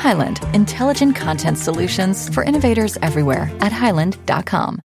Hyland, 0.00 0.40
intelligent 0.54 1.14
content 1.14 1.58
solutions 1.58 2.32
for 2.34 2.42
innovators 2.42 2.96
everywhere 3.02 3.52
at 3.60 3.70
hyland.com. 3.70 4.80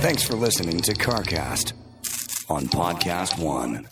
Thanks 0.00 0.22
for 0.22 0.34
listening 0.34 0.80
to 0.82 0.92
CarCast 0.92 1.72
on 2.48 2.66
Podcast 2.66 3.38
One. 3.38 3.88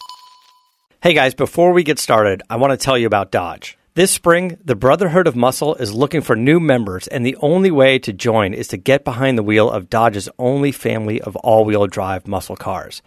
Hey 1.02 1.15
guys, 1.15 1.34
before 1.34 1.73
we 1.73 1.82
get 1.82 1.98
started, 1.98 2.42
I 2.48 2.56
want 2.56 2.73
to 2.73 2.77
tell 2.77 2.96
you 2.96 3.06
about 3.06 3.32
Dodge. 3.32 3.77
This 3.95 4.12
spring, 4.12 4.57
the 4.65 4.77
Brotherhood 4.77 5.27
of 5.27 5.34
Muscle 5.34 5.74
is 5.74 5.93
looking 5.93 6.20
for 6.20 6.37
new 6.37 6.60
members, 6.60 7.09
and 7.09 7.27
the 7.27 7.37
only 7.41 7.73
way 7.73 7.98
to 7.98 8.12
join 8.12 8.54
is 8.54 8.68
to 8.68 8.77
get 8.77 9.04
behind 9.04 9.37
the 9.37 9.43
wheel 9.43 9.68
of 9.68 9.91
Dodge's 9.91 10.29
only 10.38 10.70
family 10.70 11.20
of 11.20 11.34
all 11.37 11.65
wheel 11.65 11.88
drive 11.88 12.29
muscle 12.29 12.54
cars. 12.54 13.02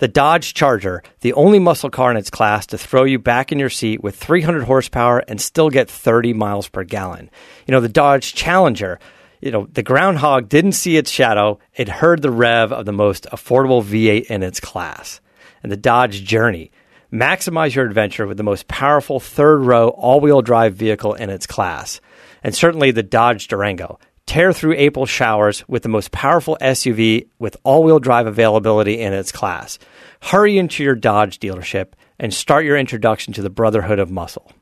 The 0.00 0.08
Dodge 0.08 0.54
Charger, 0.54 1.02
the 1.20 1.34
only 1.34 1.58
muscle 1.58 1.90
car 1.90 2.10
in 2.10 2.16
its 2.16 2.30
class 2.30 2.64
to 2.68 2.78
throw 2.78 3.04
you 3.04 3.18
back 3.18 3.52
in 3.52 3.58
your 3.58 3.68
seat 3.68 4.02
with 4.02 4.16
300 4.16 4.62
horsepower 4.62 5.18
and 5.28 5.38
still 5.38 5.68
get 5.68 5.90
30 5.90 6.32
miles 6.32 6.70
per 6.70 6.84
gallon. 6.84 7.28
You 7.66 7.72
know, 7.72 7.80
the 7.80 7.88
Dodge 7.90 8.32
Challenger, 8.32 8.98
you 9.42 9.50
know, 9.50 9.68
the 9.70 9.82
groundhog 9.82 10.48
didn't 10.48 10.72
see 10.72 10.96
its 10.96 11.10
shadow, 11.10 11.58
it 11.74 11.90
heard 11.90 12.22
the 12.22 12.30
rev 12.30 12.72
of 12.72 12.86
the 12.86 12.94
most 12.94 13.26
affordable 13.30 13.84
V8 13.84 14.24
in 14.30 14.42
its 14.42 14.58
class. 14.58 15.20
And 15.62 15.70
the 15.70 15.76
Dodge 15.76 16.24
Journey, 16.24 16.70
maximize 17.12 17.74
your 17.74 17.84
adventure 17.84 18.26
with 18.26 18.38
the 18.38 18.42
most 18.42 18.68
powerful 18.68 19.20
third 19.20 19.58
row 19.58 19.90
all 19.90 20.20
wheel 20.20 20.40
drive 20.40 20.72
vehicle 20.76 21.12
in 21.12 21.28
its 21.28 21.46
class. 21.46 22.00
And 22.42 22.54
certainly 22.54 22.90
the 22.90 23.02
Dodge 23.02 23.48
Durango. 23.48 23.98
Tear 24.30 24.52
through 24.52 24.74
April 24.74 25.06
showers 25.06 25.68
with 25.68 25.82
the 25.82 25.88
most 25.88 26.12
powerful 26.12 26.56
SUV 26.60 27.26
with 27.40 27.56
all 27.64 27.82
wheel 27.82 27.98
drive 27.98 28.28
availability 28.28 29.00
in 29.00 29.12
its 29.12 29.32
class. 29.32 29.76
Hurry 30.22 30.56
into 30.56 30.84
your 30.84 30.94
Dodge 30.94 31.40
dealership 31.40 31.94
and 32.16 32.32
start 32.32 32.64
your 32.64 32.76
introduction 32.76 33.32
to 33.32 33.42
the 33.42 33.50
Brotherhood 33.50 33.98
of 33.98 34.08
Muscle. 34.08 34.52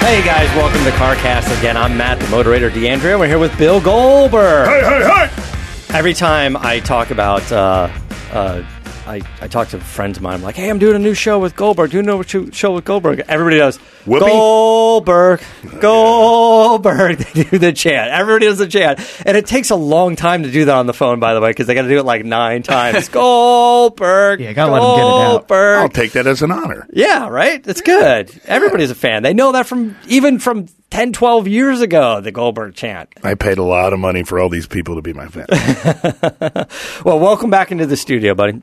Hey 0.00 0.24
guys, 0.24 0.48
welcome 0.56 0.82
to 0.82 0.90
CarCast 0.90 1.56
again. 1.60 1.76
I'm 1.76 1.96
Matt, 1.96 2.18
the 2.18 2.26
moderator, 2.26 2.70
D'Andria. 2.70 3.20
We're 3.20 3.28
here 3.28 3.38
with 3.38 3.56
Bill 3.56 3.80
Goldberg. 3.80 4.66
Hey, 4.66 4.82
hey, 4.82 5.28
hey! 5.28 5.96
Every 5.96 6.12
time 6.12 6.56
I 6.56 6.80
talk 6.80 7.12
about, 7.12 7.52
uh, 7.52 7.88
uh, 8.32 8.62
I, 9.06 9.20
I 9.40 9.46
talk 9.48 9.68
to 9.68 9.78
friends 9.78 10.16
of 10.16 10.22
mine, 10.22 10.34
I'm 10.34 10.42
like, 10.42 10.56
hey, 10.56 10.68
I'm 10.68 10.78
doing 10.80 10.96
a 10.96 10.98
new 10.98 11.14
show 11.14 11.38
with 11.38 11.54
Goldberg. 11.54 11.90
Do 11.92 11.96
you 11.96 12.02
know 12.02 12.16
what 12.16 12.32
you- 12.34 12.50
show 12.52 12.72
with 12.74 12.84
Goldberg? 12.84 13.22
Everybody 13.28 13.58
does. 13.58 13.78
Whoopi? 14.04 14.20
Goldberg, 14.20 15.40
Goldberg. 15.80 17.18
They 17.36 17.42
do 17.44 17.58
the 17.58 17.72
chant. 17.72 18.10
Everybody 18.10 18.46
does 18.46 18.58
the 18.58 18.66
chant. 18.66 18.98
And 19.24 19.36
it 19.36 19.46
takes 19.46 19.70
a 19.70 19.76
long 19.76 20.16
time 20.16 20.42
to 20.44 20.50
do 20.50 20.64
that 20.66 20.74
on 20.74 20.86
the 20.86 20.92
phone, 20.94 21.20
by 21.20 21.34
the 21.34 21.40
way, 21.40 21.50
because 21.50 21.66
they 21.66 21.74
got 21.74 21.82
to 21.82 21.88
do 21.88 21.98
it 21.98 22.04
like 22.04 22.24
nine 22.24 22.62
times. 22.62 23.08
Goldberg. 23.10 24.40
Yeah, 24.40 24.52
gotta 24.52 24.72
let 24.72 24.82
'em 24.82 24.88
get 24.96 24.98
it 24.98 25.04
out. 25.04 25.28
Goldberg. 25.48 25.78
I'll 25.80 25.88
take 25.88 26.12
that 26.12 26.26
as 26.26 26.42
an 26.42 26.50
honor. 26.52 26.86
Yeah, 26.92 27.28
right? 27.28 27.64
It's 27.66 27.80
good. 27.80 28.30
Everybody's 28.46 28.90
a 28.90 28.94
fan. 28.94 29.22
They 29.22 29.34
know 29.34 29.52
that 29.52 29.66
from 29.66 29.96
even 30.08 30.38
from 30.38 30.66
10, 30.90 31.12
12 31.12 31.48
years 31.48 31.80
ago, 31.80 32.20
the 32.20 32.30
Goldberg 32.32 32.74
chant. 32.74 33.08
I 33.22 33.34
paid 33.34 33.58
a 33.58 33.62
lot 33.62 33.92
of 33.92 33.98
money 33.98 34.22
for 34.22 34.38
all 34.38 34.48
these 34.48 34.66
people 34.66 34.94
to 34.96 35.02
be 35.02 35.12
my 35.12 35.26
fan. 35.28 35.46
Well, 37.04 37.18
welcome 37.18 37.50
back 37.50 37.70
into 37.72 37.86
the 37.86 37.96
studio, 37.96 38.34
buddy. 38.34 38.62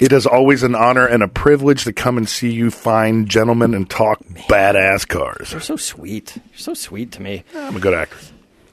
it 0.00 0.12
is 0.12 0.26
always 0.26 0.62
an 0.62 0.74
honor 0.74 1.06
and 1.06 1.22
a 1.22 1.28
privilege 1.28 1.84
to 1.84 1.92
come 1.92 2.16
and 2.18 2.28
see 2.28 2.50
you 2.52 2.70
fine 2.70 3.26
gentlemen 3.26 3.74
and 3.74 3.88
talk 3.88 4.20
badass 4.48 5.06
cars. 5.06 5.52
You're 5.52 5.60
so 5.60 5.76
sweet. 5.76 6.36
You're 6.36 6.58
so 6.58 6.74
sweet 6.74 7.12
to 7.12 7.22
me. 7.22 7.44
I'm 7.54 7.76
a 7.76 7.80
good 7.80 7.94
actor. 7.94 8.16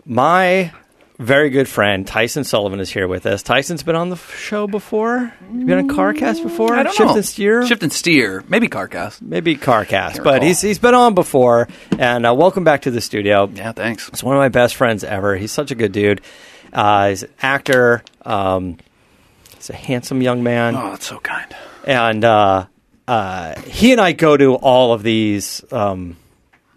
My 0.06 0.72
very 1.20 1.50
good 1.50 1.68
friend 1.68 2.06
Tyson 2.08 2.44
Sullivan 2.44 2.80
is 2.80 2.90
here 2.90 3.08
with 3.08 3.26
us. 3.26 3.44
Tyson's 3.44 3.84
been 3.84 3.96
on 3.96 4.10
the 4.10 4.16
show 4.18 4.68
before. 4.68 5.34
You 5.52 5.66
been 5.66 5.78
on 5.78 5.88
CarCast 5.90 6.42
before? 6.44 6.74
I 6.76 6.84
don't 6.84 6.94
Shift 6.96 7.10
know. 7.10 7.16
and 7.16 7.26
steer. 7.26 7.66
Shift 7.66 7.84
and 7.84 7.94
steer. 7.94 8.44
Maybe 8.48 8.68
CarCast. 8.68 9.22
Maybe 9.22 9.56
CarCast, 9.56 10.18
but 10.24 10.34
recall. 10.36 10.42
he's 10.48 10.62
he's 10.62 10.80
been 10.80 10.96
on 10.96 11.14
before. 11.14 11.68
And 11.98 12.26
uh, 12.26 12.34
welcome 12.34 12.64
back 12.64 12.84
to 12.84 12.92
the 12.92 13.02
studio. 13.02 13.50
Yeah, 13.54 13.72
thanks. 13.74 14.10
He's 14.10 14.24
one 14.24 14.36
of 14.36 14.40
my 14.40 14.50
best 14.50 14.76
friends 14.76 15.04
ever. 15.04 15.36
He's 15.36 15.52
such 15.52 15.72
a 15.72 15.76
good 15.76 15.92
dude. 15.92 16.22
Uh, 16.72 17.10
he's 17.10 17.24
an 17.24 17.30
actor. 17.42 18.04
Um, 18.26 18.78
he's 19.56 19.70
a 19.70 19.76
handsome 19.76 20.22
young 20.22 20.42
man. 20.44 20.76
Oh, 20.76 20.90
that's 20.92 21.06
so 21.06 21.20
kind. 21.20 21.56
and 21.86 22.26
uh, 22.26 22.66
uh, 23.08 23.60
he 23.62 23.92
and 23.92 24.02
I 24.02 24.14
go 24.14 24.36
to 24.36 24.56
all 24.56 24.94
of 24.94 25.04
these. 25.04 25.64
Um, 25.72 26.18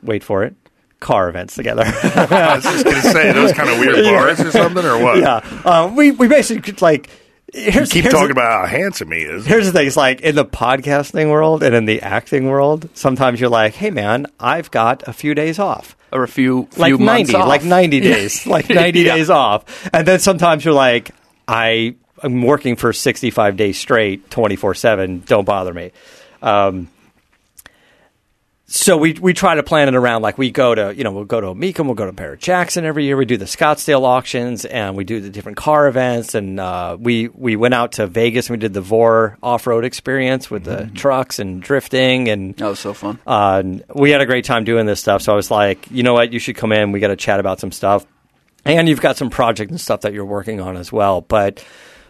wait 0.02 0.22
for 0.22 0.44
it, 0.44 0.54
car 1.00 1.28
events 1.28 1.54
together. 1.54 1.82
I 1.86 2.54
was 2.56 2.64
just 2.64 2.84
going 2.84 2.96
to 2.96 3.02
say, 3.02 3.32
those 3.32 3.52
kind 3.52 3.68
of 3.68 3.78
weird 3.78 4.04
bars 4.04 4.40
or 4.40 4.50
something, 4.50 4.84
or 4.84 4.98
what? 5.02 5.18
yeah, 5.18 5.36
uh, 5.64 5.92
we 5.94 6.10
we 6.12 6.28
basically 6.28 6.62
could, 6.62 6.82
like. 6.82 7.10
Here's, 7.54 7.90
Keep 7.92 8.02
here's 8.02 8.12
talking 8.12 8.26
the, 8.26 8.32
about 8.32 8.62
how 8.62 8.66
handsome 8.66 9.12
he 9.12 9.20
is. 9.20 9.46
Here's 9.46 9.66
the 9.66 9.72
thing: 9.72 9.86
it's 9.86 9.96
like 9.96 10.20
in 10.20 10.34
the 10.34 10.44
podcasting 10.44 11.30
world 11.30 11.62
and 11.62 11.74
in 11.76 11.84
the 11.84 12.02
acting 12.02 12.48
world. 12.48 12.88
Sometimes 12.94 13.40
you're 13.40 13.48
like, 13.48 13.74
"Hey, 13.74 13.90
man, 13.90 14.26
I've 14.40 14.70
got 14.72 15.06
a 15.06 15.12
few 15.12 15.32
days 15.32 15.58
off." 15.60 15.96
Or 16.12 16.24
a 16.24 16.28
few, 16.28 16.66
few 16.72 16.82
like 16.82 16.92
months 17.00 17.32
90 17.32 17.34
off. 17.36 17.48
like 17.48 17.64
90 17.64 18.00
days 18.00 18.46
like 18.46 18.68
90 18.68 19.00
Yeah. 19.00 19.14
days 19.16 19.28
off 19.30 19.88
and 19.92 20.06
then 20.06 20.18
sometimes 20.20 20.64
you're 20.64 20.72
like 20.72 21.10
i 21.48 21.94
am 22.22 22.42
working 22.42 22.76
for 22.76 22.92
65 22.92 23.56
days 23.56 23.76
straight 23.78 24.30
24-7 24.30 25.26
don't 25.26 25.44
bother 25.44 25.74
me 25.74 25.90
um, 26.42 26.88
so 28.69 28.97
we 28.97 29.12
we 29.12 29.32
try 29.32 29.54
to 29.54 29.62
plan 29.62 29.87
it 29.88 29.94
around 29.94 30.22
like 30.22 30.38
we 30.38 30.50
go 30.50 30.75
to 30.75 30.93
you 30.94 31.04
know 31.04 31.12
we'll 31.12 31.25
go 31.25 31.41
to 31.41 31.49
Mecum, 31.54 31.87
we'll 31.87 31.94
go 31.94 32.06
to 32.06 32.12
Barrett 32.12 32.41
Jackson 32.41 32.84
every 32.84 33.04
year. 33.04 33.16
We 33.16 33.25
do 33.25 33.37
the 33.37 33.44
Scottsdale 33.44 34.03
auctions 34.03 34.65
and 34.65 34.97
we 34.97 35.04
do 35.04 35.21
the 35.21 35.31
different 35.31 35.56
car 35.56 35.87
events 35.87 36.34
and 36.34 36.59
uh, 36.59 36.97
we 36.99 37.28
we 37.28 37.55
went 37.55 37.75
out 37.75 37.93
to 37.93 38.06
Vegas 38.09 38.49
and 38.49 38.56
we 38.56 38.60
did 38.60 38.75
the 38.75 38.81
VORE 38.81 39.38
off 39.43 39.66
road 39.69 39.84
experience 39.84 40.50
with 40.50 40.65
the 40.65 40.91
trucks 40.94 41.38
and 41.38 41.62
drifting 41.62 42.28
and 42.28 42.56
That 42.56 42.69
was 42.69 42.81
so 42.81 42.93
fun. 42.93 43.21
uh, 43.26 43.62
we 43.94 44.10
had 44.10 44.21
a 44.21 44.26
great 44.26 44.44
time 44.44 44.65
doing 44.65 44.87
this 44.87 44.99
stuff. 45.00 45.22
So 45.22 45.32
I 45.32 45.37
was 45.37 45.50
like, 45.50 45.88
you 45.91 46.03
know 46.03 46.15
what, 46.15 46.32
you 46.32 46.38
should 46.41 46.56
come 46.56 46.72
in. 46.72 46.91
We 46.91 46.99
got 47.00 47.09
to 47.09 47.16
chat 47.16 47.38
about 47.38 47.60
some 47.60 47.71
stuff, 47.71 48.05
and 48.65 48.88
you've 48.88 49.00
got 49.00 49.16
some 49.16 49.31
project 49.31 49.71
and 49.71 49.81
stuff 49.81 50.00
that 50.00 50.12
you're 50.12 50.25
working 50.25 50.60
on 50.60 50.76
as 50.76 50.91
well. 50.91 51.21
But 51.21 51.65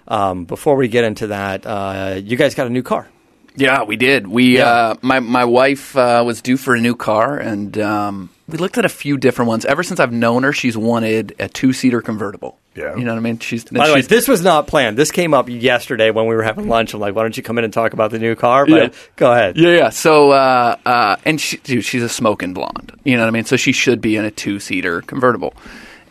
um, 0.08 0.46
before 0.46 0.76
we 0.76 0.88
get 0.88 1.04
into 1.04 1.26
that, 1.26 1.66
uh, 1.66 2.18
you 2.22 2.36
guys 2.38 2.54
got 2.54 2.66
a 2.66 2.70
new 2.70 2.82
car. 2.82 3.08
Yeah, 3.56 3.82
we 3.84 3.96
did. 3.96 4.26
We 4.26 4.58
Yeah. 4.58 4.68
uh, 4.70 4.94
my 5.02 5.20
my 5.20 5.44
wife 5.44 5.96
uh, 5.96 6.22
was 6.26 6.42
due 6.42 6.56
for 6.56 6.74
a 6.74 6.80
new 6.80 6.94
car, 6.94 7.36
and 7.38 7.76
um, 7.78 8.30
we 8.48 8.58
looked 8.58 8.78
at 8.78 8.84
a 8.84 8.88
few 8.90 9.16
different 9.16 9.48
ones. 9.48 9.64
Ever 9.64 9.82
since 9.82 9.98
I've 10.00 10.12
known 10.12 10.42
her, 10.42 10.52
she's 10.52 10.76
wanted 10.76 11.34
a 11.38 11.48
two 11.48 11.72
seater 11.72 12.00
convertible. 12.00 12.58
Yeah. 12.74 12.94
you 12.94 13.04
know 13.04 13.12
what 13.12 13.18
I 13.18 13.22
mean. 13.22 13.38
She's 13.38 13.64
By 13.64 13.88
the 13.88 13.94
way, 13.94 14.02
this 14.02 14.28
was 14.28 14.42
not 14.42 14.66
planned. 14.66 14.98
This 14.98 15.10
came 15.10 15.32
up 15.32 15.48
yesterday 15.48 16.10
when 16.10 16.26
we 16.26 16.34
were 16.36 16.42
having 16.42 16.68
lunch. 16.68 16.92
I'm 16.92 17.00
like, 17.00 17.14
why 17.14 17.22
don't 17.22 17.34
you 17.34 17.42
come 17.42 17.56
in 17.56 17.64
and 17.64 17.72
talk 17.72 17.94
about 17.94 18.10
the 18.10 18.18
new 18.18 18.34
car? 18.34 18.66
But 18.66 18.82
Yeah. 18.92 18.98
go 19.16 19.32
ahead. 19.32 19.56
Yeah, 19.56 19.70
yeah. 19.70 19.88
So, 19.88 20.32
uh, 20.32 20.76
uh, 20.84 21.16
and 21.24 21.40
she, 21.40 21.56
dude, 21.56 21.86
she's 21.86 22.02
a 22.02 22.08
smoking 22.10 22.52
blonde. 22.52 22.92
You 23.02 23.16
know 23.16 23.22
what 23.22 23.28
I 23.28 23.30
mean? 23.30 23.46
So 23.46 23.56
she 23.56 23.72
should 23.72 24.02
be 24.02 24.16
in 24.16 24.26
a 24.26 24.30
two-seater 24.30 25.00
convertible. 25.00 25.54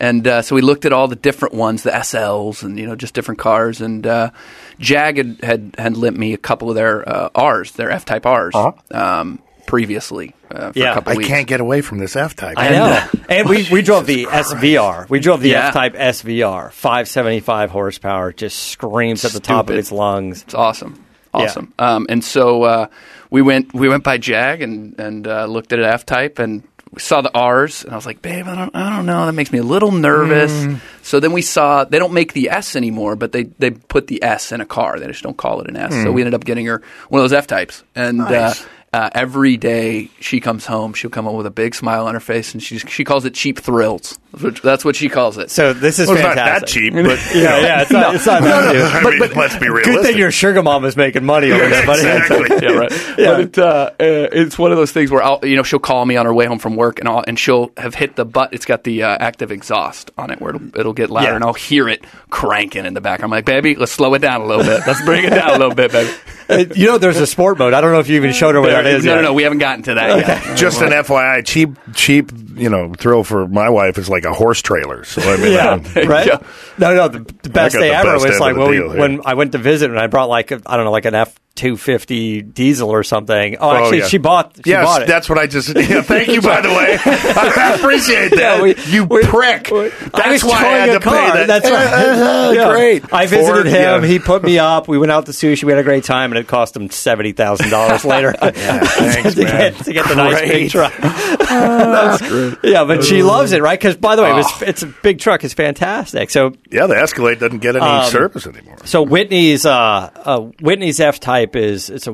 And 0.00 0.26
uh, 0.26 0.42
so 0.42 0.56
we 0.56 0.60
looked 0.60 0.84
at 0.84 0.92
all 0.92 1.06
the 1.06 1.14
different 1.14 1.54
ones, 1.54 1.84
the 1.84 1.92
SLs, 1.92 2.64
and 2.64 2.76
you 2.80 2.84
know, 2.88 2.96
just 2.96 3.14
different 3.14 3.38
cars. 3.38 3.80
And 3.80 4.04
uh, 4.04 4.30
Jag 4.78 5.16
had, 5.16 5.38
had 5.42 5.74
had 5.78 5.96
lent 5.96 6.16
me 6.18 6.32
a 6.34 6.38
couple 6.38 6.68
of 6.68 6.74
their 6.76 7.08
uh, 7.08 7.28
R's, 7.34 7.72
their 7.72 7.90
F-Type 7.90 8.26
R's, 8.26 8.54
um, 8.90 9.38
previously 9.66 10.34
uh, 10.50 10.70
for 10.72 10.78
Yeah. 10.78 10.92
a 10.92 10.94
couple 10.94 11.12
I 11.12 11.16
weeks. 11.16 11.28
can't 11.28 11.46
get 11.46 11.60
away 11.60 11.80
from 11.80 11.98
this 11.98 12.14
F 12.14 12.36
type. 12.36 12.54
I 12.56 12.68
know. 12.70 13.08
and 13.28 13.48
we, 13.48 13.66
we 13.70 13.82
drove 13.82 14.06
the 14.06 14.26
SVR. 14.26 15.08
We 15.08 15.18
drove 15.20 15.40
the 15.40 15.50
Yeah. 15.50 15.68
F 15.68 15.74
Type 15.74 15.94
SVR. 15.94 16.70
575 16.72 17.70
horsepower. 17.70 18.32
Just 18.32 18.58
screams 18.58 19.24
at 19.24 19.32
the 19.32 19.40
top 19.40 19.68
of 19.70 19.76
its 19.76 19.90
lungs. 19.90 20.42
It's 20.42 20.54
awesome, 20.54 21.04
awesome. 21.34 21.72
Um, 21.78 22.06
and 22.08 22.22
so 22.22 22.62
uh, 22.62 22.86
we 23.30 23.42
went 23.42 23.74
we 23.74 23.88
went 23.88 24.04
by 24.04 24.18
Jag 24.18 24.62
and 24.62 24.98
and 25.00 25.26
uh, 25.26 25.46
looked 25.46 25.72
at 25.72 25.78
an 25.80 25.84
F 25.86 26.06
type 26.06 26.38
and 26.38 26.62
we 26.96 27.00
saw 27.00 27.20
the 27.20 27.32
R's 27.32 27.84
and 27.84 27.92
I 27.92 27.96
was 27.96 28.06
like, 28.06 28.22
babe, 28.22 28.46
I 28.48 28.56
don't 28.56 28.74
I 28.74 28.96
don't 28.96 29.04
know. 29.04 29.26
That 29.26 29.32
makes 29.32 29.52
me 29.52 29.58
a 29.58 29.62
little 29.62 29.92
nervous. 29.92 30.50
Mm. 30.50 30.80
So 31.02 31.20
then 31.20 31.32
we 31.32 31.42
saw 31.42 31.84
they 31.84 31.98
don't 31.98 32.14
make 32.14 32.32
the 32.32 32.48
S 32.50 32.74
anymore, 32.74 33.16
but 33.16 33.32
they 33.32 33.44
they 33.44 33.70
put 33.70 34.06
the 34.06 34.22
S 34.22 34.50
in 34.50 34.62
a 34.62 34.66
car. 34.66 34.98
They 34.98 35.06
just 35.06 35.22
don't 35.22 35.36
call 35.36 35.60
it 35.60 35.68
an 35.68 35.76
S. 35.76 35.92
So 35.92 36.10
we 36.10 36.22
ended 36.22 36.32
up 36.34 36.44
getting 36.44 36.64
her 36.66 36.82
one 37.10 37.20
of 37.20 37.24
those 37.24 37.36
F 37.36 37.46
types 37.46 37.84
and. 37.94 38.18
Nice. 38.18 38.62
Uh, 38.62 38.68
uh, 38.96 39.10
every 39.12 39.56
day 39.58 40.08
she 40.20 40.40
comes 40.40 40.64
home, 40.64 40.94
she'll 40.94 41.10
come 41.10 41.26
home 41.26 41.36
with 41.36 41.46
a 41.46 41.50
big 41.50 41.74
smile 41.74 42.06
on 42.06 42.14
her 42.14 42.20
face, 42.20 42.54
and 42.54 42.62
she 42.62 42.78
she 42.78 43.04
calls 43.04 43.24
it 43.26 43.34
cheap 43.34 43.58
thrills. 43.58 44.18
That's 44.62 44.84
what 44.84 44.96
she 44.96 45.08
calls 45.08 45.38
it. 45.38 45.50
So 45.50 45.72
this 45.72 45.98
is 45.98 46.08
Well, 46.08 46.16
it's 46.18 46.22
not 46.24 46.34
that 46.36 46.66
cheap, 46.66 46.92
but 46.94 47.18
Yeah, 47.34 47.58
yeah, 47.60 47.80
it's 47.82 47.90
not, 47.90 48.14
it's 48.14 48.26
not 48.26 48.42
that 48.42 48.72
cheap. 48.72 49.06
I 49.06 49.10
mean, 49.10 49.32
let's 49.34 49.56
be 49.56 49.66
realistic. 49.68 49.94
Good 49.94 50.04
thing 50.04 50.18
your 50.18 50.30
sugar 50.30 50.62
mom 50.62 50.84
is 50.84 50.94
making 50.94 51.24
money 51.24 51.50
over 51.52 51.66
there, 51.68 51.86
buddy. 51.86 52.02
exactly. 52.06 52.56
yeah, 52.68 52.72
right. 52.74 52.92
But 53.16 53.40
it, 53.40 53.58
uh, 53.58 53.62
uh, 53.64 53.94
it's 53.98 54.58
one 54.58 54.72
of 54.72 54.76
those 54.76 54.92
things 54.92 55.10
where 55.10 55.22
I'll, 55.22 55.40
you 55.42 55.56
know 55.56 55.62
she'll 55.62 55.78
call 55.78 56.04
me 56.04 56.16
on 56.16 56.26
her 56.26 56.34
way 56.34 56.44
home 56.46 56.58
from 56.58 56.76
work, 56.76 56.98
and 57.00 57.08
I'll, 57.08 57.24
and 57.26 57.38
she'll 57.38 57.70
have 57.78 57.94
hit 57.94 58.16
the 58.16 58.24
butt. 58.26 58.52
It's 58.52 58.66
got 58.66 58.84
the 58.84 59.04
uh, 59.04 59.16
active 59.18 59.50
exhaust 59.50 60.10
on 60.18 60.30
it, 60.30 60.38
where 60.40 60.54
it'll, 60.54 60.78
it'll 60.80 60.92
get 60.92 61.08
louder, 61.10 61.28
Yeah. 61.28 61.34
and 61.36 61.44
I'll 61.44 61.54
hear 61.54 61.88
it 61.88 62.04
cranking 62.28 62.84
in 62.84 62.92
the 62.94 63.00
back. 63.00 63.22
I'm 63.22 63.30
like, 63.30 63.46
baby, 63.46 63.74
let's 63.74 63.92
slow 63.92 64.12
it 64.14 64.18
down 64.20 64.42
a 64.42 64.46
little 64.46 64.64
bit. 64.64 64.82
Let's 64.86 65.02
bring 65.02 65.24
it 65.24 65.30
down 65.30 65.48
a 65.50 65.58
little 65.58 65.74
bit, 65.74 65.92
baby. 65.92 66.10
Uh, 66.48 66.64
you 66.76 66.86
know, 66.86 66.98
there's 66.98 67.18
a 67.18 67.26
sport 67.26 67.58
mode. 67.58 67.72
I 67.72 67.80
don't 67.80 67.90
know 67.92 68.00
if 68.00 68.08
you 68.08 68.16
even 68.16 68.32
showed 68.32 68.54
her 68.54 68.60
what 68.60 68.68
no, 68.70 68.82
that 68.86 68.96
is. 68.98 69.04
no, 69.04 69.14
yet. 69.16 69.20
no, 69.22 69.32
we 69.34 69.42
haven't 69.42 69.58
gotten 69.58 69.82
to 69.84 69.94
that 69.94 70.26
yet. 70.26 70.56
Just 70.56 70.80
an 70.80 70.90
FYI, 70.90 71.44
cheap, 71.44 71.70
cheap, 71.94 72.30
you 72.54 72.70
know, 72.70 72.92
thrill 72.94 73.24
for 73.24 73.46
my 73.46 73.68
wife 73.68 73.98
is 73.98 74.08
like 74.08 74.24
a 74.24 74.32
horse 74.32 74.62
trailer. 74.62 75.04
So 75.04 75.22
I 75.22 75.36
mean, 75.36 75.52
Yeah, 75.52 75.74
right. 76.06 76.26
Yeah. 76.26 76.38
No, 76.78 76.94
no. 76.94 77.08
The, 77.08 77.18
the 77.42 77.50
best 77.50 77.74
got 77.74 77.80
day 77.80 77.88
the 77.90 77.94
ever 77.96 78.12
best 78.14 78.28
was 78.28 78.40
like 78.40 78.56
when, 78.56 78.70
we, 78.70 78.80
when 78.82 79.20
I 79.24 79.34
went 79.34 79.52
to 79.52 79.58
visit 79.58 79.90
and 79.90 79.98
I 79.98 80.06
brought 80.06 80.28
like 80.28 80.52
I 80.52 80.60
I 80.66 80.76
don't 80.76 80.84
know 80.84 80.92
like 80.92 81.04
an 81.04 81.14
F 81.14 81.34
two 81.56 81.76
fifty 81.76 82.42
diesel 82.42 82.90
or 82.90 83.02
something. 83.02 83.56
Oh, 83.56 83.70
Oh, 83.70 83.74
actually, 83.76 83.98
yeah. 83.98 84.06
she 84.06 84.18
bought. 84.18 84.54
She 84.56 84.70
yes, 84.70 84.84
bought 84.84 85.02
it. 85.02 85.08
that's 85.08 85.28
what 85.28 85.38
I 85.38 85.46
just. 85.48 85.74
Yeah, 85.74 86.02
thank 86.02 86.28
you, 86.28 86.40
by 86.40 86.60
the 86.60 86.68
way. 86.68 86.96
I 87.04 87.74
appreciate 87.76 88.30
that. 88.30 88.38
Yeah, 88.58 88.62
we- 88.62 88.74
you 88.86 89.04
we- 89.04 89.22
prick. 89.24 89.72
I 89.72 89.88
That's 90.12 90.44
was 90.44 90.52
why 90.52 90.58
I 90.58 90.86
had 90.86 90.92
to 90.92 91.00
car. 91.00 91.14
pay 91.32 91.38
that. 91.38 91.46
That's 91.46 91.70
right. 91.70 92.26
Yeah. 92.56 92.70
Great. 92.72 93.12
I 93.12 93.26
visited 93.26 93.46
Ford, 93.46 93.66
him. 93.66 94.02
He 94.04 94.18
put 94.18 94.42
me 94.44 94.58
up. 94.58 94.86
We 94.88 94.98
went 94.98 95.10
out 95.10 95.26
to 95.26 95.32
sushi. 95.32 95.64
We 95.64 95.72
had 95.72 95.78
a 95.78 95.82
great 95.84 96.04
time, 96.04 96.30
and 96.32 96.38
it 96.38 96.46
cost 96.46 96.76
him 96.76 96.90
seventy 96.90 97.32
thousand 97.32 97.70
dollars 97.70 98.04
later 98.04 98.32
thanks, 98.32 99.34
to, 99.34 99.44
man. 99.44 99.72
get, 99.72 99.84
to 99.84 99.92
get 99.92 100.08
the 100.08 100.14
nice 100.14 100.40
big 100.40 100.70
truck. 100.70 100.94
That's 100.98 102.22
great. 102.28 102.58
Yeah, 102.62 102.84
but 102.84 103.04
she 103.04 103.22
loves 103.22 103.52
it, 103.52 103.62
right? 103.62 103.78
Because 103.78 103.96
by 103.96 104.16
the 104.16 104.22
way, 104.22 104.30
it 104.30 104.34
was, 104.34 104.62
it's 104.62 104.82
a 104.82 104.86
big 104.86 105.18
truck. 105.18 105.44
It's 105.44 105.54
fantastic. 105.54 106.30
So 106.30 106.52
Yeah, 106.70 106.86
the 106.86 106.96
Escalade 106.96 107.38
doesn't 107.40 107.58
get 107.58 107.76
any 107.76 107.84
Um, 107.84 108.10
service 108.10 108.46
anymore. 108.46 108.76
So 108.84 109.02
Whitney's 109.02 109.64
uh, 109.66 110.10
uh, 110.14 110.40
Whitney's 110.60 111.00
F 111.00 111.20
type 111.20 111.45
is 111.54 111.90
it's 111.90 112.06
a 112.08 112.12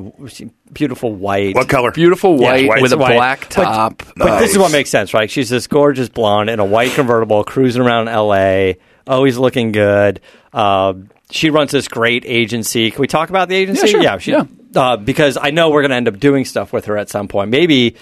beautiful 0.71 1.13
white. 1.15 1.55
What 1.55 1.69
color? 1.69 1.91
Beautiful 1.91 2.39
Yeah, 2.39 2.51
white 2.51 2.67
white. 2.67 2.81
with 2.83 2.93
a 2.93 2.97
White. 2.97 3.15
black 3.15 3.39
But- 3.55 3.63
top. 3.63 4.03
But 4.15 4.39
this 4.39 4.51
is 4.51 4.57
what 4.57 4.71
makes 4.71 4.89
sense, 4.91 5.13
right? 5.13 5.31
She's 5.31 5.49
this 5.49 5.65
gorgeous 5.67 6.09
blonde 6.09 6.49
in 6.51 6.59
a 6.59 6.65
white 6.65 6.91
convertible, 6.91 7.43
cruising 7.43 7.81
around 7.81 8.09
L.A., 8.09 8.77
always 9.07 9.37
looking 9.37 9.71
good. 9.71 10.19
Uh, 10.53 10.93
she 11.31 11.49
runs 11.49 11.71
this 11.71 11.87
great 11.87 12.23
agency. 12.27 12.91
Can 12.91 13.01
we 13.01 13.07
talk 13.07 13.29
about 13.29 13.49
the 13.49 13.55
agency? 13.55 13.87
Yeah, 13.89 14.17
sure. 14.17 14.19
she, 14.19 14.31
Yeah. 14.33 14.43
Uh, 14.75 14.97
because 14.97 15.37
I 15.41 15.49
know 15.51 15.69
we're 15.69 15.81
going 15.81 15.91
to 15.91 15.95
end 15.97 16.07
up 16.07 16.19
doing 16.19 16.45
stuff 16.45 16.71
with 16.73 16.85
her 16.85 16.97
at 16.97 17.09
some 17.09 17.27
point. 17.27 17.49
Maybe. 17.49 17.95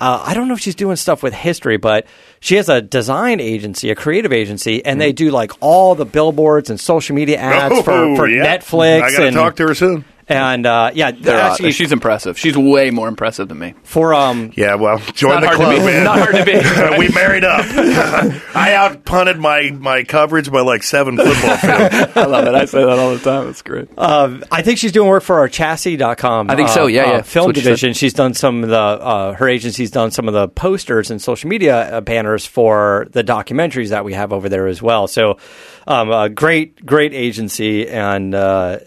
Uh, 0.00 0.22
I 0.24 0.34
don't 0.34 0.46
know 0.46 0.54
if 0.54 0.60
she's 0.60 0.76
doing 0.76 0.94
stuff 0.94 1.24
with 1.24 1.34
history, 1.34 1.76
but 1.76 2.06
she 2.38 2.54
has 2.54 2.68
a 2.68 2.80
design 2.80 3.40
agency, 3.40 3.90
a 3.90 3.96
creative 3.96 4.32
agency, 4.32 4.84
and 4.86 5.00
they 5.00 5.12
do 5.12 5.32
like 5.32 5.50
all 5.60 5.96
the 5.96 6.04
billboards 6.04 6.70
and 6.70 6.78
social 6.78 7.16
media 7.16 7.38
ads 7.38 7.82
for, 7.82 7.90
Oh, 7.90 8.14
for 8.16 8.28
yeah. 8.28 8.44
Netflix. 8.58 9.02
I 9.02 9.10
got 9.10 9.18
to 9.24 9.30
talk 9.32 9.56
to 9.56 9.66
her 9.66 9.74
soon. 9.74 10.04
And 10.28 10.66
uh, 10.66 10.90
yeah, 10.94 11.10
They're, 11.10 11.40
uh, 11.40 11.50
actually, 11.50 11.72
she's 11.72 11.90
impressive. 11.90 12.38
She's 12.38 12.56
way 12.56 12.90
more 12.90 13.08
impressive 13.08 13.48
than 13.48 13.58
me. 13.58 13.74
for 13.82 14.12
um, 14.12 14.52
Yeah, 14.56 14.74
well, 14.74 14.98
join 15.14 15.40
Not 15.40 15.40
the 15.40 15.46
hard 15.46 15.58
to 15.58 15.64
club, 15.64 15.76
be. 15.78 15.84
man. 15.86 16.04
Not 16.04 16.18
hard 16.18 16.34
to 16.34 16.44
be. 16.44 16.98
we 16.98 17.08
married 17.14 17.44
up. 17.44 17.64
I 18.54 18.74
out 18.74 19.04
punted 19.06 19.38
my, 19.38 19.70
my 19.70 20.04
coverage 20.04 20.50
by 20.52 20.60
like 20.60 20.82
seven 20.82 21.16
football 21.16 21.56
fields. 21.56 22.12
I 22.16 22.24
love 22.26 22.46
it. 22.46 22.54
I 22.54 22.66
say 22.66 22.84
that 22.84 22.98
all 22.98 23.14
the 23.14 23.20
time. 23.20 23.48
It's 23.48 23.62
great. 23.62 23.88
Uh, 23.96 24.40
I 24.52 24.60
think 24.60 24.78
she's 24.78 24.92
doing 24.92 25.08
work 25.08 25.22
for 25.22 25.38
our 25.38 25.48
chassis.com. 25.48 26.50
I 26.50 26.56
think 26.56 26.68
uh, 26.68 26.72
so, 26.74 26.86
yeah, 26.88 27.04
uh, 27.04 27.12
yeah. 27.12 27.22
Film 27.22 27.46
what 27.46 27.56
she 27.56 27.62
division. 27.62 27.94
She's 27.94 28.12
done 28.12 28.34
some 28.34 28.62
of 28.64 28.68
the, 28.68 28.76
uh, 28.78 29.32
her 29.32 29.48
agency's 29.48 29.90
done 29.90 30.10
some 30.10 30.28
of 30.28 30.34
the 30.34 30.48
posters 30.48 31.10
and 31.10 31.22
social 31.22 31.48
media 31.48 31.96
uh, 31.96 32.00
banners 32.02 32.44
for 32.44 33.06
the 33.12 33.24
documentaries 33.24 33.88
that 33.88 34.04
we 34.04 34.12
have 34.12 34.34
over 34.34 34.50
there 34.50 34.66
as 34.66 34.82
well. 34.82 35.06
So, 35.06 35.38
um, 35.86 36.10
a 36.10 36.28
great, 36.28 36.84
great 36.84 37.14
agency 37.14 37.88
and, 37.88 38.34
uh, 38.34 38.80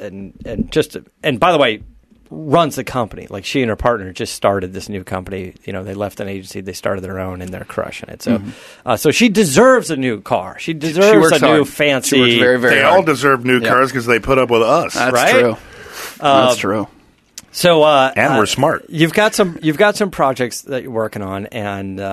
and, 0.00 0.34
and 0.44 0.70
just, 0.72 0.96
and 1.22 1.38
by 1.40 1.52
the 1.52 1.58
way, 1.58 1.82
runs 2.28 2.74
the 2.74 2.82
company. 2.82 3.26
Like 3.30 3.44
she 3.44 3.62
and 3.62 3.68
her 3.70 3.76
partner 3.76 4.12
just 4.12 4.34
started 4.34 4.72
this 4.72 4.88
new 4.88 5.04
company. 5.04 5.54
You 5.64 5.72
know, 5.72 5.84
they 5.84 5.94
left 5.94 6.18
an 6.20 6.28
agency, 6.28 6.60
they 6.60 6.72
started 6.72 7.02
their 7.02 7.20
own, 7.20 7.40
and 7.40 7.52
they're 7.54 7.64
crushing 7.64 8.08
it. 8.08 8.20
So, 8.22 8.42
uh, 8.84 8.96
so 8.96 9.10
she 9.12 9.28
deserves 9.28 9.90
a 9.92 9.96
new 9.96 10.20
car. 10.20 10.58
She 10.58 10.74
deserves 10.74 11.06
Mm-hmm. 11.08 11.20
works 11.20 11.36
a 11.42 11.46
new 11.46 11.52
hard. 11.64 11.68
fancy. 11.68 12.16
She 12.16 12.20
works 12.22 12.34
very, 12.34 12.58
very 12.58 12.74
They 12.76 12.82
hard. 12.82 12.96
all 12.96 13.02
deserve 13.04 13.44
new 13.44 13.60
Yeah. 13.60 13.68
cars 13.68 13.90
because 13.92 14.06
they 14.06 14.18
put 14.18 14.38
up 14.38 14.50
with 14.50 14.62
us. 14.62 14.94
That's 14.94 15.12
right? 15.12 15.30
true. 15.40 15.56
That's 16.20 16.56
true. 16.56 16.88
So 17.52 17.82
uh, 17.84 18.12
And 18.14 18.34
uh, 18.34 18.36
we're 18.38 18.46
smart. 18.46 18.86
You've 18.90 19.14
got 19.14 19.34
some. 19.34 19.58
You've 19.62 19.78
got 19.78 19.96
some 19.96 20.10
projects 20.10 20.62
that 20.62 20.82
you're 20.82 20.90
working 20.92 21.22
on, 21.22 21.46
and 21.46 21.98
uh, 22.00 22.04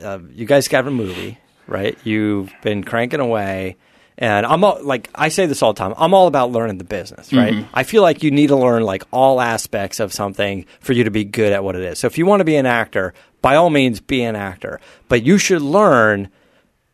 uh, 0.00 0.18
you 0.30 0.46
guys 0.46 0.68
got 0.68 0.86
a 0.86 0.90
movie, 0.92 1.38
right? 1.66 1.98
You've 2.04 2.52
been 2.62 2.84
cranking 2.84 3.18
away, 3.20 3.76
and 4.22 4.46
I'm 4.46 4.62
all, 4.62 4.78
like 4.80 5.10
I 5.16 5.30
say 5.30 5.46
this 5.46 5.62
all 5.62 5.72
the 5.72 5.78
time. 5.78 5.94
I'm 5.96 6.14
all 6.14 6.28
about 6.28 6.52
learning 6.52 6.78
the 6.78 6.84
business, 6.84 7.32
right? 7.32 7.54
Mm-hmm. 7.54 7.70
I 7.74 7.82
feel 7.82 8.02
like 8.02 8.22
you 8.22 8.30
need 8.30 8.46
to 8.46 8.56
learn 8.56 8.84
like 8.84 9.02
all 9.10 9.40
aspects 9.40 9.98
of 9.98 10.12
something 10.12 10.64
for 10.78 10.92
you 10.92 11.02
to 11.02 11.10
be 11.10 11.24
good 11.24 11.52
at 11.52 11.64
what 11.64 11.74
it 11.74 11.82
is. 11.82 11.98
So 11.98 12.06
if 12.06 12.16
you 12.16 12.24
want 12.24 12.38
to 12.38 12.44
be 12.44 12.54
an 12.54 12.64
actor, 12.64 13.14
by 13.40 13.56
all 13.56 13.68
means, 13.68 14.00
be 14.00 14.22
an 14.22 14.36
actor, 14.36 14.80
but 15.08 15.24
you 15.24 15.38
should 15.38 15.60
learn 15.60 16.28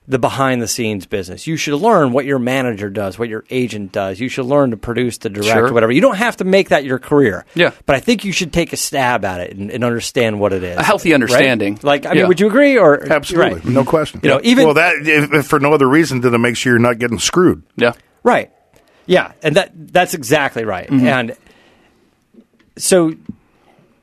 the 0.08 0.18
behind 0.18 0.62
the 0.62 0.66
scenes 0.66 1.04
business. 1.04 1.46
You 1.46 1.58
should 1.58 1.74
learn 1.74 2.12
what 2.12 2.24
your 2.24 2.38
manager 2.38 2.88
does, 2.88 3.18
what 3.18 3.28
your 3.28 3.44
agent 3.50 3.92
does. 3.92 4.18
You 4.18 4.30
should 4.30 4.46
learn 4.46 4.70
to 4.70 4.78
produce, 4.78 5.18
to 5.18 5.28
direct, 5.28 5.50
Sure. 5.50 5.70
whatever. 5.72 5.92
You 5.92 6.00
don't 6.00 6.16
have 6.16 6.38
to 6.38 6.44
make 6.44 6.70
that 6.70 6.82
your 6.84 6.98
career. 6.98 7.44
Yeah. 7.54 7.72
But 7.84 7.96
I 7.96 8.00
think 8.00 8.24
you 8.24 8.32
should 8.32 8.50
take 8.50 8.72
a 8.72 8.78
stab 8.78 9.22
at 9.26 9.40
it 9.42 9.54
and, 9.54 9.70
and 9.70 9.84
understand 9.84 10.40
what 10.40 10.54
it 10.54 10.62
is. 10.62 10.78
A 10.78 10.82
healthy 10.82 11.10
right? 11.10 11.14
understanding. 11.16 11.78
Like, 11.82 12.06
I 12.06 12.14
Yeah. 12.14 12.20
mean, 12.22 12.28
would 12.28 12.40
you 12.40 12.46
agree? 12.46 12.78
Or 12.78 13.12
Absolutely, 13.12 13.54
right. 13.56 13.64
no 13.66 13.84
question. 13.84 14.20
You 14.22 14.30
know, 14.30 14.40
even- 14.42 14.64
well, 14.64 14.74
that 14.74 14.94
if, 15.06 15.30
if 15.32 15.46
for 15.46 15.60
no 15.60 15.74
other 15.74 15.86
reason 15.86 16.22
than 16.22 16.32
to 16.32 16.38
make 16.38 16.56
sure 16.56 16.72
you're 16.72 16.80
not 16.80 16.98
getting 16.98 17.18
screwed. 17.18 17.62
Yeah. 17.76 17.92
Right. 18.22 18.50
Yeah, 19.04 19.32
and 19.42 19.56
that 19.56 19.72
that's 19.92 20.14
exactly 20.14 20.64
right. 20.64 20.88
Mm-hmm. 20.88 21.06
And 21.06 21.36
so 22.76 23.12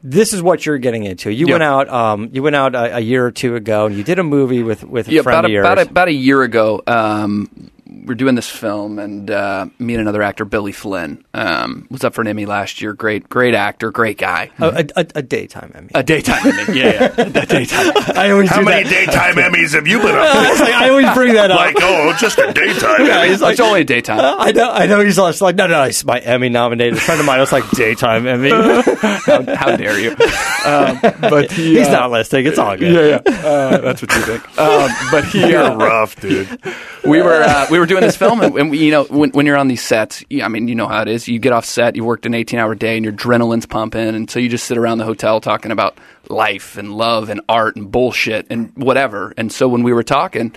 this 0.08 0.34
is 0.34 0.42
what 0.42 0.66
you're 0.66 0.78
getting 0.78 1.04
into. 1.04 1.32
You 1.32 1.48
Yeah. 1.48 1.54
went 1.54 1.64
out. 1.64 1.90
Um, 1.90 2.30
you 2.32 2.44
went 2.44 2.56
out 2.56 2.76
a, 2.76 2.98
a 2.98 3.00
year 3.00 3.26
or 3.26 3.32
two 3.32 3.56
ago, 3.56 3.88
and 3.88 3.96
you 3.96 4.04
did 4.04 4.20
a 4.20 4.24
movie 4.24 4.62
with 4.64 4.84
with 4.84 5.08
a 5.08 5.12
Yeah, 5.14 5.22
friend 5.24 5.40
about 5.40 5.46
of 5.46 5.52
a, 5.52 5.60
about, 5.60 5.78
a, 5.80 5.82
about 5.90 6.08
a 6.10 6.14
year 6.14 6.44
ago, 6.44 6.82
um, 6.86 7.50
we're 8.06 8.16
doing 8.16 8.36
this 8.36 8.50
film, 8.50 9.00
and 9.00 9.30
uh, 9.32 9.68
me 9.80 9.94
and 9.94 10.02
another 10.02 10.22
actor, 10.22 10.44
Billy 10.46 10.72
Flynn, 10.72 11.24
um, 11.34 11.88
was 11.90 12.04
up 12.04 12.14
for 12.14 12.22
an 12.22 12.28
Emmy 12.28 12.46
last 12.46 12.82
year. 12.82 12.94
Great, 12.94 13.30
great 13.30 13.54
actor, 13.54 13.92
great 13.92 14.18
guy. 14.18 14.52
a, 14.60 14.66
a, 14.96 15.02
a, 15.02 15.08
a 15.16 15.22
daytime 15.22 15.72
Emmy. 15.76 15.90
A 15.96 16.04
daytime 16.04 16.46
Emmy, 16.46 16.80
yeah, 16.80 16.86
yeah, 16.86 17.14
a 17.18 17.46
daytime. 17.46 17.94
I 18.16 18.32
always 18.32 18.50
How 18.50 18.60
do 18.60 18.66
many 18.66 18.84
that. 18.84 18.90
daytime 18.90 19.36
Emmys 19.54 19.74
have 19.74 19.88
you 19.88 20.00
been 20.00 20.16
up 20.16 20.28
It's 20.52 20.60
like, 20.60 20.74
I 20.74 20.90
always 20.90 21.10
bring 21.14 21.34
that 21.36 21.52
up. 21.52 21.58
Like, 21.60 21.76
oh, 21.80 22.16
just 22.20 22.38
a 22.38 22.52
daytime 22.52 23.06
Yeah, 23.06 23.20
Emmy. 23.20 23.30
he's 23.30 23.42
like- 23.42 23.54
it's 23.54 23.62
only 23.62 23.82
a 23.82 23.86
daytime. 23.86 24.20
I 24.22 24.52
know, 24.52 24.72
I 24.72 24.86
know. 24.88 25.00
He's 25.02 25.16
just 25.16 25.42
like, 25.42 25.56
no, 25.56 25.68
no, 25.68 25.84
it's 25.84 26.04
my 26.04 26.20
Emmy 26.20 26.50
nominated. 26.50 26.98
A 26.98 27.02
friend 27.02 27.20
of 27.20 27.26
mine 27.26 27.40
was 27.40 27.52
like, 27.52 27.70
daytime 27.72 28.28
Emmy. 28.28 28.50
how, 28.52 29.56
how 29.56 29.76
dare 29.78 30.00
you? 30.00 30.12
Um, 30.12 31.00
but 31.22 31.52
he, 31.52 31.78
He's 31.78 31.88
uh, 31.88 31.92
not 31.92 32.12
listening. 32.12 32.48
It's 32.48 32.58
all 32.60 32.76
good. 32.78 32.94
Yeah, 32.94 33.22
yeah. 33.32 33.46
Uh, 33.48 33.78
that's 33.80 34.02
what 34.02 34.14
you 34.16 34.22
think. 34.22 34.60
Um, 34.60 34.90
but 35.12 35.26
he, 35.26 35.44
uh, 35.44 35.48
You're 35.48 35.78
rough, 35.78 36.16
dude. 36.20 36.60
we 37.06 37.22
were 37.22 37.42
uh, 37.44 37.68
we 37.70 37.80
were 37.80 37.85
doing 37.86 38.02
this 38.02 38.18
film, 38.18 38.42
and, 38.42 38.56
and 38.60 38.70
we, 38.72 38.80
you 38.80 38.92
know, 38.92 39.04
when, 39.06 39.32
when 39.32 39.46
you're 39.46 39.58
on 39.58 39.68
these 39.68 39.84
sets, 39.84 40.24
you- 40.30 40.44
I 40.44 40.48
mean, 40.48 40.68
you 40.68 40.76
know 40.76 40.88
how 40.88 41.02
it 41.02 41.08
is. 41.08 41.28
You 41.28 41.40
get 41.40 41.54
off 41.54 41.66
set, 41.66 41.96
you 41.96 42.04
worked 42.04 42.26
an 42.26 42.34
18 42.34 42.60
hour 42.60 42.76
day, 42.76 42.96
and 42.98 43.04
your 43.06 43.14
adrenaline's 43.14 43.66
pumping, 43.66 44.16
and 44.16 44.30
so 44.30 44.40
you 44.40 44.50
just 44.50 44.66
sit 44.66 44.78
around 44.78 44.98
the 45.00 45.06
hotel 45.06 45.42
talking 45.42 45.72
about 45.72 45.98
life 46.30 46.78
and 46.78 46.96
love 46.98 47.30
and 47.30 47.42
art 47.50 47.76
and 47.76 47.92
bullshit 47.92 48.48
and 48.50 48.72
whatever. 48.76 49.34
And 49.38 49.52
so 49.52 49.68
when 49.68 49.84
we 49.84 49.94
were 49.94 50.04
talking. 50.04 50.54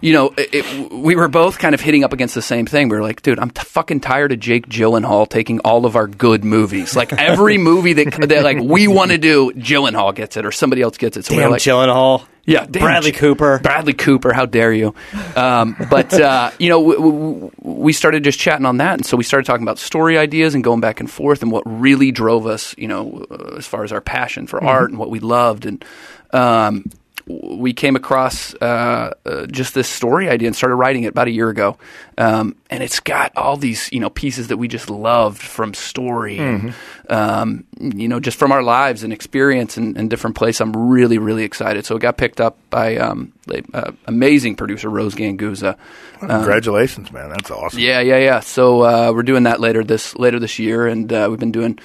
You 0.00 0.12
know, 0.12 0.26
it, 0.36 0.48
it, 0.54 0.92
we 0.92 1.14
were 1.16 1.28
both 1.28 1.58
kind 1.58 1.74
of 1.74 1.80
hitting 1.80 2.04
up 2.04 2.12
against 2.12 2.34
the 2.34 2.42
same 2.42 2.66
thing. 2.66 2.88
We 2.88 2.96
were 2.96 3.02
like, 3.02 3.22
dude, 3.22 3.38
I'm 3.38 3.50
t- 3.50 3.62
fucking 3.62 4.00
tired 4.00 4.32
of 4.32 4.40
Jake 4.40 4.66
Gyllenhaal 4.68 5.28
taking 5.28 5.60
all 5.60 5.84
of 5.86 5.96
our 5.96 6.06
good 6.06 6.44
movies. 6.44 6.96
Like 6.96 7.12
every 7.12 7.58
movie 7.70 7.92
that, 7.94 8.28
that 8.28 8.42
like 8.44 8.58
we 8.58 8.88
want 8.88 9.10
to 9.10 9.18
do, 9.18 9.52
Gyllenhaal 9.52 10.14
gets 10.14 10.36
it 10.36 10.46
or 10.46 10.52
somebody 10.52 10.82
else 10.82 10.96
gets 10.96 11.16
it. 11.16 11.24
So 11.26 11.34
Damn 11.34 11.44
were 11.44 11.50
like, 11.50 11.62
Gyllenhaal. 11.62 12.24
yeah, 12.46 12.66
damn 12.70 12.82
Bradley 12.82 13.12
Cooper. 13.12 13.58
Bradley 13.62 13.92
Cooper, 13.92 14.32
how 14.32 14.46
dare 14.46 14.72
you? 14.72 14.94
Um, 15.36 15.76
but 15.90 16.12
uh, 16.14 16.50
you 16.58 16.68
know, 16.70 16.80
w- 16.92 16.98
w- 16.98 17.50
we 17.60 17.92
started 17.92 18.24
just 18.24 18.38
chatting 18.38 18.66
on 18.66 18.78
that, 18.78 18.94
and 18.94 19.04
so 19.04 19.16
we 19.16 19.24
started 19.24 19.44
talking 19.46 19.62
about 19.64 19.78
story 19.78 20.16
ideas 20.16 20.54
and 20.54 20.64
going 20.64 20.80
back 20.80 21.00
and 21.00 21.10
forth, 21.10 21.42
and 21.42 21.52
what 21.52 21.62
really 21.66 22.10
drove 22.10 22.46
us, 22.46 22.74
you 22.78 22.88
know, 22.88 23.26
uh, 23.30 23.56
as 23.58 23.66
far 23.66 23.84
as 23.84 23.92
our 23.92 24.00
passion 24.00 24.46
for 24.46 24.62
art 24.64 24.90
and 24.90 24.98
what 24.98 25.10
we 25.10 25.18
loved, 25.20 25.66
and 25.66 25.84
um, 26.32 26.84
we 27.26 27.72
came 27.72 27.96
across 27.96 28.54
uh, 28.54 29.14
uh, 29.24 29.46
just 29.46 29.74
this 29.74 29.88
story 29.88 30.28
idea 30.28 30.48
and 30.48 30.56
started 30.56 30.76
writing 30.76 31.04
it 31.04 31.08
about 31.08 31.28
a 31.28 31.30
year 31.30 31.48
ago, 31.48 31.76
um, 32.18 32.56
and 32.70 32.82
it's 32.82 33.00
got 33.00 33.36
all 33.36 33.56
these 33.56 33.90
you 33.92 34.00
know 34.00 34.10
pieces 34.10 34.48
that 34.48 34.56
we 34.56 34.68
just 34.68 34.90
loved 34.90 35.40
from 35.40 35.74
story, 35.74 36.38
and, 36.38 36.74
um, 37.08 37.64
you 37.78 38.08
know, 38.08 38.20
just 38.20 38.38
from 38.38 38.52
our 38.52 38.62
lives 38.62 39.02
and 39.02 39.12
experience 39.12 39.76
and, 39.76 39.96
and 39.96 40.10
different 40.10 40.36
places. 40.36 40.60
I'm 40.60 40.72
really 40.72 41.18
really 41.18 41.44
excited. 41.44 41.84
So 41.86 41.96
it 41.96 42.00
got 42.00 42.16
picked 42.16 42.40
up 42.40 42.58
by 42.70 42.96
um, 42.96 43.32
uh, 43.74 43.92
amazing 44.06 44.56
producer 44.56 44.88
Rose 44.88 45.14
Ganguzza. 45.14 45.76
Congratulations, 46.18 47.12
man. 47.12 47.30
That's 47.30 47.50
awesome. 47.50 47.78
Yeah, 47.78 48.00
yeah, 48.00 48.18
yeah. 48.18 48.40
So 48.40 48.82
uh, 48.82 49.12
we're 49.14 49.22
doing 49.22 49.44
that 49.44 49.60
later 49.60 49.84
this 49.84 50.16
later 50.16 50.38
this 50.38 50.58
year, 50.58 50.86
and 50.86 51.12
uh, 51.12 51.26
we've 51.30 51.38
been 51.38 51.52
doing 51.52 51.78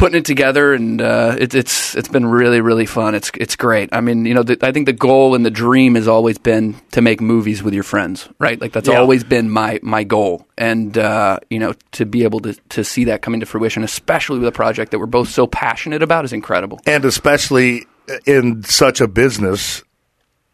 putting 0.00 0.18
it 0.18 0.24
together, 0.24 0.72
and 0.74 1.00
uh, 1.00 1.36
it, 1.38 1.54
it's 1.54 1.94
it's 1.94 2.08
been 2.08 2.26
really 2.26 2.60
really 2.60 2.86
fun. 2.86 3.14
It's 3.14 3.30
it's 3.38 3.54
great. 3.54 3.90
I 3.92 4.00
mean, 4.00 4.24
you 4.26 4.34
know, 4.34 4.42
the, 4.42 4.58
I 4.62 4.72
think 4.72 4.86
the 4.86 4.92
goal 4.92 5.34
and 5.36 5.46
the 5.46 5.50
dream 5.50 5.94
has 5.94 6.08
always 6.08 6.38
been 6.38 6.74
to 6.92 7.00
make 7.00 7.20
movies 7.20 7.62
with 7.62 7.74
your 7.74 7.82
friends, 7.84 8.28
right? 8.40 8.60
Like 8.60 8.72
that's 8.72 8.88
Yeah. 8.88 8.98
always 8.98 9.22
been 9.22 9.48
my 9.50 9.78
my 9.82 10.02
goal, 10.02 10.46
and 10.58 10.98
uh, 10.98 11.38
you 11.50 11.58
know, 11.60 11.74
to 11.92 12.04
be 12.06 12.24
able 12.24 12.40
to 12.40 12.54
to 12.70 12.82
see 12.82 13.04
that 13.04 13.22
coming 13.22 13.40
to 13.40 13.46
fruition, 13.46 13.84
especially 13.84 14.38
with 14.40 14.48
a 14.48 14.52
project 14.52 14.90
that 14.90 14.98
we're 14.98 15.06
both 15.06 15.28
so 15.28 15.46
passionate 15.46 16.02
about, 16.02 16.24
is 16.24 16.32
incredible. 16.32 16.80
and 16.86 17.04
especially 17.04 17.86
in 18.26 18.62
such 18.64 19.00
a 19.00 19.06
business 19.06 19.84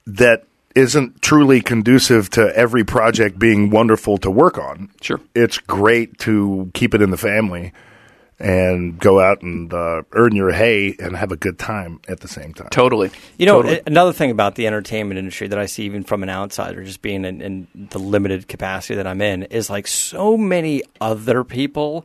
that 0.06 0.44
isn't 0.74 1.22
truly 1.22 1.62
conducive 1.62 2.28
to 2.28 2.54
every 2.54 2.84
project 2.84 3.38
being 3.38 3.70
wonderful 3.70 4.18
to 4.18 4.30
work 4.30 4.58
on. 4.58 4.90
Sure. 5.00 5.18
It's 5.34 5.56
great 5.56 6.18
to 6.18 6.70
keep 6.74 6.92
it 6.94 7.00
in 7.00 7.10
the 7.10 7.16
family 7.16 7.72
and 8.38 8.98
go 8.98 9.18
out 9.20 9.40
and 9.42 9.72
uh, 9.72 10.02
earn 10.12 10.36
your 10.36 10.52
hay 10.52 10.94
and 10.98 11.16
have 11.16 11.32
a 11.32 11.36
good 11.36 11.58
time 11.58 12.00
at 12.06 12.20
the 12.20 12.28
same 12.28 12.52
time. 12.52 12.68
Totally. 12.70 13.10
You 13.38 13.46
know, 13.46 13.62
Totally. 13.62 13.80
another 13.86 14.12
thing 14.12 14.30
about 14.30 14.56
the 14.56 14.66
entertainment 14.66 15.18
industry 15.18 15.48
that 15.48 15.58
I 15.58 15.66
see 15.66 15.84
even 15.84 16.04
from 16.04 16.22
an 16.22 16.28
outsider, 16.28 16.84
just 16.84 17.00
being 17.00 17.24
in, 17.24 17.40
in 17.40 17.66
the 17.74 17.98
limited 17.98 18.46
capacity 18.46 18.96
that 18.96 19.06
I'm 19.06 19.22
in, 19.22 19.44
is 19.44 19.70
like 19.70 19.86
so 19.86 20.36
many 20.36 20.82
other 21.00 21.44
people 21.44 22.04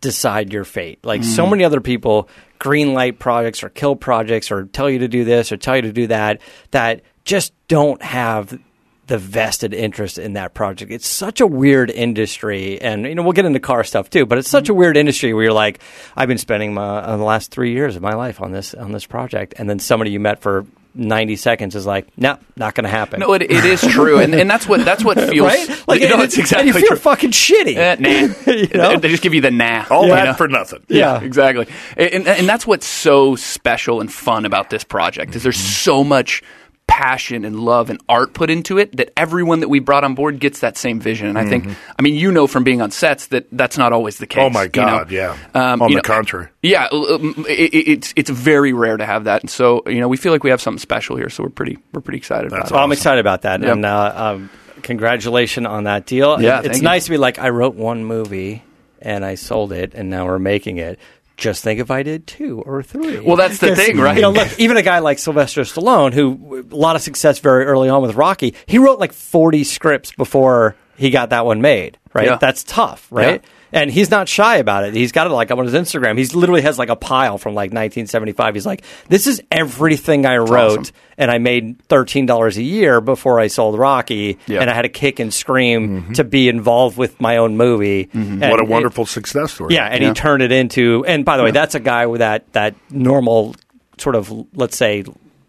decide 0.00 0.52
your 0.52 0.64
fate. 0.64 1.04
Like 1.04 1.20
Mm. 1.20 1.36
so 1.36 1.46
many 1.46 1.62
other 1.64 1.80
people 1.80 2.28
green 2.58 2.94
light 2.94 3.18
projects 3.18 3.62
or 3.62 3.68
kill 3.68 3.94
projects 3.94 4.50
or 4.50 4.64
tell 4.64 4.88
you 4.88 5.00
to 5.00 5.08
do 5.08 5.24
this 5.24 5.52
or 5.52 5.56
tell 5.56 5.76
you 5.76 5.82
to 5.82 5.92
do 5.92 6.06
that 6.06 6.40
that 6.70 7.02
just 7.24 7.52
don't 7.68 8.02
have 8.02 8.58
the 9.06 9.18
vested 9.18 9.74
interest 9.74 10.18
in 10.18 10.32
that 10.34 10.54
project. 10.54 10.90
It's 10.90 11.06
such 11.06 11.40
a 11.40 11.46
weird 11.46 11.90
industry, 11.90 12.80
and 12.80 13.04
you 13.04 13.14
know 13.14 13.22
we'll 13.22 13.32
get 13.32 13.44
into 13.44 13.60
car 13.60 13.84
stuff 13.84 14.10
too. 14.10 14.26
But 14.26 14.38
it's 14.38 14.48
such 14.48 14.68
a 14.68 14.74
weird 14.74 14.96
industry 14.96 15.34
where 15.34 15.44
you're 15.44 15.52
like, 15.52 15.80
I've 16.16 16.28
been 16.28 16.38
spending 16.38 16.74
my, 16.74 16.98
uh, 16.98 17.16
the 17.16 17.24
last 17.24 17.50
three 17.50 17.72
years 17.72 17.96
of 17.96 18.02
my 18.02 18.14
life 18.14 18.40
on 18.40 18.52
this 18.52 18.74
on 18.74 18.92
this 18.92 19.06
project, 19.06 19.54
and 19.58 19.68
then 19.68 19.78
somebody 19.78 20.10
you 20.10 20.20
met 20.20 20.40
for 20.40 20.66
90 20.94 21.36
seconds 21.36 21.74
is 21.74 21.86
like, 21.86 22.06
no, 22.16 22.38
not 22.56 22.74
going 22.74 22.84
to 22.84 22.90
happen. 22.90 23.20
No, 23.20 23.32
it, 23.32 23.42
it 23.42 23.64
is 23.64 23.80
true, 23.80 24.20
and, 24.20 24.34
and 24.34 24.48
that's 24.48 24.68
what 24.68 24.84
that's 24.84 25.04
what 25.04 25.18
feels 25.28 25.48
right? 25.48 25.88
Like, 25.88 26.00
you 26.00 26.08
know, 26.08 26.14
and, 26.14 26.22
it's 26.24 26.38
exactly 26.38 26.68
and 26.68 26.74
you 26.74 26.80
feel 26.80 26.88
true. 26.88 26.96
fucking 26.96 27.32
shitty. 27.32 27.76
Eh, 27.76 27.96
nah. 27.98 28.34
You 28.54 28.68
know? 28.68 28.98
They 28.98 29.08
just 29.08 29.22
give 29.22 29.34
you 29.34 29.40
the 29.40 29.50
nah. 29.50 29.84
All 29.90 30.04
you 30.06 30.12
that 30.12 30.24
know? 30.24 30.34
for 30.34 30.48
nothing. 30.48 30.84
Yeah. 30.88 31.20
exactly. 31.20 31.66
And, 31.96 32.26
and 32.26 32.48
that's 32.48 32.66
what's 32.66 32.86
so 32.86 33.34
special 33.36 34.00
and 34.00 34.12
fun 34.12 34.44
about 34.44 34.70
this 34.70 34.84
project 34.84 35.34
is 35.34 35.42
there's 35.42 35.58
so 35.58 36.04
much 36.04 36.42
passion 36.86 37.44
and 37.44 37.58
love 37.58 37.90
and 37.90 38.00
art 38.08 38.34
put 38.34 38.50
into 38.50 38.78
it 38.78 38.96
that 38.96 39.12
everyone 39.16 39.60
that 39.60 39.68
we 39.68 39.80
brought 39.80 40.04
on 40.04 40.14
board 40.14 40.38
gets 40.38 40.60
that 40.60 40.76
same 40.76 41.00
vision. 41.00 41.26
And 41.28 41.38
I 41.38 41.48
think, 41.48 41.66
I 41.98 42.02
mean, 42.02 42.14
you 42.14 42.30
know 42.30 42.46
from 42.46 42.62
being 42.62 42.80
on 42.80 42.90
sets 42.92 43.26
that 43.28 43.46
that's 43.50 43.76
not 43.76 43.92
always 43.92 44.18
the 44.18 44.26
case. 44.26 44.42
Oh 44.42 44.50
my 44.50 44.64
you 44.64 44.68
know? 44.76 44.86
God! 44.86 45.10
Yeah. 45.10 45.36
Um, 45.54 45.82
On 45.82 45.90
the 45.90 45.96
know, 45.96 46.02
contrary, 46.02 46.48
Yeah, 46.62 46.86
it, 46.92 47.74
it- 47.74 47.88
it's 47.88 48.12
it's 48.16 48.30
very 48.30 48.72
rare 48.72 48.96
to 48.96 49.04
have 49.06 49.24
that, 49.24 49.42
and 49.42 49.50
so 49.50 49.82
you 49.86 49.98
know 50.00 50.08
we 50.08 50.16
feel 50.16 50.30
like 50.32 50.44
we 50.44 50.50
have 50.50 50.60
something 50.60 50.78
special 50.78 51.16
here. 51.16 51.30
So 51.30 51.42
we're 51.42 51.48
pretty 51.50 51.78
we're 51.92 52.00
pretty 52.00 52.18
excited 52.18 52.50
That's 52.50 52.70
about 52.70 52.72
Well, 52.72 52.80
it. 52.80 52.84
I'm 52.84 52.92
excited 52.92 53.20
about 53.20 53.42
that, 53.42 53.60
Yep. 53.60 53.72
and 53.72 53.84
uh, 53.86 54.12
um, 54.16 54.50
congratulations 54.82 55.66
on 55.66 55.84
that 55.84 56.06
deal. 56.06 56.40
Yeah, 56.40 56.58
it's 56.58 56.66
thank 56.68 56.76
you. 56.78 56.82
nice 56.82 57.04
to 57.06 57.10
be 57.10 57.16
like 57.16 57.38
I 57.38 57.48
wrote 57.48 57.74
one 57.74 58.04
movie 58.04 58.62
and 59.02 59.24
I 59.24 59.34
sold 59.34 59.72
it, 59.72 59.94
and 59.94 60.10
now 60.10 60.26
we're 60.26 60.38
making 60.38 60.76
it. 60.78 60.98
Just 61.36 61.64
think 61.64 61.80
if 61.80 61.90
I 61.90 62.02
did 62.02 62.26
two 62.26 62.62
or 62.62 62.82
three. 62.82 63.20
Well, 63.20 63.36
that's 63.36 63.58
the 63.58 63.74
thing, 63.76 63.98
right? 63.98 64.16
You 64.16 64.22
know, 64.22 64.30
look, 64.30 64.48
even 64.58 64.76
a 64.76 64.82
guy 64.82 65.00
like 65.00 65.18
Sylvester 65.18 65.62
Stallone, 65.62 66.12
who 66.12 66.64
a 66.70 66.76
lot 66.76 66.94
of 66.96 67.02
success 67.02 67.40
very 67.40 67.64
early 67.64 67.88
on 67.88 68.02
with 68.02 68.14
Rocky, 68.14 68.54
he 68.66 68.78
wrote 68.78 69.00
like 69.00 69.12
40 69.12 69.64
scripts 69.64 70.12
before 70.12 70.76
he 70.96 71.10
got 71.10 71.30
that 71.30 71.44
one 71.44 71.60
made. 71.60 71.98
Right? 72.12 72.26
Yeah. 72.26 72.36
That's 72.36 72.62
tough, 72.62 73.08
right? 73.10 73.42
Yeah. 73.42 73.48
And 73.74 73.90
he's 73.90 74.10
not 74.10 74.28
shy 74.28 74.56
about 74.56 74.84
it. 74.84 74.94
He's 74.94 75.12
got 75.12 75.26
it 75.26 75.30
like 75.30 75.50
on 75.50 75.64
his 75.64 75.74
Instagram. 75.74 76.16
He 76.16 76.24
literally 76.26 76.62
has 76.62 76.78
like 76.78 76.88
a 76.88 76.96
pile 76.96 77.38
from 77.38 77.54
like 77.54 77.72
1975. 77.72 78.54
He's 78.54 78.64
like, 78.64 78.82
"This 79.08 79.26
is 79.26 79.42
everything 79.50 80.24
I 80.26 80.36
wrote, 80.36 80.78
awesome. 80.80 80.94
and 81.18 81.30
I 81.30 81.38
made 81.38 81.82
thirteen 81.88 82.24
dollars 82.26 82.56
a 82.56 82.62
year 82.62 83.00
before 83.00 83.40
I 83.40 83.48
sold 83.48 83.78
Rocky, 83.78 84.38
Yeah. 84.46 84.60
and 84.60 84.70
I 84.70 84.74
had 84.74 84.82
to 84.82 84.88
kick 84.88 85.18
and 85.18 85.34
scream 85.34 85.88
mm-hmm. 86.02 86.12
to 86.14 86.24
be 86.24 86.48
involved 86.48 86.96
with 86.96 87.20
my 87.20 87.38
own 87.38 87.56
movie. 87.56 88.06
Mm-hmm. 88.06 88.42
And 88.42 88.50
what 88.50 88.60
a 88.60 88.64
it- 88.64 88.68
wonderful 88.68 89.06
success 89.06 89.52
story. 89.52 89.74
yeah, 89.74 89.86
and 89.86 90.02
Yeah. 90.02 90.08
he 90.08 90.14
turned 90.14 90.42
it 90.42 90.52
into. 90.52 91.04
And 91.06 91.24
by 91.24 91.36
the 91.36 91.42
way, 91.42 91.50
that's 91.50 91.74
a 91.74 91.80
guy 91.80 92.06
with 92.06 92.20
that 92.20 92.52
that 92.52 92.74
normal 92.90 93.56
sort 93.98 94.14
of 94.16 94.32
let's 94.54 94.76
say 94.76 95.04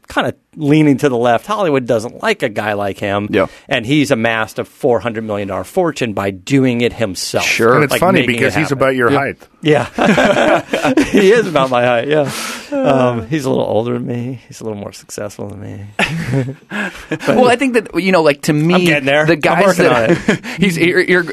kind 0.08 0.28
of 0.28 0.36
leaning 0.56 0.98
to 0.98 1.10
the 1.10 1.18
left. 1.18 1.46
Hollywood 1.46 1.86
doesn't 1.86 2.22
like 2.24 2.44
a 2.44 2.50
guy 2.50 2.74
like 2.74 2.98
him. 2.98 3.28
Yeah. 3.32 3.48
and 3.68 3.86
he's 3.86 4.12
amassed 4.12 4.60
a 4.60 4.66
four 4.66 5.00
hundred 5.00 5.24
million 5.24 5.48
dollar 5.48 5.64
fortune 5.64 6.14
by 6.14 6.32
doing 6.32 6.82
it 6.82 6.94
himself. 6.94 7.46
Sure. 7.46 7.76
And 7.76 7.84
it's 7.84 7.92
Like 7.92 8.00
funny 8.00 8.26
because 8.26 8.56
it 8.56 8.60
he's 8.60 8.72
about 8.72 8.96
your 8.96 9.10
height. 9.10 9.38
Yeah, 9.62 9.86
he 11.12 11.32
is 11.32 11.48
about 11.48 11.70
my 11.72 11.84
height. 11.86 12.08
Yeah, 12.08 12.30
um, 12.76 13.28
he's 13.28 13.46
a 13.46 13.50
little 13.50 13.66
older 13.66 13.94
than 13.94 14.06
me. 14.06 14.40
He's 14.48 14.62
a 14.62 14.64
little 14.64 14.80
more 14.80 14.92
successful 14.94 15.50
than 15.50 15.62
me. 15.62 15.86
well, 17.28 17.48
I 17.48 17.56
think 17.56 17.74
that 17.74 17.96
you 18.02 18.12
know, 18.12 18.22
like 18.22 18.42
to 18.44 18.54
me, 18.54 18.74
I'm 18.74 18.86
getting 18.86 19.06
there. 19.06 19.26
the 19.26 19.36
guys 19.36 19.78
that 19.78 20.46
he's 20.60 20.78
you're, 20.78 21.02
you're 21.02 21.24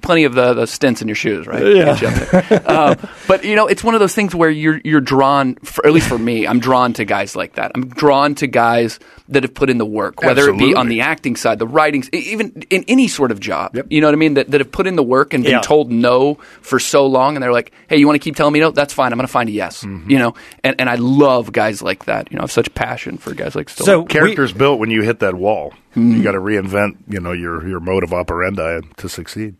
plenty 0.00 0.24
of 0.24 0.34
the, 0.34 0.54
the 0.54 0.66
stints 0.66 1.02
in 1.02 1.08
your 1.08 1.14
shoes, 1.14 1.46
right? 1.46 1.64
Yeah. 1.64 1.98
Get 1.98 2.00
you 2.02 2.08
up 2.08 2.48
there. 2.48 2.70
um, 2.70 3.08
but 3.26 3.44
you 3.44 3.56
know, 3.56 3.66
it's 3.66 3.82
one 3.84 3.94
of 3.94 4.00
those 4.00 4.14
things 4.14 4.34
where 4.34 4.50
you're 4.50 4.80
you're 4.84 5.00
drawn, 5.00 5.56
for, 5.56 5.86
at 5.86 5.92
least 5.92 6.08
for 6.08 6.18
me, 6.18 6.46
I'm 6.46 6.60
drawn 6.60 6.92
to 6.94 7.04
guys 7.04 7.36
like 7.36 7.54
that. 7.54 7.72
I'm 7.74 7.88
drawn 7.88 8.34
to 8.36 8.46
guys 8.46 8.98
that 9.30 9.42
have 9.42 9.52
put 9.54 9.68
in 9.68 9.76
the 9.78 9.86
work, 9.86 10.22
whether 10.22 10.48
it 10.48 10.58
be 10.58 10.74
on 10.74 10.88
the 10.88 11.02
acting 11.02 11.36
side, 11.36 11.58
the 11.58 11.66
writing, 11.66 12.02
even 12.12 12.62
in 12.70 12.84
any 12.88 13.08
sort 13.08 13.30
of 13.30 13.40
job. 13.40 13.76
Yep. 13.76 13.86
You 13.90 14.00
know 14.00 14.06
what 14.06 14.14
I 14.14 14.16
mean? 14.16 14.34
That 14.34 14.50
that 14.50 14.60
have 14.60 14.72
put 14.72 14.86
in 14.86 14.96
the 14.96 15.02
work 15.02 15.34
and 15.34 15.44
been 15.44 15.52
Yeah. 15.52 15.60
told 15.60 15.90
no 15.90 16.34
for 16.62 16.78
so 16.78 17.06
long, 17.06 17.36
and 17.36 17.42
they're 17.42 17.52
like, 17.52 17.72
"Hey, 17.88 17.98
you 17.98 18.06
want 18.06 18.14
to 18.16 18.24
keep 18.24 18.36
telling 18.36 18.52
me 18.52 18.60
no? 18.60 18.70
That's 18.70 18.92
fine. 18.94 19.12
I'm 19.12 19.18
going 19.18 19.26
to 19.26 19.32
find 19.32 19.48
a 19.48 19.52
yes." 19.52 19.84
Mm-hmm. 19.84 20.10
You 20.10 20.18
know, 20.18 20.34
and 20.64 20.67
and 20.78 20.88
I 20.90 20.96
love 20.96 21.52
guys 21.52 21.82
like 21.82 22.04
that. 22.06 22.30
You 22.30 22.36
know, 22.36 22.42
I 22.42 22.44
have 22.44 22.52
such 22.52 22.72
passion 22.74 23.18
for 23.18 23.34
guys 23.34 23.54
like 23.54 23.68
Stallone. 23.68 23.84
So- 23.84 24.04
Character's 24.04 24.52
built 24.52 24.78
when 24.78 24.90
you 24.90 25.02
hit 25.02 25.20
that 25.20 25.34
wall. 25.34 25.72
Hmm. 25.94 26.12
You 26.16 26.22
got 26.22 26.32
to 26.32 26.38
reinvent, 26.40 26.96
you 27.08 27.20
know, 27.20 27.32
your 27.32 27.66
your 27.66 27.80
mode 27.80 28.04
of 28.04 28.12
operandi 28.12 28.80
to 28.98 29.08
succeed. 29.08 29.56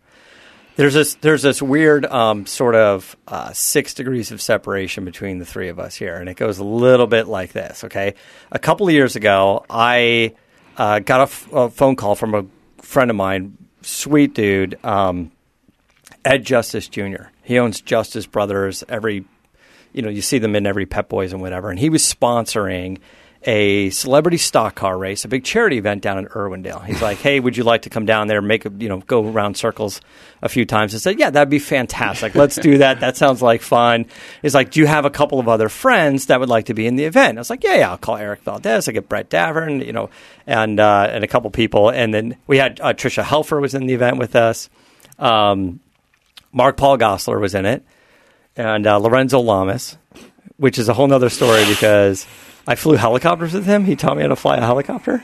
There's 0.75 0.93
this 0.93 1.15
there's 1.15 1.41
this 1.41 1.61
weird 1.61 2.05
um, 2.05 2.45
sort 2.45 2.75
of 2.75 3.17
uh, 3.27 3.51
six 3.51 3.93
degrees 3.93 4.31
of 4.31 4.41
separation 4.41 5.03
between 5.03 5.37
the 5.39 5.45
three 5.45 5.67
of 5.67 5.77
us 5.79 5.95
here, 5.95 6.15
and 6.15 6.29
it 6.29 6.37
goes 6.37 6.57
a 6.59 6.63
little 6.63 7.07
bit 7.07 7.27
like 7.27 7.51
this. 7.51 7.83
Okay, 7.83 8.13
a 8.51 8.59
couple 8.59 8.87
of 8.87 8.93
years 8.93 9.17
ago, 9.17 9.65
I 9.69 10.35
uh, 10.77 10.99
got 10.99 11.19
a, 11.19 11.23
f- 11.23 11.51
a 11.51 11.69
phone 11.69 11.97
call 11.97 12.15
from 12.15 12.33
a 12.33 12.45
friend 12.81 13.09
of 13.11 13.17
mine, 13.17 13.57
sweet 13.81 14.33
dude, 14.33 14.79
um, 14.85 15.31
Ed 16.23 16.45
Justice 16.45 16.87
Jr. 16.87 17.23
He 17.43 17.59
owns 17.59 17.81
Justice 17.81 18.25
Brothers. 18.25 18.83
Every 18.87 19.25
you 19.93 20.01
know, 20.01 20.09
you 20.09 20.21
see 20.21 20.39
them 20.39 20.55
in 20.55 20.65
every 20.65 20.85
Pep 20.85 21.09
Boys 21.09 21.33
and 21.33 21.41
whatever. 21.41 21.69
And 21.69 21.79
he 21.79 21.89
was 21.89 22.01
sponsoring 22.03 22.99
a 23.43 23.89
celebrity 23.91 24.35
stock 24.35 24.75
car 24.75 24.97
race, 24.97 25.23
a 25.23 25.29
big 25.29 25.45
charity 25.45 25.77
event 25.77 26.01
down 26.01 26.17
in 26.17 26.27
Irwindale. 26.27 26.83
He's 26.83 27.01
like, 27.01 27.19
"Hey, 27.19 27.39
would 27.39 27.55
you 27.55 27.63
like 27.63 27.83
to 27.83 27.89
come 27.89 28.05
down 28.05 28.27
there, 28.27 28.41
make 28.41 28.65
a, 28.65 28.71
you 28.77 28.89
know, 28.89 28.97
go 28.99 29.25
around 29.25 29.55
circles 29.55 30.01
a 30.41 30.49
few 30.49 30.65
times?" 30.65 30.93
I 30.93 30.97
said, 30.97 31.19
"Yeah, 31.19 31.29
that'd 31.29 31.49
be 31.49 31.59
fantastic. 31.59 32.35
Let's 32.35 32.57
do 32.57 32.79
that. 32.79 32.99
That 32.99 33.15
sounds 33.15 33.41
like 33.41 33.61
fun." 33.61 34.07
He's 34.41 34.53
like, 34.53 34.71
"Do 34.71 34.81
you 34.81 34.87
have 34.87 35.05
a 35.05 35.09
couple 35.09 35.39
of 35.39 35.47
other 35.47 35.69
friends 35.69 36.25
that 36.25 36.41
would 36.41 36.49
like 36.49 36.65
to 36.65 36.73
be 36.73 36.85
in 36.85 36.97
the 36.97 37.05
event?" 37.05 37.37
I 37.37 37.41
was 37.41 37.49
like, 37.49 37.63
"Yeah, 37.63 37.75
yeah. 37.75 37.91
I'll 37.91 37.97
call 37.97 38.17
Eric 38.17 38.41
Valdez. 38.41 38.89
I 38.89 38.91
get 38.91 39.07
Brett 39.07 39.29
Davern, 39.29 39.85
you 39.85 39.93
know, 39.93 40.09
and 40.45 40.77
uh, 40.77 41.07
and 41.09 41.23
a 41.23 41.27
couple 41.27 41.49
people." 41.49 41.89
And 41.89 42.13
then 42.13 42.35
we 42.45 42.57
had 42.57 42.81
uh, 42.81 42.93
Tricia 42.93 43.23
Helfer 43.23 43.61
was 43.61 43.73
in 43.73 43.85
the 43.85 43.93
event 43.93 44.17
with 44.17 44.35
us. 44.35 44.69
Um, 45.17 45.79
Mark 46.51 46.75
Paul 46.75 46.97
Gosselaar 46.97 47.39
was 47.39 47.55
in 47.55 47.65
it, 47.65 47.85
and 48.59 48.85
uh, 48.85 48.97
Lorenzo 48.97 49.39
Lamas, 49.39 49.97
which 50.57 50.77
is 50.77 50.89
a 50.89 50.93
whole 50.93 51.07
nother 51.07 51.29
story 51.29 51.65
because 51.65 52.27
I 52.67 52.75
flew 52.75 52.95
helicopters 52.95 53.53
with 53.53 53.65
him. 53.65 53.85
He 53.85 53.95
taught 53.95 54.17
me 54.17 54.23
how 54.23 54.27
to 54.27 54.35
fly 54.35 54.57
a 54.57 54.61
helicopter. 54.61 55.23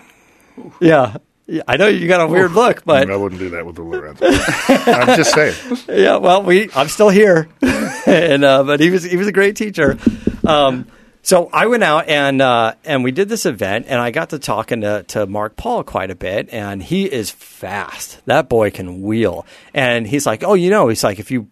Yeah. 0.79 1.17
Yeah, 1.47 1.61
I 1.67 1.77
know 1.77 1.87
you 1.87 2.07
got 2.07 2.21
a 2.21 2.27
weird 2.27 2.53
look, 2.53 2.83
but 2.85 3.07
I 3.07 3.15
wouldn't 3.15 3.37
do 3.39 3.51
that 3.51 3.67
with 3.67 3.75
the 3.75 3.83
Lorenzo. 3.83 4.25
I'm 4.25 5.15
just 5.15 5.31
saying. 5.31 5.77
yeah, 5.89 6.15
well, 6.15 6.41
we 6.41 6.71
I'm 6.73 6.87
still 6.87 7.09
here, 7.09 7.47
and 8.07 8.43
uh, 8.43 8.63
but 8.63 8.79
he 8.79 8.89
was 8.89 9.03
he 9.03 9.15
was 9.15 9.27
a 9.27 9.31
great 9.31 9.55
teacher. 9.55 9.99
Um, 10.43 10.87
so 11.21 11.49
I 11.53 11.67
went 11.67 11.83
out 11.83 12.07
and 12.07 12.41
uh, 12.41 12.73
and 12.83 13.03
we 13.03 13.11
did 13.11 13.29
this 13.29 13.45
event, 13.45 13.85
and 13.89 14.01
I 14.01 14.09
got 14.09 14.31
to 14.31 14.39
talking 14.39 14.81
to, 14.81 15.03
to 15.09 15.27
Mark 15.27 15.55
Paul 15.55 15.83
quite 15.83 16.09
a 16.09 16.15
bit, 16.15 16.49
and 16.51 16.81
he 16.81 17.05
is 17.05 17.29
fast. 17.29 18.25
That 18.25 18.49
boy 18.49 18.71
can 18.71 19.03
wheel, 19.03 19.45
and 19.71 20.07
he's 20.07 20.25
like, 20.25 20.43
oh, 20.43 20.55
you 20.55 20.71
know, 20.71 20.87
he's 20.87 21.03
like, 21.03 21.19
if 21.19 21.29
you 21.29 21.47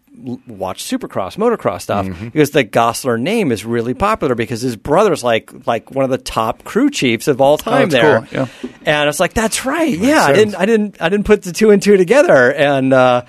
watch 0.46 0.84
Supercross, 0.84 1.36
motocross 1.36 1.82
stuff, 1.82 2.06
because 2.20 2.50
the 2.50 2.64
Gosselaar 2.64 3.20
name 3.20 3.52
is 3.52 3.64
really 3.64 3.94
popular 3.94 4.34
because 4.34 4.60
his 4.60 4.76
brother's 4.76 5.24
like 5.24 5.66
like 5.66 5.90
one 5.90 6.04
of 6.04 6.10
the 6.10 6.18
top 6.18 6.64
crew 6.64 6.90
chiefs 6.90 7.28
of 7.28 7.40
all 7.40 7.58
time 7.58 7.88
that's 7.88 8.02
there. 8.02 8.20
cool, 8.20 8.28
yeah. 8.62 8.70
And 8.86 8.96
I 8.96 9.06
was 9.06 9.20
like, 9.20 9.34
that's 9.34 9.64
right, 9.64 9.96
yeah. 9.96 10.24
I 10.24 10.32
didn't 10.32 10.54
I 10.54 10.66
didn't 10.66 11.02
I 11.02 11.08
didn't 11.08 11.26
put 11.26 11.42
the 11.42 11.52
two 11.52 11.70
and 11.70 11.82
two 11.82 11.96
together, 11.96 12.52
and. 12.52 12.92
Uh, 12.92 13.24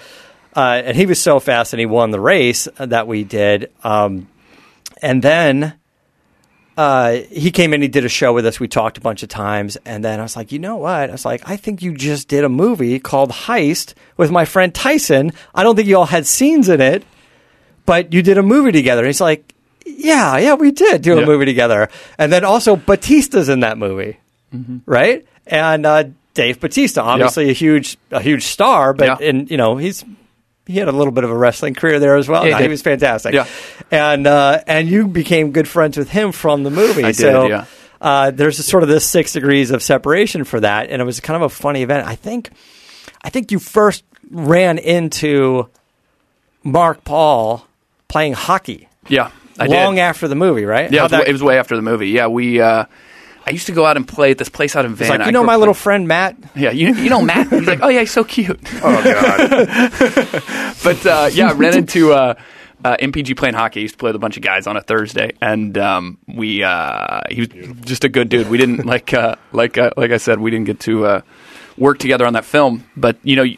uh, 0.57 0.81
and 0.85 0.95
he 0.95 1.05
was 1.05 1.19
so 1.19 1.41
fast, 1.41 1.73
and 1.73 1.81
he 1.81 1.85
won 1.85 2.11
the 2.11 2.19
race 2.19 2.69
that 2.77 3.07
we 3.07 3.25
did. 3.25 3.73
Um, 3.83 4.29
and 5.01 5.21
then 5.21 5.73
uh, 6.77 7.13
he 7.31 7.51
came 7.51 7.73
in, 7.73 7.81
he 7.81 7.87
did 7.87 8.05
a 8.05 8.09
show 8.09 8.33
with 8.33 8.45
us. 8.45 8.59
We 8.59 8.67
talked 8.67 8.97
a 8.97 9.01
bunch 9.01 9.23
of 9.23 9.29
times, 9.29 9.77
and 9.85 10.03
then 10.03 10.19
I 10.19 10.23
was 10.23 10.35
like, 10.35 10.51
you 10.51 10.59
know 10.59 10.75
what? 10.77 11.09
I 11.09 11.11
was 11.11 11.25
like, 11.25 11.47
I 11.47 11.55
think 11.57 11.81
you 11.81 11.93
just 11.93 12.27
did 12.27 12.43
a 12.43 12.49
movie 12.49 12.99
called 12.99 13.31
Heist 13.31 13.93
with 14.17 14.31
my 14.31 14.45
friend 14.45 14.73
Tyson. 14.73 15.31
I 15.53 15.63
don't 15.63 15.75
think 15.75 15.87
you 15.87 15.97
all 15.97 16.05
had 16.05 16.27
scenes 16.27 16.67
in 16.69 16.81
it, 16.81 17.03
but 17.85 18.13
you 18.13 18.21
did 18.21 18.37
a 18.37 18.43
movie 18.43 18.71
together. 18.71 19.01
And 19.01 19.07
he's 19.07 19.21
like, 19.21 19.53
yeah, 19.85 20.37
yeah, 20.37 20.55
we 20.55 20.71
did 20.71 21.01
do 21.01 21.13
a 21.15 21.19
Yeah. 21.21 21.25
movie 21.25 21.45
together. 21.45 21.89
And 22.17 22.31
then 22.33 22.43
also 22.43 22.75
Batista's 22.75 23.49
in 23.49 23.61
that 23.61 23.77
movie, 23.77 24.17
Mm-hmm. 24.53 24.77
right? 24.85 25.25
And 25.47 25.85
uh, 25.85 26.05
Dave 26.33 26.59
Batista, 26.59 27.01
obviously 27.03 27.49
a 27.49 27.53
huge 27.53 27.97
a 28.11 28.19
huge 28.21 28.43
star, 28.43 28.93
but 28.93 29.21
Yeah. 29.21 29.27
and 29.29 29.49
you 29.51 29.57
know 29.57 29.77
he's 29.77 30.03
he 30.67 30.77
had 30.77 30.87
a 30.87 30.91
little 30.91 31.11
bit 31.11 31.23
of 31.23 31.29
a 31.29 31.35
wrestling 31.37 31.73
career 31.73 31.99
there 31.99 32.15
as 32.15 32.27
well. 32.27 32.43
Yeah, 32.43 32.53
he 32.55 32.59
No, 32.59 32.63
he 32.63 32.67
was 32.69 32.81
fantastic. 32.81 33.33
Yeah. 33.33 33.47
and 33.91 34.25
uh, 34.27 34.61
and 34.67 34.87
you 34.87 35.07
became 35.07 35.51
good 35.51 35.67
friends 35.67 35.97
with 35.97 36.09
him 36.09 36.31
from 36.31 36.63
the 36.63 36.71
movie. 36.71 37.03
I 37.03 37.07
did, 37.07 37.15
so, 37.17 37.47
yeah. 37.47 37.65
Uh, 38.01 38.31
there's 38.31 38.59
a 38.59 38.63
sort 38.63 38.83
of 38.83 38.89
this 38.89 39.07
six 39.07 39.33
degrees 39.33 39.71
of 39.71 39.81
separation 39.81 40.43
for 40.43 40.59
that, 40.59 40.89
and 40.89 41.01
it 41.01 41.05
was 41.05 41.19
kind 41.19 41.35
of 41.35 41.43
a 41.43 41.49
funny 41.49 41.81
event. 41.81 42.07
I 42.07 42.15
think, 42.15 42.49
I 43.23 43.29
think 43.29 43.51
you 43.51 43.59
first 43.59 44.03
ran 44.29 44.77
into 44.77 45.69
Mark 46.63 47.03
Paul 47.03 47.65
playing 48.07 48.33
hockey 48.33 48.89
Yeah, 49.07 49.31
I 49.59 49.67
long 49.67 49.95
did. 49.95 50.01
after 50.01 50.27
the 50.27 50.35
movie, 50.35 50.65
right? 50.65 50.91
Yeah, 50.91 51.01
it 51.01 51.03
was, 51.03 51.11
way, 51.13 51.25
it 51.27 51.31
was 51.31 51.43
way 51.43 51.57
after 51.59 51.75
the 51.75 51.81
movie. 51.81 52.09
Yeah, 52.09 52.27
we. 52.27 52.59
Uh, 52.61 52.85
I 53.45 53.51
used 53.51 53.67
to 53.67 53.73
go 53.73 53.85
out 53.85 53.95
and 53.95 54.07
play 54.07 54.31
at 54.31 54.37
this 54.39 54.49
place 54.49 54.75
out 54.75 54.85
in 54.85 54.95
Van. 54.95 55.07
it's 55.07 55.19
like 55.19 55.25
you 55.27 55.31
know 55.31 55.43
my 55.43 55.53
up 55.53 55.59
little 55.59 55.73
friend 55.75 56.07
Matt. 56.07 56.35
Yeah, 56.55 56.71
you, 56.71 56.93
you 56.95 57.09
know 57.09 57.21
Matt. 57.21 57.49
He's 57.49 57.67
like, 57.67 57.79
oh 57.83 57.89
yeah, 57.89 57.99
he's 57.99 58.11
so 58.11 58.23
cute. 58.23 58.59
Oh 58.83 59.03
God! 59.03 59.49
but 60.83 61.05
uh, 61.05 61.29
yeah, 61.31 61.49
I 61.49 61.53
ran 61.53 61.77
into 61.77 62.13
uh, 62.13 62.33
uh, 62.83 62.97
MPG 62.97 63.37
playing 63.37 63.53
hockey. 63.53 63.81
I 63.81 63.83
used 63.83 63.93
to 63.95 63.97
play 63.99 64.09
with 64.09 64.15
a 64.15 64.19
bunch 64.19 64.37
of 64.37 64.43
guys 64.43 64.65
on 64.65 64.77
a 64.77 64.81
Thursday, 64.81 65.33
and 65.41 65.77
um, 65.77 66.17
we 66.27 66.63
uh, 66.63 67.21
he 67.29 67.41
was 67.41 67.49
just 67.81 68.03
a 68.03 68.09
good 68.09 68.29
dude. 68.29 68.49
We 68.49 68.57
didn't 68.57 68.85
like 68.85 69.13
uh, 69.13 69.35
like 69.51 69.77
uh, 69.77 69.91
like 69.95 70.11
I 70.11 70.17
said, 70.17 70.39
we 70.39 70.49
didn't 70.49 70.65
get 70.65 70.79
to 70.81 71.23
work 71.77 71.99
together 71.99 72.25
on 72.25 72.33
that 72.33 72.45
film. 72.45 72.83
But 72.97 73.17
you 73.23 73.35
know, 73.35 73.43
you, 73.43 73.57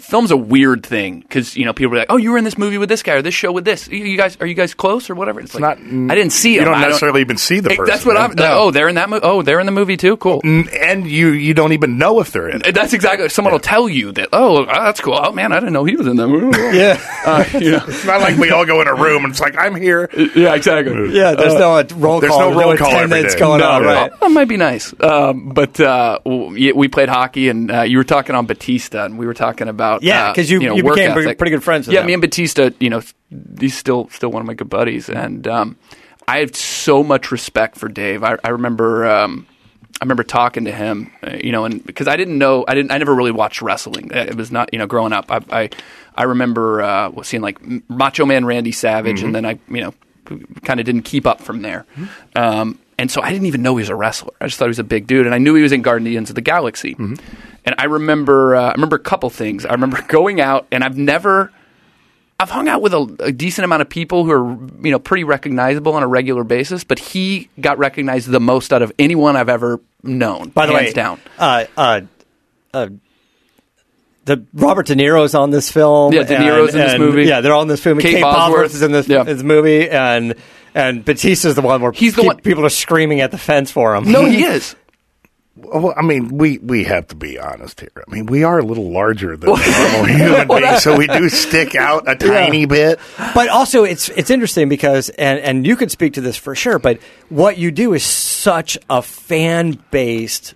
film's 0.00 0.30
a 0.30 0.36
weird 0.36 0.84
thing 0.84 1.20
because 1.20 1.56
you 1.56 1.64
know 1.64 1.72
people 1.72 1.94
are 1.94 1.98
like, 1.98 2.06
oh, 2.10 2.16
you 2.16 2.30
were 2.32 2.38
in 2.38 2.44
this 2.44 2.58
movie 2.58 2.78
with 2.78 2.88
this 2.88 3.02
guy 3.02 3.14
or 3.14 3.22
this 3.22 3.34
show 3.34 3.52
with 3.52 3.64
this. 3.64 3.88
You 3.88 4.04
you 4.04 4.16
guys 4.16 4.36
are 4.40 4.46
you 4.46 4.54
guys 4.54 4.74
close 4.74 5.08
or 5.10 5.14
whatever? 5.14 5.40
It's, 5.40 5.54
like 5.54 5.60
not- 5.60 5.78
I 6.10 6.14
didn't 6.14 6.32
see 6.32 6.54
you 6.54 6.60
him. 6.60 6.66
don't 6.66 6.74
I 6.74 6.82
necessarily 6.86 7.20
even 7.20 7.36
see 7.36 7.60
the 7.60 7.70
Hey, 7.70 7.76
person. 7.76 7.92
That's 7.92 8.06
what 8.06 8.16
I'm. 8.16 8.32
No. 8.34 8.58
Oh, 8.58 8.70
they're 8.70 8.88
in 8.88 8.94
that 8.96 9.08
movie. 9.10 9.22
Oh, 9.24 9.42
they're 9.42 9.60
in 9.60 9.66
the 9.66 9.72
movie 9.72 9.96
too. 9.96 10.16
Cool. 10.16 10.40
and 10.44 11.06
you 11.06 11.28
you 11.28 11.54
don't 11.54 11.72
even 11.72 11.98
know 11.98 12.20
if 12.20 12.32
they're 12.32 12.48
in 12.48 12.62
it. 12.64 12.74
That's 12.74 12.92
exactly. 12.92 13.28
Someone 13.28 13.52
will 13.52 13.60
tell 13.60 13.88
you 13.88 14.12
that. 14.12 14.28
Oh, 14.32 14.64
that's 14.66 15.00
cool. 15.00 15.18
Oh 15.20 15.32
man, 15.32 15.52
I 15.52 15.60
didn't 15.60 15.72
know 15.72 15.84
he 15.84 15.96
was 15.96 16.06
in 16.06 16.16
that 16.16 16.28
movie. 16.28 16.52
Yeah, 16.76 16.98
Uh, 17.26 17.44
you 17.58 17.72
know. 17.72 17.84
It's 17.86 18.04
not 18.06 18.20
like 18.20 18.36
we 18.38 18.50
all 18.50 18.64
go 18.64 18.80
in 18.80 18.88
a 18.88 18.94
room 18.94 19.24
and 19.24 19.32
it's 19.32 19.40
like 19.40 19.56
I'm 19.58 19.74
here. 19.74 20.08
Yeah, 20.34 20.54
exactly. 20.54 21.10
yeah. 21.16 21.34
There's 21.34 21.54
no 21.54 21.74
uh, 21.74 21.84
roll 21.96 22.20
there's 22.20 22.30
call. 22.32 22.50
no 22.50 22.58
roll 22.58 22.76
call 22.76 22.88
every 22.92 23.04
attendance 23.20 23.34
going 23.36 23.60
No, 23.60 23.70
on, 23.70 23.82
no. 23.82 23.88
right? 23.88 24.20
That 24.20 24.30
might 24.30 24.46
be 24.48 24.56
nice. 24.56 24.94
Um, 25.00 25.50
but 25.52 25.78
uh, 25.80 26.18
we 26.24 26.88
played 26.88 27.08
hockey, 27.08 27.41
and 27.48 27.70
uh, 27.70 27.82
you 27.82 27.96
were 27.98 28.04
talking 28.04 28.34
on 28.34 28.46
Batista, 28.46 29.04
and 29.04 29.18
we 29.18 29.26
were 29.26 29.34
talking 29.34 29.68
about 29.68 30.02
Yeah, 30.02 30.28
uh, 30.30 30.34
'cause 30.34 30.50
you- 30.50 30.60
know, 30.60 30.74
you 30.76 30.82
became 30.82 31.12
pretty- 31.12 31.34
pretty 31.34 31.50
good 31.50 31.64
friends 31.64 31.86
with 31.86 31.94
yeah, 31.94 32.00
him. 32.00 32.06
me 32.06 32.12
and 32.14 32.20
Batista, 32.22 32.70
you 32.80 32.90
know, 32.90 33.02
he's 33.60 33.76
still 33.76 34.08
still 34.10 34.30
one 34.30 34.40
of 34.40 34.46
my 34.46 34.54
good 34.54 34.68
buddies, 34.70 35.08
and 35.08 35.46
um, 35.48 35.76
I 36.28 36.38
have 36.38 36.54
so 36.56 37.02
much 37.02 37.30
respect 37.32 37.76
for 37.76 37.88
Dave. 37.88 38.22
I, 38.24 38.36
I 38.44 38.48
remember. 38.50 39.06
Um, 39.06 39.46
I 40.00 40.04
remember 40.04 40.24
talking 40.24 40.64
to 40.64 40.72
him, 40.72 41.12
uh, 41.24 41.36
you 41.44 41.52
know, 41.52 41.64
and 41.64 41.84
because 41.86 42.08
I 42.08 42.16
didn't 42.16 42.36
know, 42.36 42.64
I 42.66 42.74
didn't, 42.74 42.90
I 42.90 42.98
never 42.98 43.14
really 43.14 43.30
watched 43.30 43.62
wrestling. 43.62 44.10
Uh, 44.12 44.20
It 44.30 44.34
was 44.34 44.50
not, 44.50 44.70
you 44.72 44.78
know, 44.80 44.86
growing 44.86 45.12
up. 45.12 45.30
I, 45.30 45.40
I, 45.52 45.70
I 46.16 46.22
remember 46.24 46.82
uh, 46.82 47.22
seeing 47.22 47.40
like 47.42 47.58
Macho 47.88 48.26
Man 48.26 48.44
Randy 48.44 48.72
Savage, 48.72 49.22
and 49.22 49.32
then 49.32 49.44
I, 49.46 49.60
you 49.68 49.80
know, 49.80 49.94
kind 50.64 50.80
of 50.80 50.86
didn't 50.86 51.02
keep 51.02 51.24
up 51.24 51.40
from 51.40 51.62
there. 51.62 51.84
Um, 52.34 52.78
and 52.98 53.10
so 53.10 53.20
I 53.22 53.30
didn't 53.32 53.46
even 53.46 53.62
know 53.62 53.76
he 53.76 53.82
was 53.82 53.88
a 53.88 53.94
wrestler. 53.96 54.32
I 54.40 54.46
just 54.46 54.58
thought 54.58 54.66
he 54.66 54.70
was 54.70 54.78
a 54.78 54.84
big 54.84 55.06
dude, 55.06 55.26
and 55.26 55.34
I 55.34 55.38
knew 55.38 55.54
he 55.54 55.62
was 55.62 55.72
in 55.72 55.82
Guardians 55.82 56.28
of 56.30 56.34
the 56.34 56.40
Galaxy. 56.42 56.94
And 56.98 57.76
I 57.78 57.84
remember, 57.84 58.56
uh, 58.56 58.68
I 58.70 58.72
remember 58.72 58.96
a 58.96 59.00
couple 59.00 59.30
things. 59.30 59.64
I 59.64 59.72
remember 59.72 60.00
going 60.08 60.40
out, 60.40 60.66
and 60.72 60.82
I've 60.84 60.96
never. 60.96 61.52
I've 62.40 62.50
hung 62.50 62.66
out 62.66 62.82
with 62.82 62.92
a, 62.92 63.16
a 63.20 63.30
decent 63.30 63.64
amount 63.64 63.82
of 63.82 63.88
people 63.88 64.24
who 64.24 64.32
are, 64.32 64.52
you 64.84 64.90
know, 64.90 64.98
pretty 64.98 65.22
recognizable 65.22 65.94
on 65.94 66.02
a 66.02 66.08
regular 66.08 66.42
basis, 66.42 66.82
but 66.82 66.98
he 66.98 67.48
got 67.60 67.78
recognized 67.78 68.28
the 68.28 68.40
most 68.40 68.72
out 68.72 68.82
of 68.82 68.90
anyone 68.98 69.36
I've 69.36 69.48
ever 69.48 69.80
known. 70.02 70.48
By 70.48 70.66
the 70.66 70.72
hands 70.72 70.86
way, 70.86 70.92
down. 70.92 71.20
Uh, 71.38 71.64
uh, 71.76 72.00
uh, 72.74 72.88
the 74.24 74.44
Robert 74.54 74.86
De 74.86 74.94
Niro's 74.96 75.34
on 75.36 75.50
this 75.50 75.70
film. 75.70 76.12
Yeah, 76.12 76.24
De 76.24 76.36
Niro's 76.36 76.74
in 76.74 76.80
this 76.80 76.92
and- 76.94 77.02
movie. 77.02 77.24
Yeah, 77.24 77.42
they're 77.42 77.52
all 77.52 77.62
in 77.62 77.68
this 77.68 77.82
film. 77.82 77.98
Kate 78.00 78.14
Kate, 78.14 78.22
Bosworth. 78.22 78.48
Bosworth 78.50 78.74
is 78.74 78.82
in 78.82 78.92
this, 78.92 79.08
Yeah. 79.08 79.22
this 79.24 79.42
movie, 79.42 79.88
and 79.88 80.34
and 80.74 81.04
Batista's 81.04 81.54
the 81.54 81.62
one 81.62 81.80
where 81.82 81.92
He's 81.92 82.14
the 82.14 82.22
pe- 82.22 82.26
one- 82.28 82.36
people 82.40 82.64
are 82.64 82.70
screaming 82.70 83.20
at 83.20 83.30
the 83.30 83.38
fence 83.38 83.70
for 83.70 83.94
him. 83.94 84.10
No, 84.10 84.24
he 84.24 84.44
is. 84.44 84.74
Well, 85.54 85.92
I 85.96 86.00
mean, 86.02 86.38
we, 86.38 86.56
we 86.58 86.84
have 86.84 87.08
to 87.08 87.14
be 87.14 87.38
honest 87.38 87.80
here. 87.80 87.90
I 87.94 88.10
mean, 88.10 88.24
we 88.24 88.42
are 88.42 88.58
a 88.58 88.64
little 88.64 88.90
larger 88.90 89.36
than 89.36 89.48
normal 89.50 90.04
human 90.06 90.48
beings, 90.48 90.82
so 90.82 90.96
we 90.96 91.06
do 91.06 91.28
stick 91.28 91.74
out 91.74 92.08
a 92.08 92.16
tiny 92.16 92.64
bit. 92.64 92.98
But 93.34 93.50
also, 93.50 93.84
it's 93.84 94.08
it's 94.10 94.30
interesting 94.30 94.70
because, 94.70 95.10
and 95.10 95.38
and 95.40 95.66
you 95.66 95.76
could 95.76 95.90
speak 95.90 96.14
to 96.14 96.22
this 96.22 96.38
for 96.38 96.54
sure. 96.54 96.78
But 96.78 97.00
what 97.28 97.58
you 97.58 97.70
do 97.70 97.92
is 97.92 98.02
such 98.02 98.78
a 98.88 99.02
fan 99.02 99.78
based 99.90 100.54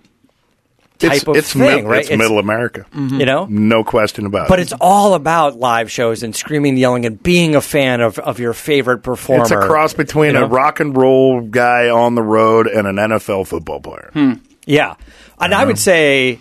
type 0.99 1.13
It's, 1.13 1.27
of 1.27 1.35
it's, 1.35 1.53
thing, 1.53 1.87
right? 1.87 2.01
it's 2.01 2.09
middle 2.17 2.39
America. 2.39 2.85
You 2.93 3.25
know, 3.25 3.45
No 3.49 3.83
question 3.83 4.25
about 4.25 4.47
But 4.47 4.59
it. 4.59 4.63
But 4.63 4.71
it's 4.71 4.73
all 4.81 5.13
about 5.13 5.57
live 5.57 5.91
shows 5.91 6.23
and 6.23 6.35
screaming, 6.35 6.77
yelling, 6.77 7.05
and 7.05 7.21
being 7.21 7.55
a 7.55 7.61
fan 7.61 8.01
of, 8.01 8.17
of 8.19 8.39
your 8.39 8.53
favorite 8.53 8.99
performer. 9.03 9.43
It's 9.43 9.51
a 9.51 9.57
cross 9.59 9.93
between 9.93 10.33
you 10.33 10.39
know? 10.39 10.45
a 10.45 10.47
rock 10.47 10.79
and 10.79 10.95
roll 10.97 11.41
guy 11.41 11.89
on 11.89 12.15
the 12.15 12.23
road 12.23 12.67
and 12.67 12.87
an 12.87 12.95
NFL 12.95 13.47
football 13.47 13.79
player. 13.79 14.11
Yeah, 14.65 14.95
and 15.39 15.53
I 15.53 15.57
Uh-huh. 15.57 15.65
would 15.67 15.79
say, 15.79 16.39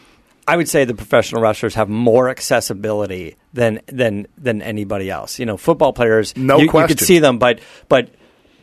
I 0.49 0.57
would 0.57 0.69
say 0.69 0.85
the 0.85 0.95
professional 0.95 1.42
wrestlers 1.42 1.75
have 1.75 1.88
more 1.88 2.29
accessibility 2.29 3.37
than 3.53 3.81
than 3.87 4.27
than 4.38 4.62
anybody 4.62 5.11
else. 5.11 5.38
You 5.38 5.47
know, 5.47 5.57
football 5.57 5.92
players, 5.92 6.37
No 6.37 6.57
you, 6.59 6.64
you 6.64 6.71
could 6.71 7.01
see 7.01 7.19
them, 7.19 7.38
but 7.38 7.61
but. 7.88 8.09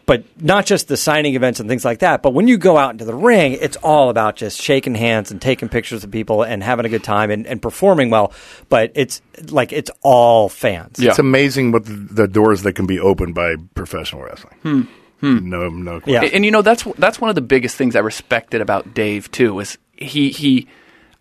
But 0.06 0.26
not 0.42 0.66
just 0.66 0.90
the 0.90 0.98
signing 0.98 1.36
events 1.36 1.62
and 1.62 1.70
things 1.70 1.86
like 1.86 2.00
that. 2.00 2.22
But 2.22 2.32
when 2.32 2.48
you 2.50 2.58
go 2.58 2.78
out 2.78 2.92
into 2.92 3.06
the 3.06 3.16
ring, 3.16 3.58
it's 3.62 3.78
all 3.78 4.10
about 4.10 4.36
just 4.36 4.62
shaking 4.62 4.96
hands 4.96 5.32
and 5.32 5.42
taking 5.42 5.70
pictures 5.70 6.04
of 6.04 6.12
people 6.12 6.44
and 6.44 6.62
having 6.62 6.86
a 6.86 6.90
good 6.90 7.06
time 7.06 7.32
and, 7.32 7.48
and 7.48 7.62
performing 7.62 8.10
well. 8.10 8.34
But 8.68 8.92
it's 8.96 9.22
like 9.50 9.72
it's 9.72 9.90
all 10.02 10.50
fans. 10.50 11.00
Yeah. 11.00 11.12
It's 11.12 11.20
amazing 11.20 11.72
what 11.72 11.86
the, 11.86 11.94
the 11.94 12.28
doors 12.28 12.64
that 12.64 12.74
can 12.74 12.86
be 12.86 13.00
opened 13.00 13.34
by 13.34 13.56
professional 13.76 14.24
wrestling. 14.24 14.56
Hmm. 14.62 14.82
Hmm. 15.22 15.50
No, 15.50 15.70
no 15.70 16.02
question. 16.02 16.14
Yeah. 16.14 16.24
And, 16.24 16.34
and, 16.34 16.46
you 16.46 16.52
know 16.52 16.62
that's 16.62 16.84
that's 16.98 17.22
one 17.22 17.30
of 17.30 17.36
the 17.36 17.42
biggest 17.42 17.78
things 17.78 17.96
I 17.96 18.00
respected 18.00 18.60
about 18.60 18.94
Dave 18.94 19.32
too 19.32 19.58
is 19.62 19.78
he 19.96 20.32
he. 20.32 20.68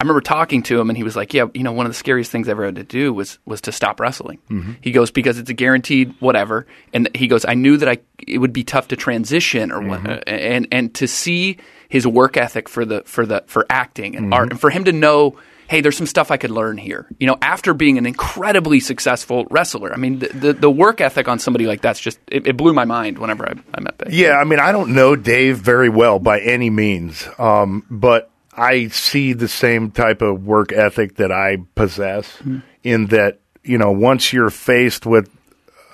I 0.02 0.04
remember 0.04 0.20
talking 0.20 0.64
to 0.64 0.80
him 0.80 0.90
and 0.90 0.96
he 0.96 1.04
was 1.04 1.14
like, 1.14 1.32
"Yeah, 1.32 1.46
you 1.54 1.62
know, 1.62 1.70
one 1.70 1.86
of 1.86 1.90
the 1.90 1.96
scariest 1.96 2.32
things 2.32 2.48
I 2.48 2.50
ever 2.50 2.64
had 2.64 2.74
to 2.74 2.82
do 2.82 3.12
was 3.12 3.38
was 3.46 3.60
to 3.60 3.70
stop 3.70 4.00
wrestling." 4.00 4.40
He 4.80 4.90
goes 4.90 5.12
because 5.12 5.38
it's 5.38 5.48
a 5.48 5.54
guaranteed 5.54 6.12
whatever, 6.18 6.66
and 6.92 7.08
he 7.14 7.28
goes, 7.28 7.44
"I 7.44 7.54
knew 7.54 7.76
that 7.76 7.88
I 7.88 7.98
it 8.26 8.38
would 8.38 8.52
be 8.52 8.64
tough 8.64 8.88
to 8.88 8.96
transition 8.96 9.70
or 9.70 9.80
what, 9.80 10.04
uh, 10.04 10.18
and 10.26 10.66
and 10.72 10.92
to 10.94 11.06
see 11.06 11.58
his 11.88 12.04
work 12.04 12.36
ethic 12.36 12.68
for 12.68 12.84
the 12.84 13.04
for 13.06 13.24
the 13.24 13.44
for 13.46 13.64
acting 13.70 14.16
and 14.16 14.34
art, 14.34 14.50
and 14.50 14.60
for 14.60 14.70
him 14.70 14.82
to 14.84 14.92
know." 14.92 15.36
Hey, 15.68 15.80
there's 15.80 15.96
some 15.96 16.08
stuff 16.08 16.30
I 16.32 16.36
could 16.36 16.50
learn 16.50 16.76
here. 16.76 17.06
You 17.18 17.28
know, 17.28 17.38
after 17.40 17.72
being 17.72 17.96
an 17.96 18.04
incredibly 18.04 18.78
successful 18.78 19.46
wrestler, 19.50 19.94
I 19.94 19.96
mean, 19.96 20.18
the 20.18 20.28
the, 20.28 20.52
the 20.52 20.70
work 20.70 21.00
ethic 21.00 21.28
on 21.28 21.38
somebody 21.38 21.66
like 21.66 21.80
that's 21.80 22.00
just 22.00 22.18
it, 22.26 22.48
it 22.48 22.56
blew 22.56 22.74
my 22.74 22.84
mind 22.84 23.18
whenever 23.18 23.48
I, 23.48 23.54
I 23.72 23.80
met 23.80 23.98
Dave. 23.98 24.12
Yeah, 24.12 24.36
I 24.36 24.44
mean, 24.44 24.58
I 24.58 24.72
don't 24.72 24.94
know 24.94 25.14
Dave 25.14 25.58
very 25.58 25.88
well 25.88 26.18
by 26.18 26.40
any 26.40 26.70
means, 26.70 27.26
um, 27.38 27.86
but 27.88 28.31
I 28.54 28.88
see 28.88 29.32
the 29.32 29.48
same 29.48 29.90
type 29.90 30.20
of 30.20 30.46
work 30.46 30.72
ethic 30.72 31.16
that 31.16 31.32
I 31.32 31.58
possess 31.74 32.38
in 32.82 33.06
that, 33.06 33.40
you 33.62 33.78
know, 33.78 33.90
once 33.90 34.32
you're 34.32 34.50
faced 34.50 35.06
with 35.06 35.30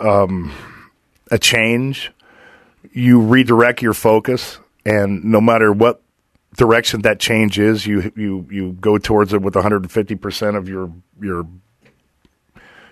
um, 0.01 0.53
a 1.31 1.39
change, 1.39 2.13
you 2.93 3.21
redirect 3.21 3.83
your 3.83 3.95
focus, 3.95 4.59
and 4.85 5.25
no 5.25 5.41
matter 5.41 5.73
what 5.73 6.03
direction 6.57 7.03
that 7.03 7.21
change 7.21 7.59
is, 7.59 7.87
you 7.87 8.11
you 8.17 8.47
you 8.51 8.73
go 8.81 8.99
towards 8.99 9.33
it 9.33 9.43
with 9.43 9.55
150 9.55 10.15
percent 10.17 10.57
of 10.57 10.69
your 10.69 10.91
your 11.21 11.47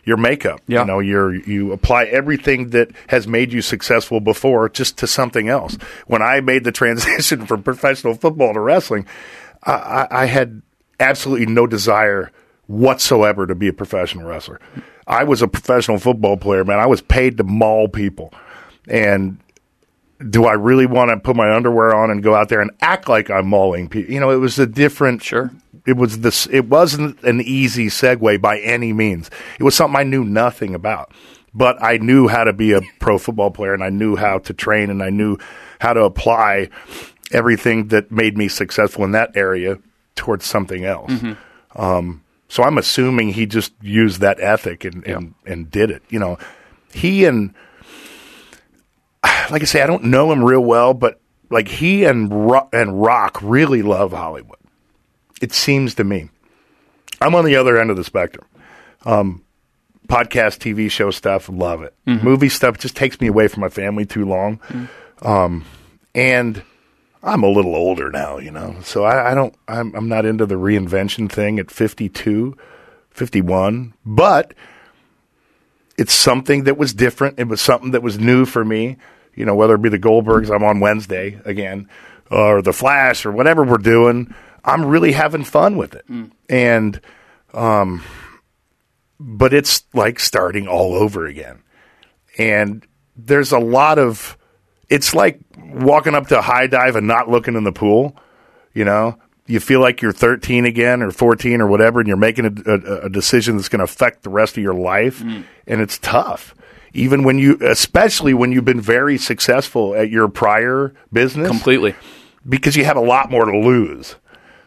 your 0.04 0.16
makeup. 0.16 0.60
Yeah. 0.68 0.80
You 0.80 0.86
know, 0.86 0.98
you're 1.00 1.34
you 1.34 1.72
apply 1.72 2.04
everything 2.04 2.70
that 2.70 2.90
has 3.08 3.26
made 3.26 3.52
you 3.52 3.60
successful 3.60 4.20
before 4.20 4.68
just 4.68 4.98
to 4.98 5.06
something 5.06 5.48
else. 5.48 5.76
When 6.06 6.22
I 6.22 6.40
made 6.40 6.64
the 6.64 6.72
transition 6.72 7.44
from 7.46 7.62
professional 7.62 8.14
football 8.14 8.54
to 8.54 8.60
wrestling, 8.60 9.06
I, 9.66 10.06
I, 10.10 10.26
had 10.26 10.62
absolutely 11.00 11.46
no 11.46 11.66
desire 11.66 12.30
whatsoever 12.68 13.46
to 13.46 13.54
be 13.54 13.68
a 13.68 13.72
professional 13.72 14.26
wrestler. 14.26 14.60
I 15.06 15.24
was 15.24 15.42
a 15.42 15.48
professional 15.48 15.98
football 15.98 16.36
player, 16.36 16.64
man. 16.64 16.78
I 16.78 16.86
was 16.86 17.00
paid 17.00 17.36
to 17.38 17.44
maul 17.44 17.88
people. 17.88 18.32
And 18.88 19.38
do 20.30 20.46
I 20.46 20.52
really 20.52 20.86
want 20.86 21.10
to 21.10 21.16
put 21.18 21.36
my 21.36 21.54
underwear 21.54 21.94
on 21.94 22.10
and 22.10 22.22
go 22.22 22.34
out 22.34 22.48
there 22.48 22.60
and 22.60 22.70
act 22.80 23.08
like 23.08 23.30
I'm 23.30 23.48
mauling 23.48 23.88
people? 23.88 24.12
You 24.12 24.20
know, 24.20 24.30
it 24.30 24.36
was 24.36 24.58
a 24.58 24.66
different. 24.66 25.22
Sure. 25.22 25.50
It 25.86 25.96
was 25.96 26.20
this. 26.20 26.46
It 26.46 26.66
wasn't 26.66 27.22
an 27.22 27.40
easy 27.40 27.86
segue 27.86 28.40
by 28.40 28.58
any 28.60 28.92
means. 28.92 29.30
It 29.58 29.62
was 29.62 29.74
something 29.74 29.98
I 29.98 30.04
knew 30.04 30.24
nothing 30.24 30.74
about, 30.74 31.12
but 31.54 31.80
I 31.82 31.98
knew 31.98 32.28
how 32.28 32.44
to 32.44 32.52
be 32.52 32.72
a 32.72 32.80
pro 32.98 33.18
football 33.18 33.50
player, 33.50 33.74
and 33.74 33.84
I 33.84 33.90
knew 33.90 34.16
how 34.16 34.38
to 34.38 34.52
train, 34.52 34.90
and 34.90 35.02
I 35.02 35.10
knew 35.10 35.38
how 35.80 35.92
to 35.92 36.02
apply 36.02 36.70
everything 37.32 37.88
that 37.88 38.10
made 38.10 38.36
me 38.36 38.48
successful 38.48 39.04
in 39.04 39.12
that 39.12 39.36
area 39.36 39.78
towards 40.14 40.44
something 40.44 40.84
else. 40.84 41.12
Um, 41.74 42.22
so 42.48 42.62
I'm 42.62 42.78
assuming 42.78 43.30
he 43.30 43.46
just 43.46 43.72
used 43.82 44.20
that 44.20 44.40
ethic 44.40 44.84
and, 44.84 45.04
and, 45.06 45.34
and 45.44 45.70
did 45.70 45.90
it. 45.90 46.02
You 46.08 46.18
know, 46.18 46.38
he 46.92 47.24
and 47.24 47.52
like 49.50 49.62
I 49.62 49.66
say, 49.66 49.82
I 49.82 49.86
don't 49.86 50.04
know 50.04 50.32
him 50.32 50.44
real 50.44 50.60
well, 50.64 50.94
but 50.94 51.20
like 51.50 51.68
he 51.68 52.04
and 52.04 52.50
Ro- 52.50 52.68
and 52.72 53.00
Rock 53.02 53.38
really 53.42 53.82
love 53.82 54.12
Hollywood. 54.12 54.58
It 55.42 55.52
seems 55.52 55.94
to 55.96 56.04
me. 56.04 56.30
I'm 57.20 57.34
on 57.34 57.44
the 57.44 57.56
other 57.56 57.78
end 57.78 57.90
of 57.90 57.96
the 57.96 58.04
spectrum. 58.04 58.46
Um, 59.04 59.44
podcast, 60.08 60.58
TV 60.58 60.90
show 60.90 61.10
stuff, 61.10 61.48
love 61.48 61.82
it. 61.82 61.94
Movie 62.06 62.48
stuff 62.48 62.78
just 62.78 62.96
takes 62.96 63.20
me 63.20 63.26
away 63.26 63.48
from 63.48 63.60
my 63.60 63.68
family 63.68 64.06
too 64.06 64.24
long. 64.24 64.60
Um, 65.22 65.64
and 66.14 66.62
I'm 67.26 67.42
a 67.42 67.48
little 67.48 67.74
older 67.74 68.12
now, 68.12 68.38
you 68.38 68.52
know, 68.52 68.76
so 68.84 69.02
I, 69.02 69.32
I 69.32 69.34
don't, 69.34 69.52
I'm, 69.66 69.92
I'm 69.96 70.08
not 70.08 70.24
into 70.24 70.46
the 70.46 70.54
reinvention 70.54 71.30
thing 71.30 71.58
at 71.58 71.72
52, 71.72 72.56
51, 73.10 73.94
but 74.04 74.54
it's 75.98 76.14
something 76.14 76.64
that 76.64 76.78
was 76.78 76.94
different. 76.94 77.40
It 77.40 77.48
was 77.48 77.60
something 77.60 77.90
that 77.90 78.02
was 78.02 78.20
new 78.20 78.46
for 78.46 78.64
me, 78.64 78.96
you 79.34 79.44
know, 79.44 79.56
whether 79.56 79.74
it 79.74 79.82
be 79.82 79.88
the 79.88 79.98
Goldbergs, 79.98 80.54
I'm 80.54 80.62
on 80.62 80.78
Wednesday 80.78 81.40
again, 81.44 81.88
or 82.30 82.62
the 82.62 82.72
Flash, 82.72 83.26
or 83.26 83.32
whatever 83.32 83.64
we're 83.64 83.78
doing. 83.78 84.32
I'm 84.64 84.84
really 84.84 85.12
having 85.12 85.42
fun 85.42 85.76
with 85.76 85.94
it. 85.94 86.04
And, 86.48 87.00
um, 87.54 88.04
but 89.18 89.52
it's 89.52 89.82
like 89.92 90.20
starting 90.20 90.68
all 90.68 90.94
over 90.94 91.26
again. 91.26 91.62
And 92.38 92.86
there's 93.16 93.50
a 93.50 93.58
lot 93.58 93.98
of, 93.98 94.35
it's 94.88 95.14
like 95.14 95.40
walking 95.58 96.14
up 96.14 96.28
to 96.28 96.38
a 96.38 96.42
high 96.42 96.66
dive 96.66 96.96
and 96.96 97.06
not 97.06 97.28
looking 97.28 97.54
in 97.56 97.64
the 97.64 97.72
pool. 97.72 98.16
You 98.74 98.84
know, 98.84 99.18
you 99.46 99.60
feel 99.60 99.80
like 99.80 100.02
you're 100.02 100.12
13 100.12 100.66
again 100.66 101.02
or 101.02 101.10
14 101.10 101.60
or 101.60 101.66
whatever, 101.66 102.00
and 102.00 102.06
you're 102.08 102.16
making 102.16 102.44
a, 102.46 102.70
a, 102.70 103.00
a 103.06 103.08
decision 103.10 103.56
that's 103.56 103.68
going 103.68 103.78
to 103.80 103.84
affect 103.84 104.22
the 104.22 104.30
rest 104.30 104.56
of 104.56 104.62
your 104.62 104.74
life, 104.74 105.20
and 105.22 105.80
it's 105.80 105.98
tough. 105.98 106.54
Even 106.92 107.24
when 107.24 107.38
you, 107.38 107.58
especially 107.62 108.32
when 108.34 108.52
you've 108.52 108.64
been 108.64 108.80
very 108.80 109.18
successful 109.18 109.94
at 109.94 110.08
your 110.10 110.28
prior 110.28 110.94
business, 111.12 111.48
Completely. 111.48 111.94
because 112.48 112.74
you 112.76 112.84
have 112.84 112.96
a 112.96 113.00
lot 113.02 113.30
more 113.30 113.44
to 113.44 113.58
lose. 113.58 114.16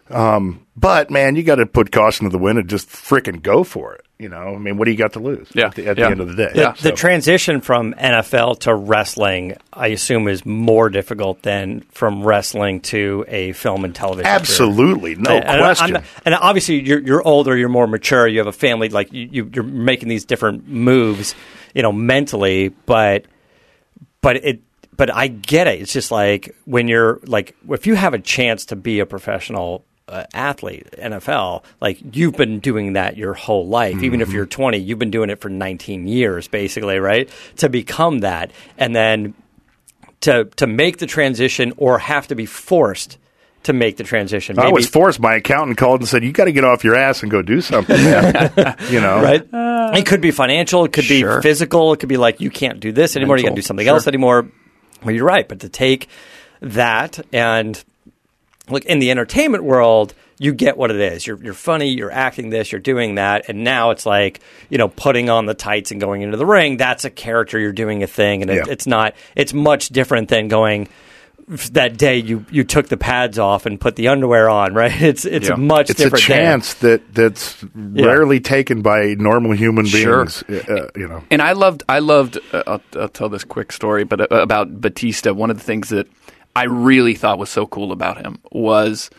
Um, 0.09 0.65
but 0.75 1.09
man, 1.11 1.35
you 1.35 1.43
got 1.43 1.55
to 1.55 1.65
put 1.65 1.91
caution 1.91 2.25
to 2.25 2.29
the 2.31 2.37
wind 2.37 2.57
and 2.59 2.69
just 2.69 2.87
frickin' 2.89 3.41
go 3.41 3.63
for 3.63 3.93
it. 3.95 4.05
You 4.21 4.27
know, 4.27 4.53
I 4.53 4.57
mean, 4.57 4.75
what 4.77 4.83
do 4.83 4.91
you 4.91 4.97
got 4.97 5.13
to 5.13 5.19
lose? 5.21 5.47
Yeah, 5.53 5.67
at 5.67 5.75
the, 5.75 5.87
at 5.87 5.97
yeah. 5.97 6.03
the 6.07 6.11
end 6.11 6.19
of 6.19 6.27
the 6.27 6.35
day. 6.35 6.51
The, 6.53 6.75
So- 6.75 6.89
the 6.89 6.91
transition 6.95 7.61
from 7.61 7.93
NFL 7.93 8.59
to 8.61 8.75
wrestling, 8.75 9.55
I 9.71 9.87
assume, 9.87 10.27
is 10.27 10.45
more 10.45 10.89
difficult 10.89 11.41
than 11.43 11.85
from 11.91 12.21
wrestling 12.23 12.81
to 12.81 13.23
a 13.29 13.53
film 13.53 13.85
and 13.85 13.95
television. 13.95 14.25
career. 14.25 14.35
Absolutely, 14.35 15.15
no 15.15 15.37
And- 15.37 15.45
and 15.45 15.61
question. 15.61 15.93
not- 15.93 16.03
and 16.25 16.35
obviously, 16.35 16.81
you're, 16.85 16.99
you're 16.99 17.25
older, 17.25 17.55
you're 17.55 17.69
more 17.69 17.87
mature, 17.87 18.27
you 18.27 18.39
have 18.39 18.47
a 18.47 18.51
family, 18.51 18.89
like 18.89 19.13
you, 19.13 19.29
you, 19.31 19.51
you're 19.53 19.63
making 19.63 20.09
these 20.09 20.25
different 20.25 20.67
moves, 20.67 21.33
you 21.73 21.81
know, 21.81 21.93
mentally. 21.93 22.69
But, 22.85 23.23
but 24.19 24.35
it, 24.43 24.59
but 24.97 25.15
I 25.15 25.27
get 25.27 25.67
it. 25.67 25.79
It's 25.79 25.93
just 25.93 26.11
like 26.11 26.53
when 26.65 26.89
you're 26.89 27.21
like, 27.23 27.55
if 27.69 27.87
you 27.87 27.95
have 27.95 28.13
a 28.13 28.19
chance 28.19 28.65
to 28.65 28.75
be 28.75 28.99
a 28.99 29.05
professional 29.05 29.85
uh, 30.09 30.25
athlete, 30.33 30.87
NFL, 30.97 31.63
like 31.79 31.99
you've 32.15 32.35
been 32.35 32.59
doing 32.59 32.93
that 32.93 33.15
your 33.17 33.33
whole 33.33 33.67
life. 33.67 34.01
Even 34.03 34.21
if 34.21 34.31
you're 34.31 34.45
20, 34.45 34.77
you've 34.77 34.99
been 34.99 35.11
doing 35.11 35.29
it 35.29 35.39
for 35.39 35.49
19 35.49 36.07
years, 36.07 36.47
basically, 36.47 36.99
right? 36.99 37.29
To 37.57 37.69
become 37.69 38.19
that, 38.19 38.51
and 38.77 38.95
then 38.95 39.33
to 40.21 40.45
to 40.57 40.67
make 40.67 40.97
the 40.97 41.05
transition 41.05 41.73
or 41.77 41.99
have 41.99 42.27
to 42.27 42.35
be 42.35 42.45
forced 42.45 43.17
to 43.63 43.73
make 43.73 43.97
the 43.97 44.03
transition. 44.03 44.57
I 44.57 44.69
was 44.69 44.87
forced. 44.87 45.19
My 45.19 45.35
accountant 45.35 45.77
called 45.77 46.01
and 46.01 46.07
said, 46.09 46.23
"You 46.23 46.31
got 46.31 46.45
to 46.45 46.51
get 46.51 46.63
off 46.63 46.83
your 46.83 46.95
ass 46.95 47.21
and 47.21 47.31
go 47.31 47.41
do 47.41 47.61
something." 47.61 47.95
man." 47.95 48.75
you 48.89 49.01
know, 49.01 49.21
right? 49.21 49.45
it 49.97 50.05
could 50.05 50.21
be 50.21 50.31
financial. 50.31 50.85
It 50.85 50.93
could 50.93 51.03
Sure. 51.05 51.37
be 51.37 51.41
physical. 51.41 51.93
It 51.93 51.99
could 51.99 52.09
be 52.09 52.17
like 52.17 52.41
you 52.41 52.49
can't 52.49 52.79
do 52.79 52.91
this 52.91 53.15
anymore. 53.15 53.37
You 53.37 53.43
got 53.43 53.49
to 53.49 53.55
do 53.55 53.61
something 53.61 53.85
Sure. 53.85 53.95
else 53.95 54.07
anymore. 54.07 54.47
Well, 55.03 55.15
you're 55.15 55.25
right. 55.25 55.47
But 55.47 55.61
to 55.61 55.69
take 55.69 56.07
that 56.61 57.19
and 57.33 57.81
look 58.71 58.85
in 58.85 58.99
the 58.99 59.11
entertainment 59.11 59.63
world, 59.63 60.13
you 60.37 60.53
get 60.53 60.77
what 60.77 60.89
it 60.91 60.99
is. 60.99 61.27
You're 61.27 61.41
you're 61.43 61.53
funny. 61.53 61.89
You're 61.89 62.11
acting 62.11 62.49
this. 62.49 62.71
You're 62.71 62.79
doing 62.81 63.15
that. 63.15 63.49
And 63.49 63.63
now 63.63 63.91
it's 63.91 64.05
like 64.05 64.39
you 64.69 64.77
know 64.77 64.87
putting 64.87 65.29
on 65.29 65.45
the 65.45 65.53
tights 65.53 65.91
and 65.91 65.99
going 65.99 66.21
into 66.21 66.37
the 66.37 66.45
ring. 66.45 66.77
That's 66.77 67.03
a 67.05 67.09
character. 67.09 67.59
You're 67.59 67.73
doing 67.73 68.03
a 68.03 68.07
thing, 68.07 68.41
and 68.41 68.49
it, 68.51 68.55
Yeah. 68.55 68.71
it's 68.71 68.87
not. 68.87 69.15
It's 69.35 69.53
much 69.53 69.89
different 69.89 70.29
than 70.29 70.47
going. 70.47 70.87
That 71.71 71.97
day 71.97 72.17
you, 72.17 72.45
you 72.51 72.63
took 72.63 72.89
the 72.89 72.95
pads 72.97 73.39
off 73.39 73.65
and 73.65 73.81
put 73.81 73.95
the 73.95 74.09
underwear 74.09 74.51
on, 74.51 74.73
right? 74.75 75.01
It's 75.01 75.25
it's 75.25 75.47
Yeah. 75.47 75.55
a 75.55 75.57
much 75.57 75.89
it's 75.89 75.99
a 75.99 76.03
different 76.03 76.27
day. 76.27 76.35
chance 76.35 76.75
that 76.75 77.11
that's 77.11 77.57
rarely 77.73 78.39
taken 78.39 78.83
by 78.83 79.15
normal 79.17 79.53
human 79.53 79.85
Sure. 79.87 80.25
beings. 80.25 80.43
Uh, 80.43 80.89
you 80.95 81.07
know, 81.07 81.23
And 81.31 81.41
I 81.41 81.53
loved, 81.53 81.81
I 81.89 81.99
loved. 81.99 82.37
Uh, 82.53 82.61
I'll, 82.67 82.81
I'll 82.95 83.09
tell 83.09 83.29
this 83.29 83.43
quick 83.43 83.71
story, 83.71 84.03
but 84.03 84.21
uh, 84.31 84.35
about 84.35 84.79
Batista. 84.79 85.33
One 85.33 85.49
of 85.49 85.57
the 85.57 85.63
things 85.63 85.89
that 85.89 86.05
I 86.55 86.65
really 86.65 87.15
thought 87.15 87.37
was 87.39 87.49
so 87.49 87.65
cool 87.65 87.91
about 87.91 88.17
him 88.17 88.39
was 88.51 89.09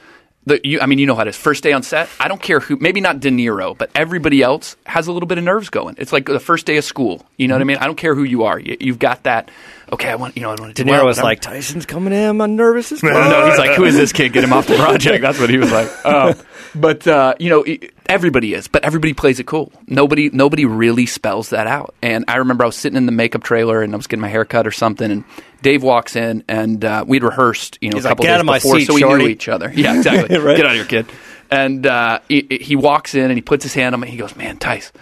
the. 0.47 0.61
You, 0.65 0.81
I 0.81 0.87
mean, 0.87 0.99
you 0.99 1.07
know 1.07 1.15
how 1.15 1.23
it 1.23 1.29
is. 1.29 1.37
First 1.37 1.63
day 1.63 1.73
on 1.73 1.83
set, 1.83 2.09
I 2.19 2.29
don't 2.29 2.43
care 2.43 2.61
who. 2.61 2.77
Maybe 2.77 3.01
not 3.01 3.21
De 3.21 3.31
Niro, 3.31 3.77
but 3.77 3.91
everybody 3.95 4.43
else 4.43 4.77
has 4.87 5.07
a 5.07 5.13
little 5.13 5.27
bit 5.27 5.39
of 5.39 5.45
nerves 5.45 5.71
going. 5.71 5.95
It's 5.99 6.13
like 6.13 6.27
the 6.27 6.41
first 6.41 6.67
day 6.67 6.77
of 6.77 6.85
school. 6.85 7.25
You 7.37 7.49
know 7.49 7.55
what 7.55 7.61
I 7.63 7.65
mean? 7.65 7.77
I 7.79 7.87
don't 7.87 7.97
care 7.97 8.15
who 8.15 8.25
you 8.25 8.45
are. 8.45 8.59
You, 8.59 8.77
you've 8.81 8.99
got 8.99 9.23
that. 9.25 9.51
Okay, 9.93 10.09
I 10.09 10.17
want. 10.17 10.37
You 10.37 10.43
know, 10.43 10.51
I 10.51 10.57
want 10.61 10.75
to. 10.77 10.85
De 10.85 10.91
Niro 10.91 11.05
was 11.05 11.23
like, 11.23 11.41
Tyson's 11.41 11.87
coming 11.87 12.13
in. 12.13 12.41
I'm 12.41 12.57
nervous 12.57 12.93
as 12.93 13.03
No, 13.03 13.13
fuck. 13.13 13.31
no, 13.31 13.49
he's 13.49 13.59
like, 13.59 13.77
who 13.77 13.85
is 13.85 13.97
this 13.97 14.13
kid? 14.13 14.33
Get 14.33 14.45
him 14.45 14.53
off 14.53 14.67
the 14.67 14.77
project. 14.77 15.23
That's 15.23 15.39
what 15.39 15.51
he 15.51 15.59
was 15.59 15.71
like. 15.73 16.05
Um, 16.07 16.35
but 16.75 17.07
uh, 17.07 17.35
you 17.39 17.49
know, 17.51 17.65
e- 17.67 17.91
everybody 18.11 18.53
is, 18.53 18.69
but 18.69 18.85
everybody 18.85 19.15
plays 19.15 19.41
it 19.41 19.47
cool. 19.47 19.73
Nobody, 19.87 20.29
nobody 20.31 20.65
really 20.65 21.07
spells 21.07 21.51
that 21.51 21.67
out. 21.67 21.95
And 22.03 22.25
I 22.29 22.37
remember 22.37 22.65
I 22.65 22.67
was 22.67 22.77
sitting 22.77 22.97
in 22.97 23.07
the 23.07 23.13
makeup 23.13 23.43
trailer 23.43 23.83
and 23.83 23.93
I 23.95 23.97
was 23.97 24.07
getting 24.07 24.21
my 24.21 24.29
hair 24.29 24.45
cut 24.45 24.67
or 24.67 24.73
something, 24.73 25.11
and 25.11 25.25
Dave 25.63 25.83
walks 25.83 26.17
in 26.17 26.45
and 26.49 26.85
uh, 26.85 27.05
we'd 27.07 27.23
rehearsed, 27.23 27.79
you 27.81 27.91
know, 27.91 27.97
He's 27.97 28.05
a 28.05 28.09
like, 28.09 28.11
couple 28.13 28.23
"Get 28.25 28.29
days 28.29 28.35
out 28.35 28.41
of 28.41 28.47
my 28.47 28.59
before, 28.59 28.79
seat, 28.81 28.87
so 28.87 28.95
we 28.95 29.01
shorty." 29.01 29.25
knew 29.25 29.31
each 29.31 29.49
other. 29.49 29.73
Yeah, 29.75 29.97
exactly. 29.97 30.37
Right. 30.41 30.57
Get 30.57 30.67
out 30.67 30.73
of 30.73 30.77
here, 30.89 31.03
kid. 31.05 31.07
And 31.51 31.87
uh, 31.87 32.21
he, 32.29 32.47
he 32.61 32.77
walks 32.77 33.15
in 33.15 33.25
and 33.25 33.35
he 33.35 33.43
puts 33.43 33.65
his 33.65 33.75
hand 33.75 33.95
on 33.95 34.01
me. 34.01 34.09
He 34.09 34.17
goes, 34.17 34.37
"Man, 34.37 34.59
Tice." 34.59 34.93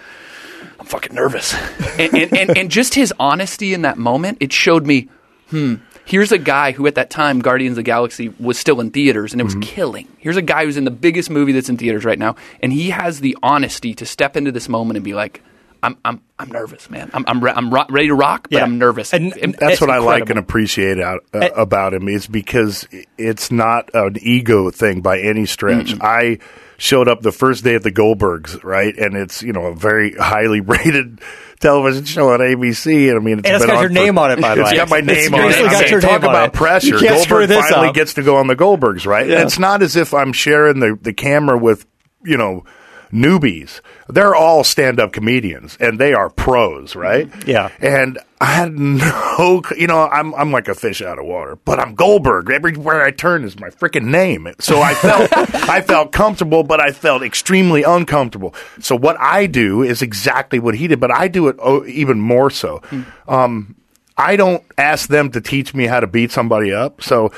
I'm 0.81 0.87
fucking 0.87 1.15
nervous. 1.15 1.55
and, 1.99 2.15
and, 2.15 2.37
and, 2.37 2.59
and 2.59 2.71
just 2.71 2.95
his 2.95 3.13
honesty 3.19 3.75
in 3.75 3.83
that 3.83 3.99
moment, 3.99 4.39
it 4.41 4.53
showed 4.53 4.87
me, 4.87 5.09
hmm, 5.51 5.77
here's 6.09 6.33
a 6.33 6.39
guy 6.39 6.73
who 6.73 6.87
at 6.87 6.95
that 6.97 7.11
time, 7.11 7.41
Guardians 7.41 7.73
of 7.73 7.77
the 7.77 7.83
Galaxy, 7.83 8.31
was 8.41 8.59
still 8.59 8.81
in 8.81 8.91
theaters 8.91 9.33
and 9.33 9.41
it 9.41 9.45
was 9.45 9.57
killing. 9.61 10.09
Here's 10.19 10.37
a 10.39 10.43
guy 10.43 10.65
who's 10.65 10.77
in 10.79 10.85
the 10.85 10.91
biggest 10.91 11.29
movie 11.31 11.53
that's 11.53 11.69
in 11.69 11.77
theaters 11.77 12.05
right 12.05 12.19
now, 12.19 12.37
and 12.63 12.73
he 12.73 12.91
has 12.91 13.21
the 13.21 13.37
honesty 13.43 13.95
to 13.95 14.07
step 14.07 14.37
into 14.37 14.51
this 14.51 14.69
moment 14.69 14.97
and 14.97 15.05
be 15.05 15.13
like, 15.15 15.43
I'm, 15.81 15.97
I'm, 16.05 16.21
I'm 16.41 16.49
nervous, 16.51 16.91
man. 16.91 17.09
I'm, 17.15 17.25
I'm, 17.29 17.45
re- 17.45 17.53
I'm 17.55 17.73
ro- 17.73 17.85
ready 17.89 18.09
to 18.09 18.15
rock, 18.15 18.49
but 18.51 18.57
Yeah. 18.59 18.65
I'm 18.65 18.79
nervous. 18.79 19.13
And- 19.15 19.37
And 19.37 19.55
that's 19.55 19.81
what 19.81 19.91
I 19.91 19.99
like 19.99 20.29
and 20.29 20.37
appreciate 20.39 20.99
out, 20.99 21.21
uh, 21.33 21.51
about 21.55 21.95
him 21.95 22.09
is 22.09 22.27
because 22.27 22.89
it's 23.17 23.53
not 23.53 23.89
an 23.95 24.17
ego 24.21 24.71
thing 24.71 25.03
by 25.03 25.21
any 25.21 25.47
stretch. 25.47 25.95
I 26.01 26.39
showed 26.79 27.07
up 27.07 27.21
the 27.23 27.31
first 27.31 27.63
day 27.63 27.77
at 27.77 27.85
the 27.85 27.93
Goldbergs, 27.93 28.63
right, 28.65 28.97
and 28.97 29.15
it's 29.17 29.41
you 29.43 29.53
know 29.53 29.67
a 29.67 29.75
very 29.77 30.13
highly 30.19 30.61
rated 30.61 31.21
television 31.61 32.05
show 32.05 32.33
on 32.33 32.41
ABC, 32.41 33.09
and 33.11 33.17
I 33.19 33.23
mean 33.23 33.39
it's 33.41 33.49
And 33.49 33.57
it's 33.57 33.67
got 33.67 33.81
your 33.81 33.89
for- 33.89 33.95
name 33.95 34.19
on 34.19 34.31
it, 34.31 34.41
by 34.41 34.55
the 34.55 34.61
It's 34.63 34.71
way. 34.71 34.77
got 34.77 34.89
my 34.91 34.99
It's 34.99 35.07
name 35.07 35.35
on 35.35 35.51
it. 35.51 35.71
got 35.71 35.91
your 35.91 36.01
talk 36.01 36.23
name 36.23 36.31
about 36.31 36.49
it. 36.49 36.53
pressure. 36.53 36.87
You 36.89 36.99
can't 36.99 37.21
screw 37.23 37.47
Goldberg 37.47 37.65
finally 37.71 37.89
up. 37.89 37.95
gets 37.95 38.15
to 38.15 38.23
go 38.23 38.37
on 38.37 38.47
the 38.47 38.57
Goldbergs, 38.57 39.07
right? 39.07 39.29
And 39.29 39.41
it's 39.43 39.59
not 39.59 39.83
as 39.83 39.97
if 39.97 40.15
I'm 40.15 40.33
sharing 40.33 40.81
the 40.81 40.99
the 41.01 41.13
camera 41.13 41.59
with 41.59 41.87
you 42.25 42.37
know 42.37 42.65
newbies. 43.13 43.81
They're 44.09 44.35
all 44.35 44.65
stand 44.65 45.01
up 45.01 45.13
comedians 45.13 45.77
and 45.81 45.99
they 45.99 46.13
are 46.13 46.31
pros, 46.31 46.95
right? 46.97 47.31
Yeah. 47.47 47.71
And 47.81 48.19
I 48.41 48.47
had 48.47 48.79
no, 48.79 49.63
you 49.77 49.87
know, 49.87 50.09
I'm 50.09 50.35
I'm 50.35 50.53
like 50.53 50.69
a 50.69 50.75
fish 50.75 51.03
out 51.03 51.19
of 51.19 51.27
water, 51.27 51.57
but 51.65 51.79
I'm 51.79 51.95
Goldberg. 51.95 52.51
Everywhere 52.51 53.03
I 53.03 53.11
turn 53.11 53.45
is 53.45 53.59
my 53.59 53.71
freaking 53.71 54.07
name. 54.07 54.49
So 54.61 54.81
I 54.81 54.95
felt 54.95 55.31
I 55.37 55.81
felt 55.81 56.13
comfortable, 56.13 56.63
but 56.63 56.81
I 56.81 56.93
felt 56.93 57.23
extremely 57.23 57.83
uncomfortable. 57.83 58.55
So 58.81 58.97
what 58.97 59.19
I 59.21 59.47
do 59.47 59.83
is 59.83 60.03
exactly 60.03 60.59
what 60.59 60.75
he 60.75 60.89
did, 60.89 61.01
but 61.01 61.11
I 61.11 61.29
do 61.29 61.49
it 61.49 61.57
oh, 61.59 61.85
even 61.87 62.21
more 62.21 62.51
so. 62.51 62.83
Um, 63.27 63.75
I 64.17 64.37
don't 64.37 64.65
ask 64.77 65.09
them 65.09 65.31
to 65.31 65.41
teach 65.41 65.75
me 65.75 65.87
how 65.87 66.01
to 66.01 66.09
beat 66.09 66.33
somebody 66.33 66.73
up. 66.73 67.03
So 67.03 67.33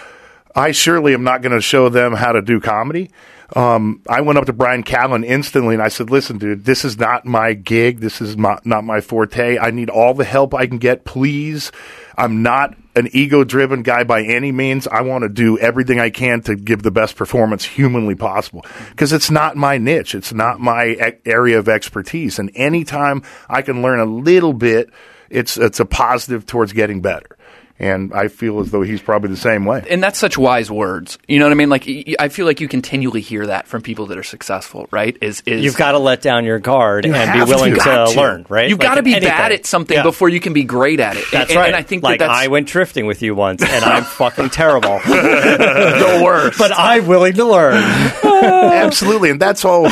I 0.55 0.73
surely 0.73 1.15
am 1.15 1.23
not 1.23 1.43
going 1.43 1.53
to 1.53 1.61
show 1.61 1.89
them 1.89 2.15
how 2.15 2.33
to 2.33 2.43
do 2.43 2.61
comedy. 2.61 3.11
Um, 3.57 4.03
I 4.09 4.21
went 4.21 4.39
up 4.39 4.47
to 4.47 4.53
Bryan 4.53 4.85
Callen 4.85 5.25
instantly 5.25 5.75
and 5.75 5.83
I 5.83 5.89
said, 5.89 6.11
listen, 6.11 6.39
dude, 6.39 6.65
this 6.65 6.85
is 6.85 6.99
not 6.99 7.25
my 7.27 7.53
gig. 7.53 7.99
This 7.99 8.21
is 8.21 8.37
my, 8.37 8.59
not 8.65 8.85
my 8.85 9.01
forte. 9.01 9.59
I 9.59 9.71
need 9.71 9.91
all 9.91 10.15
the 10.15 10.25
help 10.25 10.55
I 10.55 10.67
can 10.67 10.79
get. 10.79 11.05
Please. 11.05 11.73
I'm 12.17 12.43
not 12.43 12.77
an 12.95 13.09
ego 13.13 13.45
driven 13.45 13.83
guy 13.83 14.05
by 14.05 14.23
any 14.23 14.53
means. 14.53 14.87
I 14.87 15.01
want 15.03 15.23
to 15.23 15.29
do 15.29 15.59
everything 15.59 15.99
I 15.99 16.11
can 16.11 16.43
to 16.43 16.55
give 16.55 16.83
the 16.83 16.91
best 16.91 17.17
performance 17.17 17.65
humanly 17.65 18.15
possible 18.15 18.65
because 18.91 19.13
it's 19.13 19.31
not 19.31 19.57
my 19.57 19.79
niche. 19.79 20.15
It's 20.15 20.33
not 20.33 20.61
my 20.61 21.17
area 21.25 21.59
of 21.59 21.69
expertise. 21.69 22.39
And 22.39 22.51
anytime 22.55 23.23
I 23.49 23.63
can 23.63 23.83
learn 23.83 24.01
a 24.01 24.05
little 24.05 24.53
bit, 24.53 24.91
it's, 25.29 25.57
it's 25.57 25.81
a 25.81 25.87
positive 25.87 26.47
towards 26.47 26.73
getting 26.73 27.01
better 27.01 27.37
And 27.81 28.13
I 28.13 28.29
feel 28.29 28.61
as 28.61 28.71
though 28.71 28.83
he's 28.83 29.01
probably 29.01 29.31
the 29.31 29.39
same 29.39 29.65
way. 29.65 29.83
and 29.89 30.03
that's 30.03 30.19
such 30.19 30.37
wise 30.37 30.71
words. 30.71 31.17
You 31.27 31.39
know 31.39 31.47
what 31.47 31.53
I 31.53 31.55
mean? 31.55 31.71
Like 31.71 31.89
I 32.19 32.29
feel 32.29 32.45
like 32.45 32.61
you 32.61 32.69
continually 32.69 33.23
hear 33.23 33.47
that 33.47 33.67
from 33.67 33.81
people 33.81 34.05
that 34.09 34.19
are 34.19 34.23
successful, 34.23 34.87
right? 34.91 35.17
Is 35.23 35.43
is 35.47 35.65
You've 35.65 35.79
got 35.79 35.93
to 35.93 35.99
let 35.99 36.21
down 36.21 36.45
your 36.45 36.59
guard 36.59 37.07
You 37.07 37.15
and 37.15 37.33
be 37.33 37.43
willing 37.51 37.73
to. 37.73 37.81
to, 37.81 38.13
learn, 38.15 38.45
right? 38.51 38.69
You've 38.69 38.79
Like 38.79 38.87
got 38.89 38.95
to 38.97 39.03
be 39.03 39.13
anything. 39.15 39.31
bad 39.31 39.53
at 39.53 39.65
something 39.65 39.97
Yeah. 39.97 40.03
before 40.03 40.29
you 40.29 40.41
can 40.41 40.53
be 40.53 40.63
great 40.65 41.01
at 41.01 41.17
it. 41.17 41.25
That's 41.33 41.51
and, 41.53 41.59
right. 41.59 41.69
And 41.69 41.75
I 41.77 41.81
think 41.83 42.03
like 42.03 42.19
that 42.19 42.27
that's 42.29 42.39
I 42.39 42.49
went 42.49 42.69
drifting 42.69 43.07
with 43.07 43.23
you 43.23 43.35
once, 43.35 43.63
and 43.63 43.83
I'm 43.83 44.05
fucking 44.21 44.51
terrible. 44.51 44.99
the 44.99 46.21
worst. 46.23 46.59
but 46.59 46.73
I'm 46.77 47.07
willing 47.07 47.33
to 47.35 47.45
learn. 47.47 47.83
Absolutely, 48.25 49.31
and 49.31 49.41
that's 49.41 49.65
all. 49.65 49.89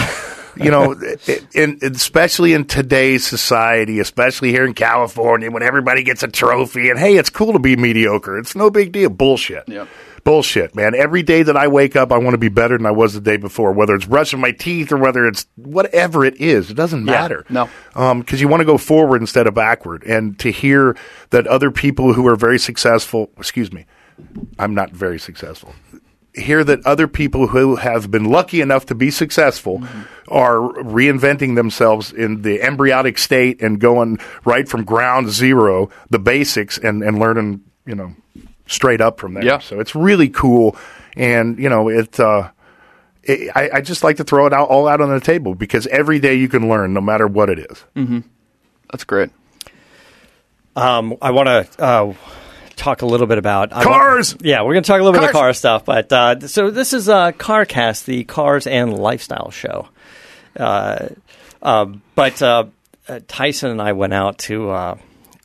You 0.59 0.71
know, 0.71 0.95
in, 1.55 1.79
especially 1.83 2.53
in 2.53 2.65
today's 2.67 3.27
society, 3.27 4.01
especially 4.01 4.51
here 4.51 4.65
in 4.65 4.75
California, 4.75 5.51
when 5.51 5.63
everybody 5.63 6.03
gets 6.03 6.23
a 6.23 6.29
trophy, 6.29 6.91
and 6.91 6.99
hey, 6.99 7.17
it's 7.17 7.31
cool 7.31 7.53
to 7.53 7.59
be 7.59 7.77
mediocre. 7.77 8.39
It's 8.39 8.55
no 8.57 8.71
big 8.71 8.93
deal. 8.93 9.11
Bullshit. 9.11 9.69
Yep. 9.69 9.89
Bullshit, 10.25 10.75
man. 10.75 10.95
Every 10.95 11.23
day 11.23 11.43
that 11.43 11.57
I 11.57 11.69
wake 11.69 11.97
up, 11.97 12.13
I 12.13 12.19
want 12.19 12.35
to 12.35 12.39
be 12.39 12.49
better 12.49 12.77
than 12.77 12.85
I 12.87 12.91
was 12.91 13.15
the 13.15 13.21
day 13.21 13.37
before. 13.37 13.73
Whether 13.73 13.95
it's 13.95 14.05
brushing 14.05 14.41
my 14.41 14.51
teeth 14.53 14.93
or 14.93 14.99
whether 14.99 15.27
it's 15.27 15.47
whatever 15.57 16.25
it 16.25 16.39
is, 16.41 16.71
it 16.71 16.75
doesn't 16.75 17.05
matter. 17.05 17.47
no. 17.49 17.71
Um, 17.95 18.21
because 18.21 18.41
you 18.41 18.49
want 18.49 18.61
to 18.61 18.67
go 18.67 18.77
forward 18.77 19.23
instead 19.23 19.47
of 19.47 19.55
backward. 19.55 20.03
And 20.05 20.39
to 20.41 20.51
hear 20.51 20.97
that 21.31 21.47
other 21.47 21.71
people 21.71 22.13
who 22.13 22.27
are 22.27 22.37
very 22.37 22.59
successful, 22.59 23.31
excuse 23.39 23.73
me, 23.73 23.87
I'm 24.59 24.75
not 24.75 24.91
very 24.91 25.19
successful. 25.19 25.75
Hear 26.39 26.65
that 26.65 26.87
other 26.87 27.09
people 27.09 27.49
who 27.49 27.77
have 27.77 28.11
been 28.11 28.25
lucky 28.25 28.61
enough 28.61 28.87
to 28.87 28.95
be 28.95 29.11
successful 29.11 29.83
are 30.29 30.59
reinventing 30.59 31.57
themselves 31.57 32.13
in 32.13 32.43
the 32.43 32.63
embryonic 32.63 33.19
state 33.19 33.61
and 33.61 33.81
going 33.81 34.19
right 34.45 34.69
from 34.69 34.85
ground 34.85 35.31
zero, 35.31 35.91
the 36.11 36.19
basics, 36.19 36.79
and, 36.79 37.03
and 37.03 37.19
learning, 37.19 37.63
you 37.87 37.95
know, 37.95 38.15
straight 38.67 39.01
up 39.01 39.19
from 39.19 39.35
there. 39.35 39.45
Yeah. 39.45 39.59
So 39.59 39.81
it's 39.81 39.95
really 39.95 40.29
cool. 40.29 40.77
And, 41.17 41.59
you 41.59 41.69
know, 41.69 41.89
it, 41.89 42.21
uh, 42.21 42.51
it, 43.23 43.51
I, 43.55 43.71
I 43.75 43.81
just 43.81 44.05
like 44.05 44.17
to 44.19 44.25
throw 44.25 44.47
it 44.47 44.53
out 44.53 44.69
all 44.69 44.87
out 44.87 45.01
on 45.01 45.11
the 45.11 45.21
table 45.21 45.55
because 45.55 45.87
every 45.89 46.19
day 46.19 46.35
you 46.35 46.49
can 46.49 46.69
learn, 46.69 46.95
no 46.95 47.01
matter 47.01 47.27
what 47.27 47.51
it 47.51 47.59
is. 47.59 47.85
that's 48.91 49.05
great. 49.05 49.31
Um, 50.77 51.17
I 51.21 51.33
want 51.33 51.49
to 51.49 51.83
uh, 51.83 52.15
talk 52.79 53.03
a 53.03 53.07
little 53.07 53.27
bit 53.27 53.39
about 53.39 53.71
Cars! 53.71 54.35
Want, 54.35 54.45
yeah, 54.45 54.63
we're 54.63 54.75
going 54.75 54.83
to 54.83 54.87
talk 54.87 55.01
a 55.01 55.05
little 55.05 55.21
bit 55.21 55.29
of 55.29 55.33
car 55.33 55.53
stuff. 55.53 55.85
But 55.85 56.13
uh, 56.13 56.47
so 56.47 56.71
this 56.71 56.93
is 56.93 57.09
uh, 57.09 57.33
CarCast, 57.33 58.05
the 58.05 58.25
cars 58.25 58.67
and 58.67 58.97
lifestyle 58.97 59.51
show. 59.51 59.89
Uh, 60.57 61.09
uh, 61.63 61.87
but 62.15 62.41
uh, 62.41 62.67
uh, 63.09 63.21
Tyson 63.29 63.71
and 63.71 63.83
I 63.83 63.93
went 63.93 64.15
out 64.15 64.39
to 64.39 64.71
uh, 64.71 64.99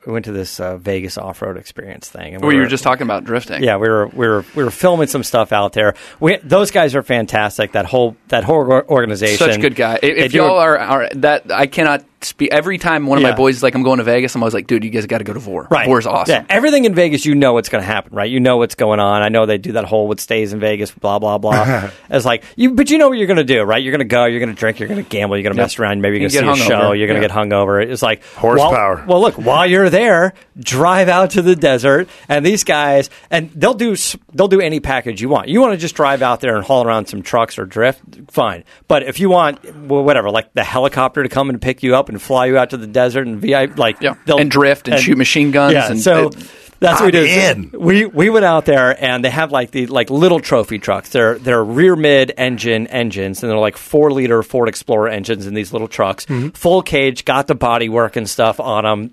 we 0.05 0.11
went 0.11 0.25
to 0.25 0.31
this 0.31 0.59
uh, 0.59 0.77
Vegas 0.77 1.17
off 1.17 1.41
road 1.41 1.57
experience 1.57 2.09
thing. 2.09 2.33
And 2.33 2.41
Well, 2.41 2.49
we 2.49 2.55
you 2.55 2.61
were 2.61 2.67
just 2.67 2.83
talking 2.83 3.03
about 3.03 3.23
drifting. 3.23 3.63
Yeah, 3.63 3.77
we 3.77 3.87
were 3.87 4.07
we 4.07 4.27
were 4.27 4.45
we 4.55 4.63
were 4.63 4.71
filming 4.71 5.07
some 5.07 5.23
stuff 5.23 5.51
out 5.51 5.73
there. 5.73 5.95
We 6.19 6.37
those 6.37 6.71
guys 6.71 6.95
are 6.95 7.03
fantastic. 7.03 7.71
That 7.71 7.85
whole 7.85 8.17
that 8.27 8.43
whole 8.43 8.69
organization, 8.89 9.37
Such 9.37 9.61
good 9.61 9.75
guy. 9.75 9.99
They 10.01 10.11
If 10.11 10.33
y'all 10.33 10.57
are, 10.57 10.77
are 10.77 11.09
that, 11.15 11.51
I 11.51 11.67
cannot 11.67 12.03
speak. 12.25 12.51
Every 12.51 12.77
time 12.77 13.05
one 13.07 13.17
of 13.17 13.21
Yeah. 13.23 13.31
my 13.31 13.35
boys 13.35 13.55
is 13.57 13.63
like, 13.63 13.75
"I'm 13.75 13.83
going 13.83 13.97
to 13.97 14.03
Vegas," 14.03 14.33
I'm 14.35 14.41
always 14.43 14.53
like, 14.53 14.67
"Dude, 14.67 14.83
you 14.83 14.89
guys 14.89 15.05
got 15.05 15.19
to 15.19 15.23
go 15.23 15.33
to 15.33 15.39
VORE. 15.39 15.67
Right. 15.69 15.85
VORE's 15.87 16.05
awesome." 16.07 16.33
Yeah, 16.33 16.45
everything 16.49 16.85
in 16.85 16.93
Vegas, 16.95 17.25
you 17.25 17.35
know 17.35 17.53
what's 17.53 17.69
going 17.69 17.81
to 17.81 17.87
happen, 17.87 18.15
right? 18.15 18.29
You 18.29 18.39
know 18.39 18.57
what's 18.57 18.75
going 18.75 18.99
on. 18.99 19.21
I 19.21 19.29
know 19.29 19.45
they 19.45 19.57
do 19.57 19.73
that 19.73 19.85
whole 19.85 20.07
what 20.07 20.19
stays 20.19 20.53
in 20.53 20.59
Vegas, 20.59 20.91
blah 20.91 21.19
blah 21.19 21.37
blah. 21.37 21.89
it's 22.09 22.25
like 22.25 22.43
you, 22.55 22.71
but 22.71 22.89
you 22.89 22.97
know 22.97 23.09
what 23.09 23.17
you're 23.17 23.27
going 23.27 23.37
to 23.37 23.43
do, 23.43 23.61
right? 23.63 23.81
You're 23.83 23.91
going 23.91 23.99
to 23.99 24.05
go, 24.05 24.25
you're 24.25 24.39
going 24.39 24.53
to 24.53 24.59
drink, 24.59 24.79
you're 24.79 24.89
going 24.89 25.03
to 25.03 25.09
gamble, 25.09 25.37
you're 25.37 25.43
going 25.43 25.55
to 25.55 25.61
mess 25.61 25.77
around, 25.79 26.01
maybe 26.01 26.17
you're 26.19 26.29
You 26.29 26.41
going 26.41 26.55
to 26.55 26.61
see 26.61 26.67
get 26.69 26.77
a 26.77 26.81
show, 26.81 26.91
you're 26.93 27.07
going 27.07 27.21
to 27.21 27.27
Yeah. 27.27 27.33
get 27.33 27.49
hungover. 27.49 27.83
It's 27.85 28.01
like 28.01 28.23
Horsepower. 28.35 28.95
Well, 28.97 29.05
well, 29.07 29.21
look, 29.21 29.35
while 29.35 29.65
you're 29.65 29.89
there, 29.89 30.33
drive 30.59 31.09
out 31.09 31.31
to 31.31 31.41
the 31.41 31.55
desert, 31.55 32.07
and 32.29 32.45
these 32.45 32.63
guys, 32.63 33.09
and 33.31 33.49
they'll 33.55 33.73
do 33.73 33.93
s- 33.93 34.15
they'll 34.33 34.47
do 34.47 34.61
any 34.61 34.79
package 34.79 35.21
you 35.21 35.29
want. 35.29 35.47
You 35.49 35.61
want 35.61 35.73
to 35.73 35.77
just 35.77 35.95
drive 35.95 36.21
out 36.21 36.39
there 36.41 36.55
and 36.55 36.65
haul 36.65 36.85
around 36.85 37.07
some 37.07 37.21
trucks 37.21 37.57
or 37.59 37.65
drift, 37.65 38.01
fine. 38.31 38.63
But 38.87 39.03
if 39.03 39.19
you 39.19 39.29
want, 39.29 39.59
well, 39.87 40.03
whatever, 40.03 40.29
like 40.29 40.53
the 40.53 40.63
helicopter 40.63 41.23
to 41.23 41.29
come 41.29 41.49
and 41.49 41.61
pick 41.61 41.83
you 41.83 41.95
up 41.95 42.09
and 42.13 42.21
fly 42.21 42.45
you 42.47 42.57
out 42.57 42.69
to 42.71 42.77
the 42.77 42.87
desert 42.87 43.27
and 43.27 43.39
VI, 43.39 43.65
like 43.75 43.97
Yeah. 44.01 44.15
they'll- 44.25 44.37
And 44.39 44.49
drift 44.49 44.87
and 44.87 44.99
shoot 44.99 45.17
machine 45.17 45.51
guns 45.51 45.73
Yeah, 45.73 45.91
and- 45.91 45.99
so. 46.01 46.27
uh, 46.27 46.31
that's 46.79 46.99
what 46.99 47.05
we 47.05 47.11
did. 47.11 47.73
We 47.73 48.05
we 48.05 48.29
went 48.29 48.43
out 48.43 48.65
there 48.65 49.01
and 49.01 49.23
they 49.23 49.29
have 49.29 49.53
like 49.53 49.71
the 49.71 49.85
like 49.87 50.09
little 50.09 50.41
trophy 50.41 50.79
trucks. 50.79 51.09
They're 51.09 51.35
they're 51.39 51.63
rear 51.63 51.95
mid 51.95 52.33
engine 52.37 52.87
engines 52.87 53.41
and 53.41 53.49
they're 53.49 53.57
like 53.57 53.77
four 53.77 54.11
liter 54.11 54.43
Ford 54.43 54.67
Explorer 54.67 55.07
engines 55.07 55.47
in 55.47 55.53
these 55.53 55.71
little 55.71 55.87
trucks, 55.87 56.25
full 56.53 56.81
cage, 56.81 57.23
got 57.23 57.47
the 57.47 57.55
body 57.55 57.87
work 57.87 58.17
and 58.17 58.29
stuff 58.29 58.59
on 58.59 58.83
them. 58.83 59.11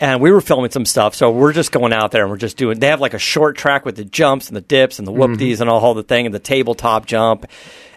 And 0.00 0.20
we 0.20 0.30
were 0.30 0.40
filming 0.40 0.70
some 0.70 0.84
stuff, 0.84 1.16
so 1.16 1.32
we're 1.32 1.52
just 1.52 1.72
going 1.72 1.92
out 1.92 2.12
there 2.12 2.22
and 2.22 2.30
we're 2.30 2.36
just 2.36 2.56
doing. 2.56 2.78
They 2.78 2.86
have 2.86 3.00
like 3.00 3.14
a 3.14 3.18
short 3.18 3.56
track 3.56 3.84
with 3.84 3.96
the 3.96 4.04
jumps 4.04 4.46
and 4.46 4.56
the 4.56 4.60
dips 4.60 5.00
and 5.00 5.08
the 5.08 5.12
whoopties 5.12 5.60
and 5.60 5.68
all, 5.68 5.80
all 5.80 5.94
the 5.94 6.04
thing 6.04 6.26
and 6.26 6.32
the 6.34 6.38
tabletop 6.38 7.06
jump. 7.06 7.46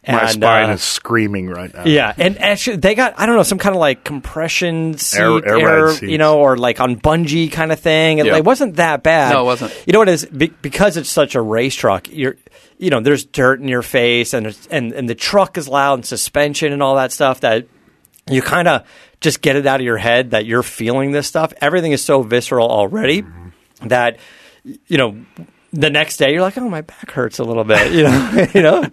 My 0.07 0.31
spine 0.31 0.69
uh, 0.69 0.73
is 0.73 0.81
screaming 0.81 1.47
right 1.47 1.71
now. 1.71 1.83
yeah, 1.85 2.11
and 2.17 2.39
actually, 2.41 2.77
they 2.77 2.95
got 2.95 3.13
I 3.17 3.27
don't 3.27 3.35
know 3.35 3.43
some 3.43 3.59
kind 3.59 3.75
of 3.75 3.79
like 3.79 4.03
compression 4.03 4.97
seat, 4.97 5.19
Air- 5.19 5.47
air 5.47 5.87
air, 5.89 6.05
you 6.05 6.17
know, 6.17 6.39
or 6.39 6.57
like 6.57 6.79
on 6.79 6.95
bungee 6.95 7.51
kind 7.51 7.71
of 7.71 7.79
thing. 7.79 8.19
And 8.19 8.27
Yeah. 8.27 8.37
It 8.37 8.43
wasn't 8.43 8.77
that 8.77 9.03
bad. 9.03 9.33
No, 9.33 9.41
it 9.41 9.45
wasn't. 9.45 9.71
You 9.85 9.93
know 9.93 9.99
what 9.99 10.09
it 10.09 10.13
is 10.13 10.25
Be- 10.25 10.53
because 10.63 10.97
it's 10.97 11.09
such 11.09 11.35
a 11.35 11.41
race 11.41 11.75
truck. 11.75 12.07
You're 12.09 12.35
you 12.79 12.89
know, 12.89 12.99
there's 12.99 13.25
dirt 13.25 13.61
in 13.61 13.67
your 13.67 13.83
face, 13.83 14.33
and 14.33 14.47
there's- 14.47 14.67
and 14.71 14.91
and 14.93 15.07
the 15.07 15.13
truck 15.13 15.55
is 15.59 15.67
loud 15.67 15.95
and 15.99 16.05
suspension 16.05 16.73
and 16.73 16.81
all 16.81 16.95
that 16.95 17.11
stuff 17.11 17.41
that 17.41 17.67
you 18.27 18.41
kind 18.41 18.67
of 18.67 18.83
just 19.19 19.41
get 19.41 19.55
it 19.55 19.67
out 19.67 19.79
of 19.81 19.85
your 19.85 19.97
head 19.97 20.31
that 20.31 20.47
you're 20.47 20.63
feeling 20.63 21.11
this 21.11 21.27
stuff. 21.27 21.53
Everything 21.61 21.91
is 21.91 22.03
so 22.03 22.23
visceral 22.23 22.67
already 22.71 23.23
that 23.83 24.17
you 24.87 24.97
know 24.97 25.15
the 25.73 25.89
next 25.91 26.17
day 26.17 26.33
you're 26.33 26.41
like, 26.41 26.57
oh, 26.57 26.67
my 26.69 26.81
back 26.81 27.11
hurts 27.11 27.37
a 27.37 27.43
little 27.43 27.63
bit. 27.63 27.91
You 27.93 28.03
know, 28.03 28.47
you 28.55 28.61
know. 28.63 28.85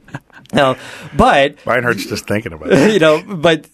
No, 0.52 0.76
but 1.16 1.64
Mine 1.66 1.82
hurts 1.82 2.06
just 2.06 2.26
thinking 2.26 2.52
about 2.52 2.72
it. 2.72 2.92
you 2.92 2.98
know, 2.98 3.22
but 3.22 3.68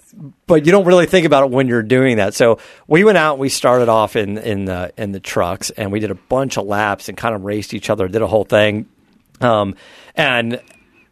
but 0.46 0.66
you 0.66 0.72
don't 0.72 0.84
really 0.84 1.06
think 1.06 1.24
about 1.26 1.44
it 1.44 1.50
when 1.50 1.68
you're 1.68 1.82
doing 1.82 2.16
that. 2.16 2.34
So 2.34 2.58
we 2.88 3.04
went 3.04 3.18
out, 3.18 3.38
we 3.38 3.48
started 3.48 3.88
off 3.88 4.16
in 4.16 4.38
in 4.38 4.64
the 4.64 4.92
in 4.96 5.12
the 5.12 5.20
trucks, 5.20 5.70
and 5.70 5.92
we 5.92 6.00
did 6.00 6.10
a 6.10 6.16
bunch 6.16 6.58
of 6.58 6.66
laps 6.66 7.08
and 7.08 7.16
kind 7.16 7.34
of 7.34 7.44
raced 7.44 7.74
each 7.74 7.90
other, 7.90 8.08
did 8.08 8.22
a 8.22 8.26
whole 8.26 8.44
thing, 8.44 8.86
um, 9.40 9.76
and. 10.14 10.60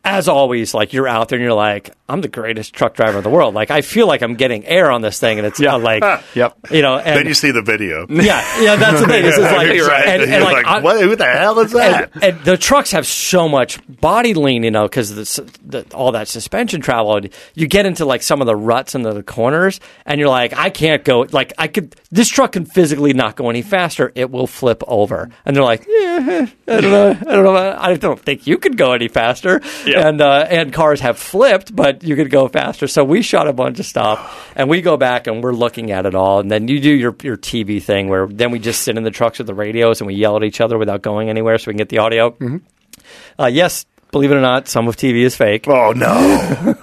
As 0.04 0.26
always, 0.26 0.74
like 0.74 0.92
you're 0.92 1.06
out 1.06 1.28
there 1.28 1.38
and 1.38 1.44
you're 1.44 1.54
like, 1.54 1.90
I'm 2.08 2.20
the 2.22 2.28
greatest 2.28 2.74
truck 2.74 2.94
driver 2.94 3.18
in 3.18 3.24
the 3.24 3.30
world. 3.30 3.54
Like 3.54 3.70
I 3.70 3.82
feel 3.82 4.06
like 4.08 4.20
I'm 4.20 4.34
getting 4.34 4.66
air 4.66 4.90
on 4.90 5.00
this 5.00 5.20
thing, 5.20 5.38
and 5.38 5.46
it's 5.46 5.60
uh, 5.60 5.64
yeah. 5.64 5.74
like, 5.76 6.02
Yep. 6.34 6.58
you 6.72 6.82
know, 6.82 6.98
and 6.98 7.16
then 7.18 7.26
you 7.26 7.34
see 7.34 7.52
the 7.52 7.62
video. 7.62 8.06
yeah, 8.10 8.60
yeah, 8.60 8.74
that's 8.76 9.00
the 9.00 9.06
thing. 9.06 9.24
It's 9.24 9.36
just 9.36 9.52
like, 9.56 9.72
You're 9.74 9.86
right. 9.86 10.08
and, 10.08 10.22
and 10.22 10.30
You're 10.32 10.40
like, 10.42 10.66
like, 10.66 10.82
what, 10.82 11.00
who 11.00 11.14
the 11.14 11.24
hell 11.24 11.58
is 11.60 11.70
that? 11.72 12.10
and, 12.14 12.24
and 12.24 12.44
the 12.44 12.56
trucks 12.56 12.90
have 12.90 13.06
so 13.06 13.48
much 13.48 13.78
body 14.00 14.34
lean, 14.34 14.64
you 14.64 14.72
know, 14.72 14.86
because 14.88 15.14
the, 15.14 15.52
the, 15.64 15.94
all 15.94 16.10
that 16.12 16.26
suspension 16.26 16.80
travel. 16.80 17.16
and 17.16 17.30
You 17.54 17.68
get 17.68 17.86
into 17.86 18.04
like 18.04 18.22
some 18.22 18.40
of 18.40 18.46
the 18.48 18.56
ruts 18.56 18.96
and 18.96 19.04
the 19.04 19.22
corners, 19.22 19.78
and 20.04 20.18
you're 20.18 20.28
like, 20.28 20.52
I 20.52 20.70
can't 20.70 21.04
go. 21.04 21.26
Like, 21.30 21.52
I 21.58 21.68
could. 21.68 21.94
This 22.10 22.28
truck 22.28 22.52
can 22.52 22.64
physically 22.66 23.12
not 23.12 23.36
go 23.36 23.48
any 23.50 23.62
faster. 23.62 24.10
It 24.16 24.30
will 24.32 24.48
flip 24.48 24.82
over. 24.88 25.30
And 25.46 25.54
they're 25.56 25.62
like, 25.62 25.86
yeah, 25.88 26.46
I 26.66 26.80
don't 26.80 26.90
know. 26.90 27.10
I 27.10 27.32
don't 27.36 27.44
know. 27.44 27.76
I 27.78 27.94
don't 27.96 28.20
think 28.20 28.46
you 28.48 28.58
could 28.58 28.76
go 28.76 28.92
any 28.92 29.06
faster. 29.08 29.60
Yeah. 29.86 29.91
And 29.96 30.20
uh, 30.20 30.46
and 30.48 30.72
cars 30.72 31.00
have 31.00 31.18
flipped, 31.18 31.74
but 31.74 32.02
you 32.02 32.16
could 32.16 32.30
go 32.30 32.48
faster. 32.48 32.86
So 32.86 33.04
we 33.04 33.22
shot 33.22 33.48
a 33.48 33.52
bunch 33.52 33.78
of 33.80 33.86
stuff, 33.86 34.52
and 34.56 34.68
we 34.68 34.80
go 34.82 34.96
back 34.96 35.26
and 35.26 35.42
we're 35.42 35.52
looking 35.52 35.90
at 35.90 36.06
it 36.06 36.14
all. 36.14 36.40
And 36.40 36.50
then 36.50 36.68
you 36.68 36.80
do 36.80 36.90
your 36.90 37.16
your 37.22 37.36
TV 37.36 37.82
thing 37.82 38.08
where 38.08 38.26
then 38.26 38.50
we 38.50 38.58
just 38.58 38.82
sit 38.82 38.96
in 38.96 39.02
the 39.02 39.10
trucks 39.10 39.38
with 39.38 39.46
the 39.46 39.54
radios 39.54 40.00
and 40.00 40.06
we 40.06 40.14
yell 40.14 40.36
at 40.36 40.44
each 40.44 40.60
other 40.60 40.78
without 40.78 41.02
going 41.02 41.28
anywhere, 41.28 41.58
so 41.58 41.68
we 41.68 41.74
can 41.74 41.78
get 41.78 41.88
the 41.88 41.98
audio. 41.98 42.30
Mm-hmm. 42.30 42.56
Uh, 43.38 43.46
yes, 43.46 43.86
believe 44.10 44.30
it 44.30 44.34
or 44.34 44.40
not, 44.40 44.68
some 44.68 44.86
of 44.88 44.96
TV 44.96 45.22
is 45.22 45.34
fake, 45.34 45.66
Oh 45.66 45.92
no! 45.92 46.74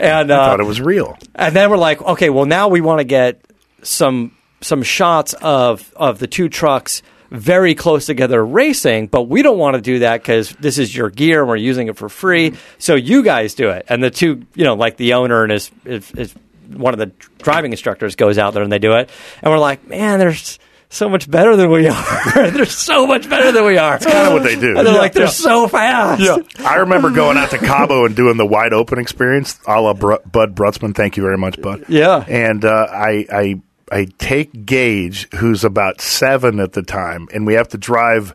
and 0.00 0.32
I 0.32 0.36
uh, 0.36 0.46
thought 0.46 0.60
it 0.60 0.66
was 0.66 0.80
real. 0.80 1.16
and 1.34 1.54
then 1.56 1.70
we're 1.70 1.76
like, 1.78 2.00
okay, 2.02 2.30
well 2.30 2.46
now 2.46 2.68
we 2.68 2.80
want 2.80 3.00
to 3.00 3.04
get 3.04 3.42
some 3.82 4.36
some 4.60 4.82
shots 4.82 5.34
of 5.34 5.92
of 5.96 6.18
the 6.18 6.26
two 6.26 6.48
trucks 6.48 7.02
very 7.32 7.74
close 7.74 8.06
together 8.06 8.44
racing, 8.44 9.06
but 9.08 9.22
we 9.22 9.42
don't 9.42 9.58
want 9.58 9.74
to 9.74 9.80
do 9.80 10.00
that 10.00 10.20
because 10.22 10.50
this 10.60 10.78
is 10.78 10.94
your 10.94 11.10
gear 11.10 11.40
and 11.40 11.48
we're 11.48 11.56
using 11.56 11.88
it 11.88 11.96
for 11.96 12.08
free. 12.08 12.54
So 12.78 12.94
you 12.94 13.22
guys 13.22 13.54
do 13.54 13.70
it, 13.70 13.86
and 13.88 14.02
the 14.02 14.10
two, 14.10 14.44
you 14.54 14.64
know, 14.64 14.74
like 14.74 14.96
the 14.98 15.14
owner 15.14 15.42
and 15.42 15.50
his, 15.52 15.70
his, 15.84 16.08
his 16.10 16.34
one 16.72 16.94
of 16.94 16.98
the 16.98 17.06
driving 17.42 17.72
instructors 17.72 18.16
goes 18.16 18.38
out 18.38 18.54
there 18.54 18.62
and 18.62 18.70
they 18.70 18.78
do 18.78 18.92
it, 18.94 19.10
and 19.42 19.50
we're 19.50 19.58
like, 19.58 19.86
man, 19.88 20.18
there's 20.18 20.58
so 20.90 21.08
much 21.08 21.30
better 21.30 21.56
than 21.56 21.70
we 21.70 21.88
are. 21.88 22.50
they're 22.50 22.66
so 22.66 23.06
much 23.06 23.26
better 23.28 23.50
than 23.50 23.64
we 23.64 23.78
are. 23.78 23.96
It's 23.96 24.04
kinda 24.04 24.30
what 24.30 24.42
they 24.42 24.60
do. 24.60 24.76
And 24.76 24.86
they're 24.86 24.92
Yeah, 24.92 25.00
like, 25.00 25.14
they're 25.14 25.22
yeah. 25.24 25.30
so 25.30 25.66
fast. 25.68 26.20
Yeah. 26.20 26.36
I 26.66 26.76
remember 26.76 27.10
going 27.10 27.38
out 27.38 27.48
to 27.52 27.58
Cabo 27.58 28.04
and 28.04 28.14
doing 28.14 28.36
the 28.36 28.44
wide 28.44 28.74
open 28.74 28.98
experience, 28.98 29.58
a 29.66 29.80
la 29.80 29.94
Br- 29.94 30.16
Bud 30.30 30.54
Brutsman. 30.54 30.94
Thank 30.94 31.16
you 31.16 31.22
very 31.22 31.38
much, 31.38 31.58
Bud. 31.62 31.86
Yeah. 31.88 32.22
And 32.28 32.62
uh, 32.66 32.88
I, 32.90 33.26
I, 33.32 33.60
I 33.92 34.06
take 34.16 34.64
Gage, 34.64 35.28
who's 35.34 35.64
about 35.64 36.00
seven 36.00 36.60
at 36.60 36.72
the 36.72 36.82
time, 36.82 37.28
and 37.34 37.46
we 37.46 37.54
have 37.54 37.68
to 37.68 37.78
drive 37.78 38.34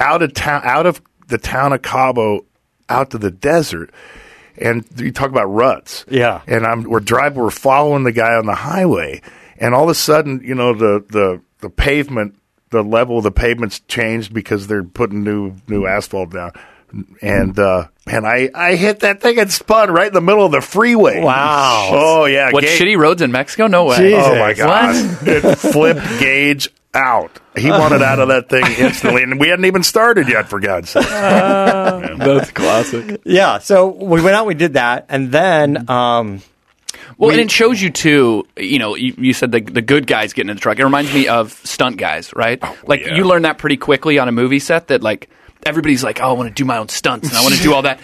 out 0.00 0.20
of 0.20 0.34
town, 0.34 0.62
out 0.64 0.84
of 0.84 1.00
the 1.28 1.38
town 1.38 1.72
of 1.72 1.82
Cabo, 1.82 2.44
out 2.88 3.10
to 3.10 3.18
the 3.18 3.30
desert. 3.30 3.92
And 4.58 4.84
you 4.96 5.12
talk 5.12 5.30
about 5.30 5.46
ruts. 5.46 6.04
Yeah. 6.10 6.42
And 6.48 6.66
I'm 6.66 6.82
we're 6.82 6.98
driving, 6.98 7.40
we're 7.40 7.50
following 7.50 8.02
the 8.02 8.10
guy 8.10 8.34
on 8.34 8.46
the 8.46 8.54
highway, 8.54 9.22
and 9.58 9.74
all 9.74 9.84
of 9.84 9.90
a 9.90 9.94
sudden, 9.94 10.40
you 10.42 10.56
know, 10.56 10.74
the 10.74 11.04
the 11.08 11.40
the 11.60 11.70
pavement 11.70 12.36
the 12.70 12.82
level 12.82 13.18
of 13.18 13.22
the 13.22 13.30
pavement's 13.30 13.80
changed 13.80 14.34
because 14.34 14.66
they're 14.66 14.82
putting 14.82 15.22
new 15.22 15.54
new 15.68 15.86
asphalt 15.86 16.30
down. 16.30 16.50
And 17.20 17.58
uh, 17.58 17.88
man, 18.06 18.24
I, 18.24 18.50
I 18.54 18.76
hit 18.76 19.00
that 19.00 19.20
thing 19.20 19.38
and 19.38 19.52
spun 19.52 19.90
right 19.90 20.08
in 20.08 20.14
the 20.14 20.20
middle 20.20 20.44
of 20.44 20.52
the 20.52 20.60
freeway. 20.60 21.22
Wow. 21.22 21.90
Oh 21.92 22.24
yeah. 22.26 22.50
What 22.50 22.64
Ga- 22.64 22.78
shitty 22.78 22.96
roads 22.96 23.22
in 23.22 23.32
Mexico? 23.32 23.66
No 23.66 23.86
way. 23.86 23.98
Jesus. 23.98 24.24
Oh 24.24 24.38
my 24.38 24.54
god! 24.54 24.94
it 25.28 25.56
flipped 25.56 26.20
Gage 26.20 26.68
out. 26.94 27.38
He 27.56 27.70
wanted 27.70 28.02
out 28.02 28.18
of 28.18 28.28
that 28.28 28.48
thing 28.48 28.64
instantly, 28.78 29.22
and 29.22 29.38
we 29.38 29.48
hadn't 29.48 29.64
even 29.64 29.82
started 29.82 30.28
yet. 30.28 30.48
For 30.48 30.60
God's 30.60 30.90
sake! 30.90 31.04
That's 31.08 32.50
classic. 32.50 33.20
Yeah. 33.24 33.58
So 33.58 33.88
we 33.88 34.22
went 34.22 34.34
out, 34.36 34.40
and 34.40 34.48
we 34.48 34.54
did 34.54 34.74
that, 34.74 35.06
and 35.08 35.30
then 35.32 35.90
um, 35.90 36.42
Well, 37.18 37.30
and 37.30 37.40
it 37.40 37.50
shows 37.50 37.80
you 37.80 37.90
too. 37.90 38.46
You 38.56 38.78
know, 38.78 38.94
you, 38.94 39.14
you 39.18 39.32
said 39.32 39.52
the 39.52 39.60
the 39.60 39.82
good 39.82 40.06
guys 40.06 40.32
getting 40.32 40.50
in 40.50 40.56
the 40.56 40.60
truck. 40.60 40.78
It 40.78 40.84
reminds 40.84 41.12
me 41.12 41.28
of 41.28 41.52
stunt 41.64 41.96
guys, 41.96 42.34
right? 42.34 42.62
like 42.86 43.00
yeah. 43.00 43.14
you 43.14 43.24
learn 43.24 43.42
that 43.42 43.58
pretty 43.58 43.76
quickly 43.76 44.18
on 44.18 44.28
a 44.28 44.32
movie 44.32 44.58
set. 44.58 44.88
That 44.88 45.02
like 45.02 45.30
everybody's 45.66 46.04
like, 46.04 46.20
oh, 46.20 46.30
I 46.30 46.32
want 46.32 46.48
to 46.48 46.54
do 46.54 46.64
my 46.64 46.78
own 46.78 46.88
stunts 46.88 47.28
and 47.28 47.36
I 47.36 47.42
want 47.42 47.54
to 47.54 47.62
do 47.62 47.74
all 47.74 47.82
that. 47.82 48.00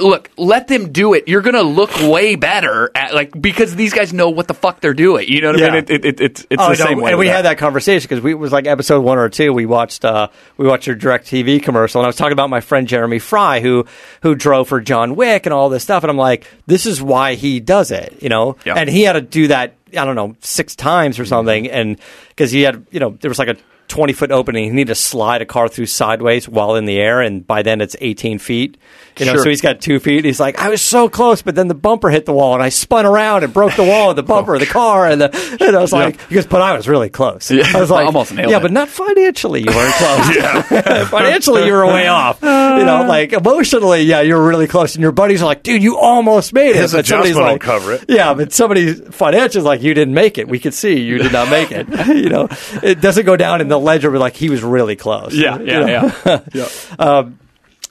Look, 0.00 0.30
let 0.38 0.68
them 0.68 0.90
do 0.90 1.12
it. 1.12 1.28
You're 1.28 1.42
gonna 1.42 1.60
look 1.62 1.90
way 2.00 2.34
better 2.34 2.90
at 2.94 3.12
like 3.12 3.38
because 3.38 3.76
these 3.76 3.92
guys 3.92 4.10
know 4.10 4.30
what 4.30 4.48
the 4.48 4.54
fuck 4.54 4.80
they're 4.80 4.94
doing. 4.94 5.28
You 5.28 5.42
know 5.42 5.52
what 5.52 5.62
I 5.62 5.66
Yeah. 5.66 5.70
mean? 5.72 5.78
It, 5.82 5.90
it, 5.90 6.04
it, 6.06 6.20
it's 6.22 6.46
it's 6.48 6.62
oh, 6.62 6.72
the 6.72 6.78
no, 6.78 6.84
same 6.86 6.98
way. 7.02 7.10
and 7.10 7.18
with 7.18 7.26
we 7.26 7.28
had 7.28 7.44
that 7.44 7.58
conversation 7.58 8.08
because 8.08 8.24
we 8.24 8.30
it 8.30 8.38
was 8.38 8.52
like 8.52 8.66
episode 8.66 9.00
one 9.00 9.18
or 9.18 9.28
two. 9.28 9.52
We 9.52 9.66
watched 9.66 10.02
uh, 10.06 10.28
we 10.56 10.66
watched 10.66 10.86
your 10.86 10.96
DirecTV 10.96 11.62
commercial, 11.62 12.00
and 12.00 12.06
I 12.06 12.08
was 12.08 12.16
talking 12.16 12.32
about 12.32 12.48
my 12.48 12.62
friend 12.62 12.88
Jeremy 12.88 13.18
Fry 13.18 13.60
who 13.60 13.84
who 14.22 14.34
drove 14.34 14.68
for 14.68 14.80
John 14.80 15.14
Wick 15.14 15.44
and 15.44 15.52
all 15.52 15.68
this 15.68 15.82
stuff, 15.82 16.04
and 16.04 16.10
I'm 16.10 16.16
like, 16.16 16.46
this 16.66 16.86
is 16.86 17.02
why 17.02 17.34
he 17.34 17.60
does 17.60 17.90
it, 17.90 18.16
you 18.22 18.30
know. 18.30 18.56
Yeah. 18.64 18.76
And 18.76 18.88
he 18.88 19.02
had 19.02 19.12
to 19.14 19.20
do 19.20 19.48
that, 19.48 19.74
I 19.90 20.06
don't 20.06 20.16
know, 20.16 20.36
six 20.40 20.74
times 20.74 21.18
or 21.18 21.26
something, 21.26 21.68
and 21.70 21.98
because 22.30 22.50
he 22.50 22.62
had, 22.62 22.86
you 22.92 23.00
know, 23.00 23.10
there 23.20 23.28
was 23.28 23.38
like 23.38 23.48
a 23.48 23.56
20 23.92 24.14
foot 24.14 24.32
opening, 24.32 24.64
he 24.64 24.70
need 24.70 24.86
to 24.86 24.94
slide 24.94 25.42
a 25.42 25.44
car 25.44 25.68
through 25.68 25.84
sideways 25.84 26.48
while 26.48 26.76
in 26.76 26.86
the 26.86 26.98
air, 26.98 27.20
and 27.20 27.46
by 27.46 27.60
then 27.60 27.82
it's 27.82 27.94
18 28.00 28.38
feet. 28.38 28.78
You 29.18 29.26
know, 29.26 29.32
Sure. 29.34 29.42
so 29.44 29.48
he's 29.50 29.60
got 29.60 29.82
two 29.82 30.00
feet. 30.00 30.24
He's 30.24 30.40
like, 30.40 30.58
I 30.58 30.70
was 30.70 30.80
so 30.80 31.10
close, 31.10 31.42
but 31.42 31.54
then 31.54 31.68
the 31.68 31.74
bumper 31.74 32.08
hit 32.08 32.24
the 32.24 32.32
wall, 32.32 32.54
and 32.54 32.62
I 32.62 32.70
spun 32.70 33.04
around 33.04 33.44
and 33.44 33.52
broke 33.52 33.76
the 33.76 33.84
wall 33.84 34.08
of 34.08 34.16
the 34.16 34.22
oh, 34.26 34.26
bumper 34.26 34.54
of 34.54 34.60
the 34.60 34.66
car, 34.66 35.06
and, 35.06 35.20
the, 35.20 35.58
and 35.60 35.76
I 35.76 35.80
was 35.80 35.92
like, 35.92 36.18
he 36.30 36.34
goes, 36.36 36.46
but 36.46 36.62
I 36.62 36.74
was 36.74 36.88
really 36.88 37.10
close. 37.10 37.50
Yeah. 37.50 37.70
I 37.74 37.80
was 37.80 37.90
like, 37.90 38.06
Almost 38.06 38.32
nailed 38.32 38.50
yeah, 38.50 38.56
it. 38.56 38.62
but 38.62 38.72
not 38.72 38.88
financially. 38.88 39.60
You 39.60 39.66
weren't 39.66 39.94
close. 39.96 41.08
financially, 41.10 41.66
you 41.66 41.72
were 41.72 41.86
way 41.86 42.08
off. 42.08 42.40
you 42.42 42.48
know, 42.48 43.04
like 43.06 43.34
emotionally, 43.34 44.02
yeah, 44.04 44.22
you 44.22 44.34
were 44.36 44.48
really 44.48 44.66
close, 44.66 44.94
and 44.94 45.02
your 45.02 45.12
buddies 45.12 45.42
are 45.42 45.46
like, 45.46 45.62
dude, 45.62 45.82
you 45.82 45.98
almost 45.98 46.54
made 46.54 46.70
it. 46.70 46.76
His 46.76 46.92
but 46.92 47.06
somebody's 47.06 47.36
like, 47.36 47.60
cover 47.60 47.92
it. 47.92 48.06
Yeah, 48.08 48.32
but 48.32 48.54
somebody 48.54 48.94
financially 48.94 49.62
like 49.64 49.82
you 49.82 49.92
didn't 49.92 50.14
make 50.14 50.38
it. 50.38 50.48
We 50.48 50.58
could 50.58 50.72
see 50.72 51.00
you 51.00 51.18
did 51.18 51.32
not 51.32 51.50
make 51.50 51.70
it. 51.70 51.86
you 52.08 52.30
know, 52.30 52.48
it 52.82 53.02
doesn't 53.02 53.26
go 53.26 53.36
down 53.36 53.60
in 53.60 53.68
the 53.68 53.81
ledger. 53.82 54.10
But 54.10 54.20
like 54.20 54.34
he 54.36 54.48
was 54.48 54.62
really 54.62 54.96
close. 54.96 55.34
Yeah, 55.34 55.58
You 55.58 55.66
yeah, 55.66 55.78
know? 55.80 56.12
yeah. 56.24 56.40
yeah. 56.98 57.28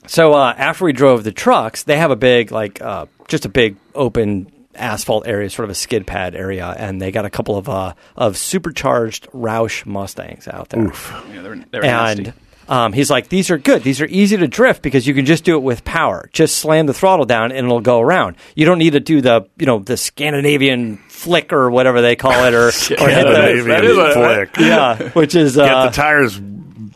So 0.08 0.34
uh, 0.34 0.54
after 0.58 0.86
we 0.86 0.94
drove 0.94 1.24
the 1.24 1.32
trucks, 1.32 1.84
they 1.84 1.98
have 1.98 2.10
a 2.12 2.16
big, 2.16 2.52
like, 2.52 2.82
uh, 2.82 3.06
just 3.28 3.46
a 3.46 3.50
big 3.50 3.76
open 3.94 4.52
asphalt 4.74 5.28
area, 5.28 5.50
sort 5.50 5.66
of 5.66 5.70
a 5.70 5.76
skid 5.76 6.08
pad 6.08 6.34
area, 6.36 6.66
and 6.78 7.00
they 7.02 7.12
got 7.12 7.24
a 7.26 7.30
couple 7.30 7.56
of 7.58 7.70
uh, 7.70 7.94
of 8.16 8.36
supercharged 8.36 9.28
Roush 9.32 9.86
Mustangs 9.86 10.48
out 10.48 10.70
there. 10.70 10.92
Yeah, 11.32 11.42
they're, 11.42 11.56
they're 11.72 11.86
And 11.86 12.24
nasty. 12.24 12.34
Um, 12.72 12.94
he's 12.94 13.10
like, 13.12 13.28
"These 13.28 13.52
are 13.52 13.58
good. 13.58 13.84
These 13.84 14.00
are 14.02 14.08
easy 14.08 14.38
to 14.38 14.48
drift 14.48 14.82
because 14.82 15.06
you 15.06 15.14
can 15.14 15.26
just 15.26 15.44
do 15.44 15.56
it 15.58 15.62
with 15.62 15.84
power. 15.84 16.30
Just 16.32 16.58
slam 16.58 16.86
the 16.86 16.94
throttle 16.94 17.26
down 17.26 17.52
and 17.52 17.66
it'll 17.68 17.82
go 17.82 18.00
around. 18.00 18.38
You 18.56 18.66
don't 18.66 18.78
need 18.80 18.94
to 18.94 19.00
do 19.02 19.20
the, 19.22 19.48
you 19.58 19.66
know, 19.66 19.80
the 19.80 19.98
Scandinavian 19.98 20.98
flick 21.10 21.52
or 21.52 21.70
whatever 21.70 22.02
they 22.02 22.16
call 22.16 22.46
it, 22.46 22.54
or, 22.54 22.68
or 22.68 22.72
Scandinavian 22.72 23.68
the, 23.68 23.74
that 23.74 23.84
is 23.86 23.98
what- 23.98 24.14
flick. 24.14 24.58
yeah, 24.60 25.10
which 25.10 25.36
is 25.36 25.56
Get 25.58 25.70
uh, 25.70 25.86
the 25.88 25.92
tires 25.92 26.40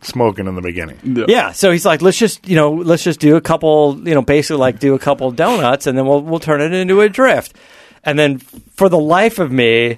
smoking 0.01 0.47
in 0.47 0.55
the 0.55 0.61
beginning. 0.61 1.25
yeah, 1.27 1.51
so 1.51 1.71
he's 1.71 1.85
like, 1.85 2.01
let's 2.01 2.17
just 2.17 2.47
you 2.47 2.55
know, 2.55 2.71
let's 2.73 3.03
just 3.03 3.19
do 3.19 3.35
a 3.35 3.41
couple, 3.41 3.99
you 4.07 4.13
know, 4.13 4.21
basically 4.21 4.59
like 4.59 4.79
do 4.79 4.93
a 4.95 4.99
couple 4.99 5.29
donuts, 5.31 5.87
and 5.87 5.97
then 5.97 6.05
we'll 6.07 6.21
we'll 6.21 6.39
turn 6.39 6.61
it 6.61 6.71
into 6.73 7.01
a 7.01 7.09
drift. 7.09 7.55
And 8.03 8.17
then 8.17 8.37
for 8.37 8.87
the 8.87 8.99
life 8.99 9.39
of 9.39 9.51
me, 9.51 9.97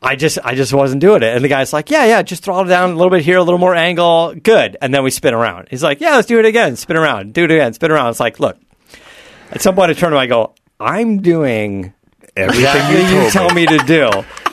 I 0.00 0.14
just 0.16 0.38
I 0.44 0.54
just 0.54 0.72
wasn't 0.72 1.00
doing 1.00 1.22
it. 1.22 1.34
And 1.34 1.44
the 1.44 1.48
guy's 1.48 1.72
like, 1.72 1.90
yeah, 1.90 2.04
yeah, 2.04 2.22
just 2.22 2.44
throttle 2.44 2.68
down 2.68 2.90
a 2.90 2.94
little 2.94 3.10
bit 3.10 3.24
here, 3.24 3.38
a 3.38 3.42
little 3.42 3.58
more 3.58 3.74
angle, 3.74 4.34
good. 4.34 4.76
And 4.80 4.94
then 4.94 5.02
we 5.02 5.10
spin 5.10 5.34
around. 5.34 5.68
He's 5.70 5.82
like, 5.82 6.00
yeah, 6.00 6.16
let's 6.16 6.28
do 6.28 6.38
it 6.38 6.44
again, 6.44 6.76
spin 6.76 6.96
around, 6.96 7.34
do 7.34 7.44
it 7.44 7.50
again, 7.50 7.72
spin 7.72 7.90
around. 7.90 8.10
It's 8.10 8.20
like, 8.20 8.38
look, 8.38 8.56
at 9.50 9.60
some 9.60 9.74
point 9.74 9.90
I 9.90 9.94
turn 9.94 10.10
to 10.10 10.16
him, 10.16 10.20
I 10.20 10.26
go, 10.26 10.54
I'm 10.78 11.20
doing 11.20 11.92
Everything 12.36 12.90
you 12.90 13.22
you 13.24 13.30
tell 13.30 13.48
me. 13.48 13.66
me 13.66 13.78
to 13.78 13.78
do. 13.84 14.10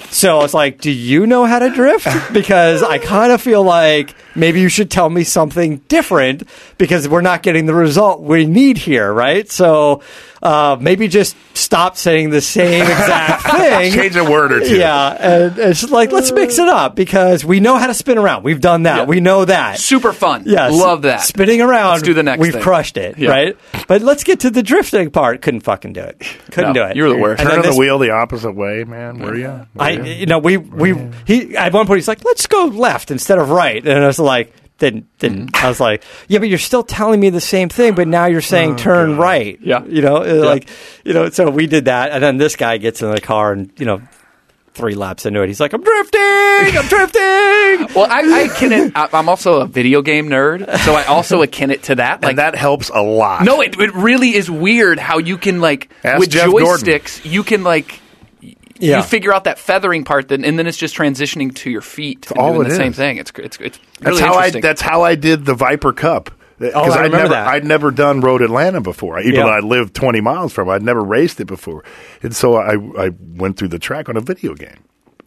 So 0.10 0.40
I 0.40 0.42
was 0.44 0.54
like, 0.54 0.80
"Do 0.82 0.92
you 0.92 1.26
know 1.28 1.46
how 1.46 1.60
to 1.60 1.70
drift?" 1.70 2.08
Because 2.34 2.84
I 2.84 2.98
kind 3.00 3.32
of 3.32 3.42
feel 3.42 3.64
like 3.64 4.14
maybe 4.36 4.60
you 4.62 4.70
should 4.70 4.90
tell 4.92 5.10
me 5.10 5.24
something 5.24 5.78
different 5.88 6.44
because 6.78 7.08
we're 7.08 7.22
not 7.22 7.44
getting 7.44 7.66
the 7.66 7.74
result 7.74 8.22
we 8.22 8.46
need 8.46 8.78
here, 8.78 9.12
right? 9.14 9.50
So 9.50 10.02
uh, 10.44 10.78
maybe 10.80 11.08
just 11.08 11.36
stop 11.54 11.96
saying 11.98 12.30
the 12.30 12.42
same 12.42 12.82
exact 12.84 13.44
thing. 13.50 13.92
Change 13.94 14.16
a 14.18 14.24
word 14.24 14.52
or 14.52 14.60
two. 14.60 14.78
Yeah, 14.78 15.08
and 15.10 15.58
it's 15.58 15.90
like 15.90 16.12
let's 16.12 16.32
mix 16.32 16.60
it 16.60 16.68
up 16.68 16.96
because 16.96 17.44
we 17.46 17.60
know 17.60 17.78
how 17.78 17.88
to 17.88 17.94
spin 17.94 18.18
around. 18.18 18.44
We've 18.44 18.62
done 18.62 18.84
that. 18.84 18.98
Yeah. 19.00 19.06
We 19.06 19.20
know 19.22 19.46
that. 19.46 19.80
Super 19.80 20.14
fun. 20.14 20.44
Yes, 20.46 20.74
Love 20.74 21.04
that. 21.04 21.22
Spinning 21.22 21.62
around. 21.62 21.92
Let's 21.92 22.04
do 22.04 22.14
the 22.14 22.24
next 22.24 22.42
We've 22.42 22.54
thing. 22.54 22.62
crushed 22.62 22.98
it, 22.98 23.18
Yeah. 23.18 23.30
right? 23.30 23.58
But 23.88 24.02
let's 24.02 24.24
get 24.24 24.42
to 24.42 24.50
the 24.50 24.64
drifting 24.64 25.10
part. 25.12 25.42
Couldn't 25.42 25.62
fucking 25.62 25.94
do 25.94 26.02
it. 26.02 26.20
Couldn't 26.52 26.74
No, 26.74 26.84
do 26.86 26.90
it. 26.92 26.96
you 26.96 27.04
were 27.04 27.10
the 27.10 27.18
worst. 27.18 27.42
And 27.42 27.50
then 27.50 27.58
Turning 27.62 27.72
the 27.72 27.78
wheel 27.80 27.98
the 28.00 28.12
opposite 28.12 28.52
way, 28.54 28.84
man. 28.84 29.20
Were 29.20 29.36
you? 29.36 29.66
I, 29.78 29.92
you 29.92 30.05
know, 30.26 30.40
we 30.40 30.58
we 30.58 30.94
he 31.26 31.56
at 31.58 31.74
one 31.74 31.86
point 31.88 31.98
he's 31.98 32.08
like, 32.08 32.24
let's 32.26 32.48
go 32.48 32.66
left 32.66 33.12
instead 33.12 33.38
of 33.40 33.50
right, 33.50 33.86
and 33.86 34.04
I 34.04 34.08
was 34.08 34.20
like, 34.20 34.54
then 34.80 35.08
then 35.20 35.50
I 35.56 35.68
was 35.70 35.80
like, 35.80 36.04
yeah, 36.28 36.40
but 36.40 36.50
you're 36.50 36.58
still 36.58 36.84
telling 36.84 37.20
me 37.20 37.30
the 37.30 37.42
same 37.42 37.70
thing, 37.70 37.96
but 37.96 38.08
now 38.08 38.26
you're 38.26 38.42
saying 38.42 38.76
turn 38.76 39.18
right. 39.18 39.58
Yeah. 39.62 39.84
you 39.86 40.02
know, 40.02 40.18
uh, 40.18 40.46
like 40.46 40.70
you 41.04 41.14
know, 41.14 41.30
so 41.30 41.50
we 41.50 41.68
did 41.68 41.86
that, 41.86 42.12
and 42.12 42.22
then 42.24 42.38
this 42.38 42.56
guy 42.56 42.78
gets 42.78 43.02
in 43.02 43.10
the 43.12 43.22
car, 43.22 43.54
and 43.54 43.72
you 43.78 43.86
know, 43.86 44.02
three 44.74 44.94
laps 44.96 45.26
into 45.26 45.42
it, 45.42 45.48
he's 45.48 45.62
like, 45.62 45.72
I'm 45.74 45.82
drifting, 45.84 46.20
I'm 46.78 46.88
drifting. 46.88 47.22
Well, 47.96 48.08
I, 48.10 48.22
I 48.24 48.40
akin 48.54 48.72
it. 48.72 48.92
I- 48.96 49.10
I'm 49.14 49.28
also 49.30 49.62
a 49.62 49.68
video 49.68 50.02
game 50.02 50.28
nerd, 50.28 50.60
so 50.80 50.94
I 50.96 51.04
also 51.06 51.42
akin 51.42 51.72
it 51.72 51.84
to 51.84 51.96
that. 51.96 52.22
Like 52.22 52.32
and 52.32 52.40
that 52.40 52.56
helps 52.56 52.90
a 52.90 53.02
lot. 53.02 53.44
No, 53.44 53.62
it, 53.62 53.78
it 53.80 53.94
really 53.94 54.34
is 54.36 54.50
weird 54.52 54.98
how 55.00 55.18
you 55.18 55.38
can 55.38 55.60
like 55.62 55.90
Ask 56.04 56.20
with 56.20 56.30
Jeff 56.30 56.50
Gordon. 56.50 56.66
joysticks, 56.88 57.30
you 57.30 57.44
can 57.44 57.64
like 57.64 58.00
Yeah. 58.80 58.98
you 58.98 59.04
figure 59.04 59.34
out 59.34 59.46
that 59.46 59.58
feathering 59.60 60.04
part, 60.04 60.28
then 60.28 60.44
and 60.44 60.60
then 60.60 60.68
it's 60.68 60.78
just 60.78 60.96
transitioning 60.98 61.54
to 61.56 61.70
your 61.70 61.82
feet 61.82 62.30
and 62.30 62.40
all 62.40 62.54
doing 62.56 62.68
the 62.70 62.76
same 62.76 62.94
thing. 62.94 63.18
It's 63.18 63.32
it's 63.38 63.58
it's 63.60 63.80
That's 64.00 64.20
really 64.20 64.22
how 64.22 64.34
I. 64.36 64.50
That's 64.52 64.82
how 64.82 65.04
I 65.04 65.16
did 65.16 65.46
the 65.46 65.54
Viper 65.54 65.94
Cup. 65.94 66.32
Because 66.58 66.74
Oh, 66.76 66.92
I 66.92 67.00
I'd 67.00 67.04
remember 67.06 67.18
never, 67.18 67.28
that. 67.30 67.48
I'd 67.48 67.66
never 67.66 67.92
done 67.92 68.22
Road 68.22 68.42
Atlanta 68.42 68.80
before, 68.80 69.20
even 69.20 69.36
Yeah. 69.36 69.44
though 69.44 69.50
I 69.50 69.60
lived 69.60 69.94
20 69.94 70.22
miles 70.22 70.54
from 70.54 70.70
it. 70.70 70.72
I'd 70.72 70.84
never 70.84 71.04
raced 71.04 71.42
it 71.42 71.48
before. 71.48 71.84
And 72.24 72.34
so 72.34 72.56
I, 72.56 72.76
I 72.98 73.10
went 73.20 73.58
through 73.58 73.68
the 73.68 73.80
track 73.80 74.08
on 74.08 74.16
a 74.16 74.22
video 74.22 74.54
game. 74.54 74.86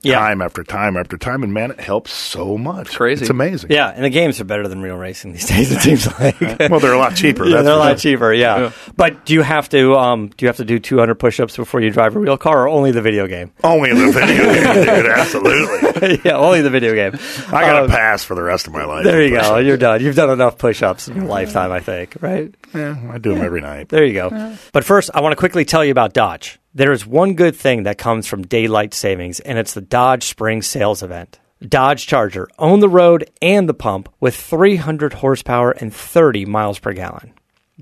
Yeah. 0.09 0.18
Time 0.18 0.42
after 0.42 0.64
time 0.64 0.97
after 0.97 1.16
time. 1.16 1.42
And 1.42 1.53
man, 1.55 1.71
it 1.71 1.81
helps 1.81 2.12
so 2.12 2.57
much. 2.59 2.94
crazy. 2.97 3.23
It's 3.23 3.31
amazing. 3.31 3.71
Yeah, 3.71 3.88
and 3.94 4.05
the 4.05 4.11
games 4.11 4.40
are 4.40 4.44
better 4.44 4.66
than 4.68 4.81
real 4.83 4.97
racing 4.97 5.33
these 5.33 5.47
days. 5.49 5.71
It 5.73 5.81
seems 5.81 6.07
like. 6.18 6.37
Well, 6.71 6.81
they're 6.81 6.92
a 6.92 6.99
lot 6.99 7.14
cheaper. 7.16 7.47
Yeah, 7.47 7.62
they're 7.62 7.73
a 7.75 7.77
lot 7.77 8.01
sure. 8.01 8.12
cheaper. 8.12 8.33
Yeah. 8.33 8.73
but 8.97 9.25
do 9.25 9.33
you 9.35 9.42
have 9.42 9.68
to 9.71 9.94
um, 9.97 10.29
do 10.29 10.44
you 10.44 10.49
have 10.49 10.57
to 10.59 10.64
do 10.64 10.79
200 10.79 11.14
push-ups 11.16 11.57
before 11.57 11.81
you 11.81 11.90
drive 11.90 12.14
a 12.16 12.18
real 12.18 12.37
car, 12.37 12.64
or 12.64 12.68
only 12.68 12.90
the 12.90 13.03
video 13.03 13.27
game? 13.27 13.53
Only 13.64 13.90
the 13.92 14.12
video 14.12 14.53
game, 14.53 14.85
dude. 14.85 15.07
Absolutely. 15.07 16.21
yeah, 16.25 16.37
only 16.37 16.61
the 16.62 16.71
video 16.71 16.94
game. 16.94 17.12
I 17.49 17.62
got 17.64 17.73
to 17.81 17.85
Um, 17.85 17.90
pass 17.90 18.25
for 18.25 18.35
the 18.35 18.42
rest 18.42 18.66
of 18.66 18.73
my 18.73 18.85
life. 18.85 19.05
There 19.05 19.23
you 19.23 19.31
go. 19.38 19.59
You're 19.59 19.77
done. 19.77 20.03
You've 20.03 20.16
done 20.16 20.31
enough 20.31 20.59
push-ups 20.59 21.09
in 21.09 21.16
your 21.16 21.25
lifetime, 21.27 21.73
I 21.73 21.81
think. 21.81 22.16
Right? 22.21 22.55
Yeah, 22.75 22.97
I 23.11 23.18
do 23.18 23.35
them 23.35 23.44
every 23.44 23.61
night. 23.61 23.88
There 23.88 24.05
you 24.05 24.14
go. 24.14 24.57
But 24.73 24.85
first, 24.85 25.11
I 25.14 25.21
want 25.21 25.33
to 25.33 25.37
quickly 25.37 25.64
tell 25.64 25.85
you 25.85 25.90
about 25.92 26.12
Dodge. 26.12 26.59
There 26.74 26.92
is 26.92 27.07
one 27.07 27.33
good 27.33 27.57
thing 27.57 27.85
that 27.85 27.96
comes 27.96 28.26
from 28.26 28.46
daylight 28.46 28.92
savings, 28.92 29.40
and 29.40 29.59
it's 29.59 29.72
the 29.72 29.81
Dodge 29.81 30.24
Spring 30.24 30.61
Sales 30.61 31.02
Event. 31.02 31.40
Dodge 31.66 32.07
Charger, 32.07 32.46
own 32.59 32.81
the 32.81 32.90
road 32.90 33.31
and 33.40 33.66
the 33.66 33.74
pump 33.74 34.11
with 34.20 34.37
300 34.37 35.14
horsepower 35.14 35.70
and 35.70 35.92
30 35.92 36.44
miles 36.44 36.78
per 36.78 36.92
gallon. 36.92 37.33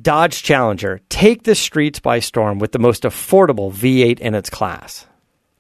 Dodge 0.01 0.41
Challenger, 0.41 1.01
take 1.09 1.43
the 1.43 1.57
streets 1.57 1.99
by 1.99 2.21
storm 2.21 2.61
with 2.61 2.71
the 2.71 2.79
most 2.79 3.03
affordable 3.03 3.73
V8 3.73 4.21
in 4.21 4.37
its 4.37 4.51
class. 4.51 5.07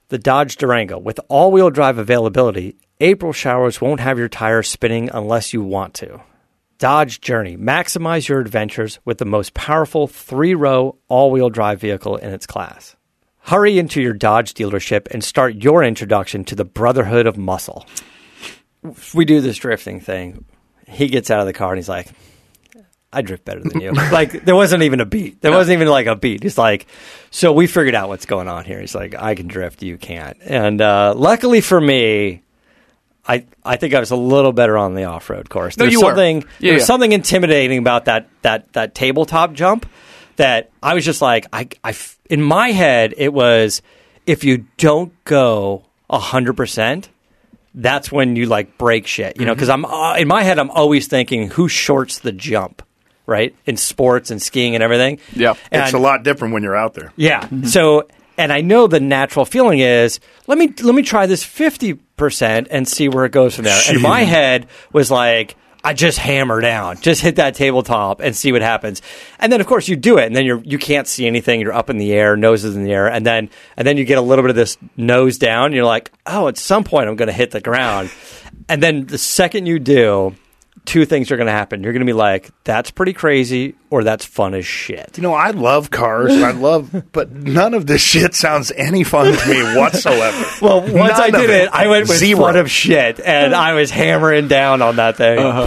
The 0.09 0.19
Dodge 0.19 0.57
Durango, 0.57 0.97
with 0.97 1.19
all 1.29 1.51
wheel 1.51 1.71
drive 1.71 1.99
availability, 1.99 2.77
April 3.01 3.33
showers 3.33 3.81
won't 3.81 4.01
have 4.01 4.19
your 4.19 4.29
tires 4.29 4.69
spinning 4.69 5.11
unless 5.13 5.53
you 5.53 5.63
want 5.63 5.95
to. 5.95 6.21
Dodge 6.79 7.21
Journey. 7.21 7.57
Maximize 7.57 8.29
your 8.29 8.39
adventures 8.39 9.01
with 9.05 9.19
the 9.19 9.25
most 9.25 9.53
powerful 9.53 10.07
three 10.07 10.55
row 10.55 10.97
all 11.09 11.33
wheel 11.33 11.51
drive 11.51 11.81
vehicle 11.81 12.17
in 12.17 12.33
its 12.33 12.47
class. 12.47 12.95
Hurry 13.47 13.79
into 13.79 14.03
your 14.03 14.13
Dodge 14.13 14.55
dealership 14.55 15.07
and 15.13 15.23
start 15.23 15.55
your 15.55 15.85
introduction 15.85 16.45
to 16.47 16.57
the 16.57 16.65
Brotherhood 16.65 17.27
of 17.27 17.37
Muscle. 17.37 17.87
We 19.15 19.25
do 19.25 19.41
this 19.41 19.57
drifting 19.57 20.01
thing. 20.01 20.45
He 20.89 21.07
gets 21.07 21.31
out 21.31 21.39
of 21.39 21.47
the 21.47 21.53
car 21.53 21.71
and 21.71 21.79
he's 21.79 21.89
like, 21.89 22.09
I 23.13 23.23
drift 23.23 23.45
better 23.45 23.61
than 23.61 23.81
you. 23.81 23.93
like, 24.13 24.45
there 24.45 24.57
wasn't 24.57 24.83
even 24.83 24.99
a 25.01 25.07
beat. 25.07 25.41
There 25.43 25.53
wasn't 25.53 25.75
even 25.75 25.87
like 25.87 26.07
a 26.07 26.17
beat. 26.17 26.43
He's 26.43 26.59
like, 26.59 26.87
so 27.31 27.53
we 27.53 27.69
figured 27.69 27.95
out 27.95 28.09
what's 28.09 28.27
going 28.27 28.49
on 28.49 28.65
here. 28.65 28.81
He's 28.81 28.97
like, 28.97 29.15
I 29.15 29.37
can 29.37 29.47
drift, 29.47 29.81
you 29.81 29.97
can't. 29.97 30.37
And 30.43 30.81
uh, 30.81 31.15
luckily 31.17 31.61
for 31.61 31.81
me, 31.81 32.43
I, 33.29 33.47
I 33.65 33.77
think 33.77 33.95
I 33.95 34.01
was 34.01 34.11
a 34.11 34.17
little 34.17 34.53
better 34.53 34.77
on 34.77 34.95
the 34.95 35.05
off 35.05 35.31
road 35.31 35.49
course. 35.49 35.77
No, 35.77 35.85
There's 35.85 35.93
you 35.93 36.01
were. 36.01 36.11
something 36.11 36.41
Yeah, 36.59 36.73
there's 36.73 36.81
yeah. 36.83 36.87
something 36.87 37.13
intimidating 37.13 37.79
about 37.79 38.07
that 38.07 38.29
that 38.43 38.73
that 38.73 38.97
tabletop 38.97 39.53
jump 39.53 39.87
that 40.37 40.71
I 40.83 40.95
was 40.95 41.05
just 41.05 41.21
like 41.23 41.47
I, 41.53 41.69
I 41.85 41.91
f- 41.91 42.19
in 42.31 42.43
my 42.43 42.71
head 42.71 43.15
it 43.17 43.33
was 43.33 43.83
if 44.27 44.45
you 44.45 44.67
don't 44.77 45.13
go 45.25 45.85
hundred 46.11 46.55
percent 46.57 47.09
that's 47.75 48.11
when 48.11 48.37
you 48.37 48.47
like 48.47 48.79
break 48.79 49.07
shit, 49.07 49.39
you 49.39 49.45
know, 49.45 49.53
Mm-hmm. 49.53 49.57
because 49.57 49.69
I'm 49.69 49.85
uh, 49.85 50.17
in 50.17 50.29
my 50.29 50.43
head 50.43 50.59
I'm 50.59 50.71
always 50.71 51.09
thinking 51.09 51.51
who 51.51 51.69
shorts 51.69 52.21
the 52.21 52.33
jump, 52.33 52.83
right? 53.27 53.55
In 53.67 53.77
sports 53.77 54.31
and 54.31 54.41
skiing 54.41 54.75
and 54.75 54.83
everything. 54.83 55.19
Yeah. 55.35 55.55
And- 55.71 55.83
it's 55.83 55.93
a 55.93 55.99
lot 55.99 56.23
different 56.23 56.55
when 56.55 56.63
you're 56.63 56.77
out 56.77 56.95
there. 56.95 57.13
yeah. 57.17 57.47
So, 57.65 58.09
and 58.39 58.53
I 58.53 58.61
know 58.63 58.87
the 58.87 59.01
natural 59.01 59.45
feeling 59.45 59.79
is 59.81 60.21
let 60.47 60.57
me 60.59 60.73
let 60.83 60.95
me 60.95 61.03
try 61.03 61.27
this 61.27 61.43
fifty 61.45 61.95
percent 61.95 62.69
and 62.71 62.87
see 62.89 63.09
where 63.09 63.25
it 63.27 63.33
goes 63.33 63.55
from 63.57 63.65
there. 63.65 63.81
And 63.89 64.01
my 64.03 64.23
head 64.25 64.67
was 64.93 65.11
like. 65.11 65.57
I 65.87 65.93
just 65.93 66.19
hammer 66.19 66.61
down, 66.61 67.01
just 67.01 67.23
hit 67.23 67.37
that 67.37 67.55
tabletop 67.55 68.19
and 68.19 68.35
see 68.35 68.51
what 68.51 68.61
happens. 68.61 69.03
And 69.39 69.53
then, 69.53 69.61
of 69.61 69.69
course, 69.69 69.87
you 69.87 69.95
do 69.95 70.19
it, 70.19 70.27
and 70.27 70.35
then 70.35 70.45
you're 70.45 70.59
you 70.65 70.79
can't 70.79 71.07
see 71.07 71.29
anything. 71.29 71.61
You're 71.61 71.73
up 71.73 71.91
in 71.91 71.97
the 71.97 72.13
air, 72.13 72.37
nose 72.37 72.65
is 72.65 72.75
in 72.75 72.83
the 72.83 72.91
air, 72.91 73.07
and 73.07 73.25
then 73.25 73.51
and 73.77 73.87
then 73.87 73.97
you 73.97 74.05
get 74.05 74.19
a 74.19 74.21
little 74.21 74.43
bit 74.43 74.51
of 74.51 74.57
this 74.57 74.77
nose 74.97 75.39
down. 75.39 75.73
You're 75.73 75.85
like, 75.85 76.11
oh, 76.27 76.49
at 76.49 76.59
some 76.59 76.83
point 76.83 77.09
I'm 77.09 77.15
going 77.15 77.29
to 77.29 77.33
hit 77.33 77.53
the 77.53 77.61
ground. 77.61 78.11
And 78.69 78.83
then 78.83 79.07
the 79.07 79.17
second 79.17 79.67
you 79.67 79.79
do, 79.79 80.35
two 80.87 81.05
things 81.05 81.31
are 81.31 81.37
going 81.37 81.47
to 81.49 81.53
happen. 81.53 81.83
You're 81.83 81.93
going 81.93 82.01
to 82.01 82.07
be 82.07 82.13
like, 82.15 82.51
that's 82.65 82.91
pretty 82.91 83.13
crazy, 83.13 83.75
or 83.91 84.05
that's 84.05 84.25
fun 84.25 84.55
as 84.55 84.65
shit. 84.65 85.17
You 85.19 85.23
know, 85.23 85.35
I 85.35 85.51
love 85.51 85.91
cars. 85.91 86.33
I 86.33 86.53
love, 86.53 87.05
but 87.13 87.31
none 87.33 87.75
of 87.75 87.87
this 87.87 88.01
shit 88.01 88.35
sounds 88.35 88.73
any 88.75 89.05
fun 89.05 89.37
to 89.37 89.49
me 89.49 89.63
whatsoever. 89.77 90.45
Well, 90.63 90.81
once 90.81 90.93
None 91.19 91.21
I 91.21 91.31
did 91.31 91.51
it, 91.51 91.69
I 91.71 91.89
went 91.89 92.09
with 92.09 92.17
Zero. 92.19 92.41
fun 92.41 92.57
of 92.57 92.71
shit, 92.71 93.21
and 93.21 93.55
I 93.55 93.75
was 93.75 93.91
hammering 93.91 94.49
down 94.49 94.81
on 94.81 94.97
that 94.97 95.17
thing. 95.17 95.39
Uh-huh. 95.39 95.67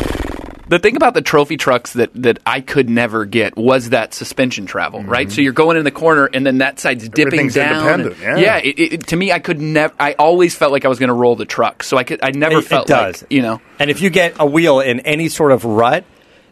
The 0.70 0.80
thing 0.80 0.96
about 0.96 1.16
the 1.16 1.22
trophy 1.22 1.58
trucks 1.58 1.94
that, 1.94 2.12
that 2.14 2.40
I 2.46 2.62
could 2.62 2.90
never 2.90 3.26
get 3.26 3.58
was 3.58 3.90
that 3.90 4.14
suspension 4.14 4.68
travel, 4.68 5.04
right? 5.04 5.28
Mm-hmm. 5.28 5.34
So 5.36 5.42
you're 5.42 5.52
going 5.52 5.78
in 5.78 5.84
the 5.84 5.92
corner, 5.92 6.30
and 6.32 6.46
then 6.46 6.60
that 6.60 6.80
side's 6.80 7.10
dipping 7.10 7.26
Everything's 7.28 7.56
down. 7.56 8.00
independent, 8.00 8.22
and- 8.24 8.40
yeah. 8.40 8.58
it, 8.58 8.80
it, 8.80 9.08
to 9.08 9.16
me, 9.16 9.32
I 9.32 9.40
could 9.40 9.60
never. 9.60 9.94
I 10.00 10.14
always 10.14 10.56
felt 10.56 10.72
like 10.72 10.86
I 10.86 10.88
was 10.88 11.00
going 11.00 11.08
to 11.08 11.14
roll 11.16 11.36
the 11.36 11.46
truck, 11.46 11.82
so 11.84 11.98
I 11.98 12.04
could. 12.04 12.20
I 12.24 12.30
never 12.32 12.60
It- 12.60 12.66
felt 12.66 12.88
it 12.88 12.94
does, 12.94 13.22
like 13.24 13.32
you 13.32 13.42
know. 13.42 13.60
And 13.80 13.90
if 13.90 14.02
you 14.02 14.10
get 14.12 14.36
a 14.40 14.46
wheel 14.46 14.80
in 14.80 15.00
any 15.02 15.28
sort 15.28 15.52
of 15.52 15.66
rut, 15.66 16.06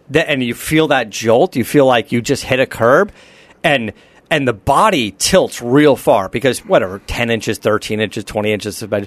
that, 0.09 0.29
and 0.29 0.41
you 0.43 0.55
feel 0.55 0.87
that 0.87 1.09
jolt, 1.11 1.55
you 1.55 1.63
feel 1.63 1.85
like 1.85 2.11
you 2.11 2.19
just 2.21 2.43
hit 2.43 2.59
a 2.59 2.65
curb, 2.65 3.11
and 3.63 3.93
and 4.29 4.47
the 4.47 4.53
body 4.53 5.11
tilts 5.17 5.61
real 5.61 5.95
far 5.95 6.29
because 6.29 6.59
whatever, 6.59 6.99
ten 6.99 7.29
inches, 7.29 7.57
thirteen 7.57 7.99
inches, 7.99 8.23
twenty 8.23 8.51
inches, 8.51 8.81
and 8.81 8.91
the 8.91 8.97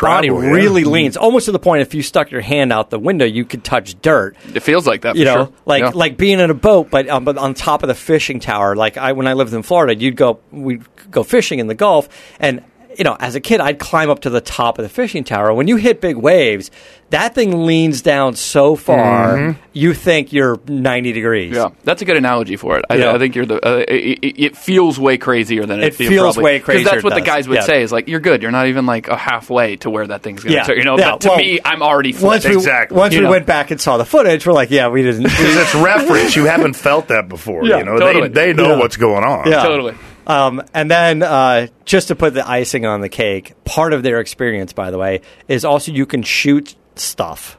body 0.00 0.28
Travel, 0.28 0.42
yeah. 0.44 0.50
really 0.50 0.84
leans 0.84 1.16
almost 1.16 1.46
to 1.46 1.52
the 1.52 1.58
point 1.58 1.82
if 1.82 1.94
you 1.94 2.02
stuck 2.02 2.30
your 2.30 2.40
hand 2.40 2.72
out 2.72 2.90
the 2.90 2.98
window, 2.98 3.24
you 3.24 3.44
could 3.44 3.64
touch 3.64 4.00
dirt. 4.02 4.36
It 4.54 4.60
feels 4.60 4.86
like 4.86 5.02
that. 5.02 5.16
you 5.16 5.24
for 5.24 5.30
know, 5.30 5.44
sure. 5.46 5.54
like 5.66 5.82
Yeah. 5.82 5.90
like 5.94 6.16
being 6.16 6.40
in 6.40 6.50
a 6.50 6.54
boat, 6.54 6.90
but 6.90 7.08
um, 7.08 7.24
but 7.24 7.36
on 7.38 7.54
top 7.54 7.82
of 7.82 7.88
the 7.88 7.94
fishing 7.94 8.40
tower. 8.40 8.76
Like 8.76 8.96
I 8.96 9.12
when 9.12 9.26
I 9.26 9.34
lived 9.34 9.52
in 9.54 9.62
Florida, 9.62 9.94
you'd 9.94 10.16
go 10.16 10.40
we'd 10.50 10.82
go 11.10 11.22
fishing 11.22 11.58
in 11.58 11.66
the 11.66 11.74
Gulf, 11.74 12.08
and 12.40 12.62
you 12.98 13.04
know, 13.04 13.16
as 13.18 13.34
a 13.34 13.40
kid, 13.40 13.60
I'd 13.60 13.78
climb 13.78 14.10
up 14.10 14.20
to 14.20 14.30
the 14.30 14.40
top 14.40 14.78
of 14.78 14.82
the 14.82 14.88
fishing 14.88 15.24
tower. 15.24 15.52
When 15.54 15.68
you 15.68 15.76
hit 15.76 16.00
big 16.00 16.16
waves, 16.16 16.70
that 17.10 17.34
thing 17.34 17.64
leans 17.66 18.02
down 18.02 18.34
so 18.34 18.74
far, 18.76 19.56
you 19.72 19.94
think 19.94 20.32
you're 20.32 20.58
ninety 20.66 21.12
degrees. 21.12 21.54
Yeah, 21.54 21.68
that's 21.84 22.02
a 22.02 22.04
good 22.04 22.16
analogy 22.16 22.56
for 22.56 22.78
it. 22.78 22.84
I, 22.90 22.96
Yeah. 22.96 23.12
I 23.12 23.18
think 23.18 23.34
you're 23.36 23.46
the. 23.46 23.56
Uh, 23.66 23.84
it, 23.88 24.18
it- 24.22 24.34
it 24.44 24.56
feels 24.56 24.98
way 24.98 25.16
crazier 25.16 25.64
than 25.64 25.80
it, 25.80 25.86
It 25.88 25.94
feels 25.94 26.36
way 26.36 26.58
crazier 26.60 26.80
Because 26.84 26.92
that's 26.92 27.04
what 27.04 27.12
it 27.12 27.20
the 27.20 27.26
guys 27.26 27.46
would 27.48 27.56
Yeah. 27.56 27.64
say 27.64 27.82
is 27.82 27.92
like, 27.92 28.08
you're 28.08 28.20
good. 28.20 28.42
You're 28.42 28.50
not 28.50 28.66
even 28.66 28.84
like 28.84 29.08
a 29.08 29.16
halfway 29.16 29.76
to 29.76 29.90
where 29.90 30.06
that 30.08 30.22
thing's 30.22 30.42
going 30.42 30.56
Yeah. 30.56 30.64
to. 30.64 30.76
You 30.76 30.82
know, 30.84 30.98
Yeah, 30.98 31.16
to 31.16 31.28
well, 31.28 31.38
me, 31.38 31.60
I'm 31.64 31.82
already 31.82 32.12
Once 32.14 32.44
we 32.44 32.54
Exactly. 32.54 32.96
once 32.98 33.14
You 33.14 33.20
we 33.20 33.24
know. 33.24 33.30
went 33.30 33.46
back 33.46 33.70
and 33.70 33.80
saw 33.80 33.96
the 33.96 34.04
footage, 34.04 34.46
we're 34.46 34.52
like, 34.52 34.70
yeah, 34.70 34.88
we 34.88 35.02
didn't. 35.02 35.22
Because 35.24 35.56
it's 35.56 35.74
reference. 35.76 36.34
You 36.36 36.44
haven't 36.46 36.74
felt 36.74 37.08
that 37.08 37.28
before. 37.28 37.64
Yeah, 37.64 37.78
you 37.78 37.84
know, 37.84 37.98
totally. 37.98 38.28
they, 38.28 38.52
they 38.52 38.52
know 38.54 38.70
Yeah. 38.72 38.78
what's 38.78 38.96
going 38.96 39.24
on. 39.24 39.48
Yeah. 39.50 39.62
Totally. 39.62 39.94
Um, 40.26 40.62
and 40.72 40.90
then 40.90 41.22
uh, 41.22 41.66
just 41.84 42.08
to 42.08 42.16
put 42.16 42.34
the 42.34 42.48
icing 42.48 42.86
on 42.86 43.00
the 43.00 43.08
cake, 43.08 43.54
part 43.64 43.92
of 43.92 44.02
their 44.02 44.20
experience, 44.20 44.72
by 44.72 44.90
the 44.90 44.98
way, 44.98 45.20
is 45.48 45.64
also 45.64 45.92
you 45.92 46.06
can 46.06 46.22
shoot 46.22 46.74
stuff. 46.96 47.58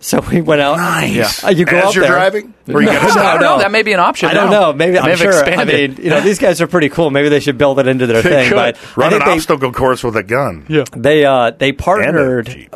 So 0.00 0.20
we 0.20 0.42
went 0.42 0.60
out. 0.60 0.76
Nice. 0.76 1.42
Uh, 1.42 1.48
you 1.48 1.64
go 1.64 1.78
As 1.78 1.84
out 1.84 1.94
you're 1.94 2.04
there. 2.04 2.12
driving? 2.12 2.52
Or 2.68 2.80
you 2.82 2.86
No, 2.88 2.92
gotta 2.92 3.14
no. 3.14 3.20
I 3.22 3.32
don't 3.32 3.40
no. 3.40 3.46
know. 3.56 3.58
That 3.60 3.70
may 3.72 3.82
be 3.82 3.92
an 3.94 4.00
option. 4.00 4.28
I 4.28 4.34
don't 4.34 4.50
now. 4.50 4.60
know. 4.70 4.72
Maybe 4.74 4.98
I'm 4.98 5.04
may 5.06 5.10
have 5.12 5.18
sure. 5.18 5.44
I 5.44 5.64
mean, 5.64 5.96
you 5.96 6.10
know, 6.10 6.20
these 6.20 6.38
guys 6.38 6.60
are 6.60 6.66
pretty 6.66 6.88
cool. 6.90 7.10
Maybe 7.10 7.30
they 7.30 7.40
should 7.40 7.56
build 7.58 7.78
it 7.78 7.86
into 7.86 8.06
their 8.06 8.22
thing. 8.22 8.48
could. 8.50 8.54
But 8.54 8.96
Run 8.96 9.12
an 9.14 9.20
they, 9.20 9.32
obstacle 9.32 9.72
course 9.72 10.04
with 10.04 10.16
a 10.16 10.22
gun. 10.22 10.66
Yeah. 10.68 10.84
they 10.94 11.24
uh, 11.24 11.50
they 11.52 11.70
Jeep. 11.72 11.78
partnered. 11.78 12.68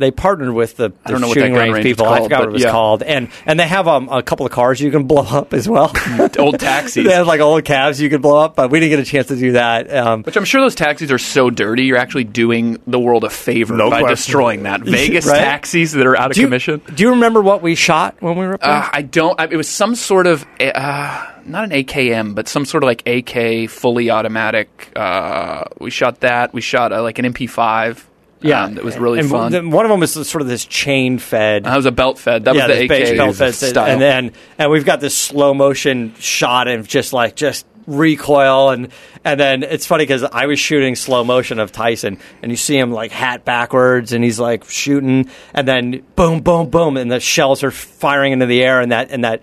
They 0.00 0.10
partnered 0.10 0.54
with 0.54 0.78
the, 0.78 0.88
the 0.88 0.96
don't 1.04 1.20
know 1.20 1.28
what 1.28 1.34
that 1.34 1.40
shooting 1.40 1.54
range 1.54 1.74
range 1.74 1.84
is 1.84 1.90
people. 1.92 2.06
I 2.06 2.22
forgot 2.22 2.40
what 2.40 2.48
it 2.48 2.52
was 2.52 2.62
yeah. 2.62 2.70
called, 2.70 3.02
and 3.02 3.28
and 3.44 3.60
they 3.60 3.66
have 3.66 3.86
um, 3.86 4.08
a 4.08 4.22
couple 4.22 4.46
of 4.46 4.52
cars 4.52 4.80
you 4.80 4.90
can 4.90 5.04
blow 5.04 5.24
up 5.24 5.52
as 5.52 5.68
well. 5.68 5.92
old 6.38 6.58
taxis. 6.58 7.04
they 7.06 7.12
have 7.12 7.26
like 7.26 7.40
old 7.40 7.66
cabs 7.66 8.00
you 8.00 8.08
could 8.08 8.22
blow 8.22 8.38
up, 8.38 8.56
but 8.56 8.70
we 8.70 8.80
didn't 8.80 8.90
get 8.90 8.98
a 8.98 9.04
chance 9.04 9.26
to 9.26 9.36
do 9.36 9.52
that. 9.52 9.94
Um, 9.94 10.22
Which 10.22 10.38
I'm 10.38 10.46
sure 10.46 10.62
those 10.62 10.74
taxis 10.74 11.12
are 11.12 11.18
so 11.18 11.50
dirty, 11.50 11.84
you're 11.84 11.98
actually 11.98 12.24
doing 12.24 12.80
the 12.86 12.98
world 12.98 13.24
a 13.24 13.30
favor 13.30 13.76
No 13.76 13.90
by 13.90 14.00
question. 14.00 14.16
destroying 14.16 14.62
that. 14.62 14.80
Vegas 14.84 15.26
Right? 15.26 15.38
taxis 15.38 15.92
that 15.92 16.06
are 16.06 16.16
out 16.16 16.30
of 16.30 16.34
do 16.34 16.40
you, 16.40 16.46
commission. 16.46 16.80
Do 16.94 17.02
you 17.02 17.10
remember 17.10 17.42
what 17.42 17.60
we 17.60 17.74
shot 17.74 18.16
when 18.20 18.38
we 18.38 18.46
were 18.46 18.54
up 18.54 18.60
there? 18.62 18.70
Uh, 18.70 18.88
I 18.90 19.02
don't. 19.02 19.38
I, 19.38 19.44
it 19.44 19.56
was 19.56 19.68
some 19.68 19.94
sort 19.94 20.26
of 20.26 20.46
uh, 20.58 21.26
not 21.44 21.64
an 21.64 21.70
AKM, 21.70 22.34
but 22.34 22.48
some 22.48 22.64
sort 22.64 22.82
of 22.84 22.88
like 22.88 23.06
AK 23.06 23.68
fully 23.68 24.08
automatic. 24.10 24.92
Uh, 24.96 25.64
we 25.78 25.90
shot 25.90 26.20
that. 26.20 26.54
We 26.54 26.62
shot 26.62 26.92
uh, 26.92 27.02
like 27.02 27.18
an 27.18 27.26
MP5. 27.26 28.04
Yeah, 28.42 28.64
um, 28.64 28.74
that 28.74 28.84
was 28.84 28.98
really 28.98 29.20
and 29.20 29.28
fun. 29.30 29.52
the- 29.52 29.68
one 29.68 29.84
of 29.84 29.90
them 29.90 30.00
was 30.00 30.12
sort 30.12 30.42
of 30.42 30.48
this 30.48 30.64
chain 30.64 31.18
fed. 31.18 31.64
that 31.64 31.76
was 31.76 31.86
a 31.86 31.92
belt 31.92 32.18
fed. 32.18 32.44
That 32.44 32.54
yeah, 32.54 32.66
was 32.68 32.78
the 32.78 32.84
AK 32.84 33.16
belt 33.16 33.36
fed 33.36 33.54
style. 33.54 33.86
and 33.86 34.00
then 34.00 34.32
and 34.58 34.70
we've 34.70 34.84
got 34.84 35.00
this 35.00 35.16
slow 35.16 35.54
motion 35.54 36.14
shot 36.18 36.68
and 36.68 36.86
just 36.86 37.12
like 37.12 37.36
just 37.36 37.66
recoil 37.86 38.70
and 38.70 38.88
and 39.24 39.38
then 39.40 39.62
it's 39.62 39.84
funny 39.84 40.04
because 40.04 40.22
I 40.22 40.46
was 40.46 40.58
shooting 40.60 40.94
slow 40.94 41.24
motion 41.24 41.58
of 41.58 41.72
Tyson 41.72 42.18
and 42.42 42.50
you 42.50 42.56
see 42.56 42.78
him 42.78 42.92
like 42.92 43.10
hat 43.10 43.44
backwards 43.44 44.12
and 44.12 44.22
he's 44.22 44.38
like 44.38 44.64
shooting 44.64 45.28
and 45.54 45.66
then 45.66 46.02
boom 46.14 46.40
boom 46.40 46.70
boom 46.70 46.96
and 46.96 47.10
the 47.10 47.20
shells 47.20 47.64
are 47.64 47.70
firing 47.70 48.32
into 48.32 48.46
the 48.46 48.62
air 48.62 48.80
and 48.80 48.92
that 48.92 49.10
and 49.10 49.24
that 49.24 49.42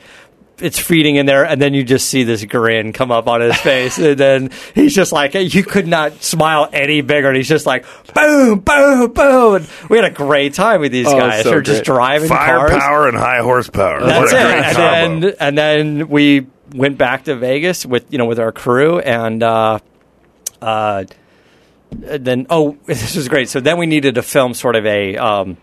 it's 0.59 0.79
feeding 0.79 1.15
in 1.17 1.25
there, 1.25 1.45
and 1.45 1.61
then 1.61 1.73
you 1.73 1.83
just 1.83 2.07
see 2.09 2.23
this 2.23 2.43
grin 2.45 2.93
come 2.93 3.11
up 3.11 3.27
on 3.27 3.41
his 3.41 3.55
face, 3.57 3.97
and 3.99 4.17
then 4.17 4.49
he's 4.73 4.93
just 4.95 5.11
like, 5.11 5.33
you 5.35 5.63
could 5.63 5.87
not 5.87 6.23
smile 6.23 6.67
any 6.73 7.01
bigger, 7.01 7.27
and 7.27 7.37
he's 7.37 7.47
just 7.47 7.65
like, 7.65 7.85
boom, 8.13 8.59
boom, 8.59 9.11
boom. 9.13 9.55
And 9.55 9.69
we 9.89 9.97
had 9.97 10.05
a 10.05 10.13
great 10.13 10.53
time 10.53 10.81
with 10.81 10.91
these 10.91 11.07
Oh, 11.07 11.17
guys. 11.17 11.43
so 11.43 11.49
They're 11.51 11.61
just 11.61 11.85
great. 11.85 11.95
driving 11.95 12.29
cars. 12.29 12.71
Firepower 12.71 13.07
and 13.07 13.17
high 13.17 13.41
horsepower. 13.41 14.01
That's 14.01 14.31
it. 14.31 14.35
great 14.35 14.77
And 14.77 15.23
then 15.23 15.33
and 15.39 15.57
then 15.57 16.07
we 16.09 16.47
went 16.73 16.97
back 16.97 17.25
to 17.25 17.35
Vegas 17.35 17.85
with 17.85 18.11
you 18.11 18.17
know 18.17 18.25
with 18.25 18.39
our 18.39 18.51
crew 18.51 18.99
and 18.99 19.41
uh, 19.43 19.79
uh, 20.61 21.05
then 21.91 22.47
oh 22.49 22.77
this 22.85 23.15
was 23.15 23.27
great. 23.27 23.49
So 23.49 23.59
then 23.59 23.77
we 23.77 23.85
needed 23.85 24.15
to 24.15 24.21
film 24.23 24.53
sort 24.53 24.75
of 24.75 24.85
a 24.85 25.17
um, 25.17 25.57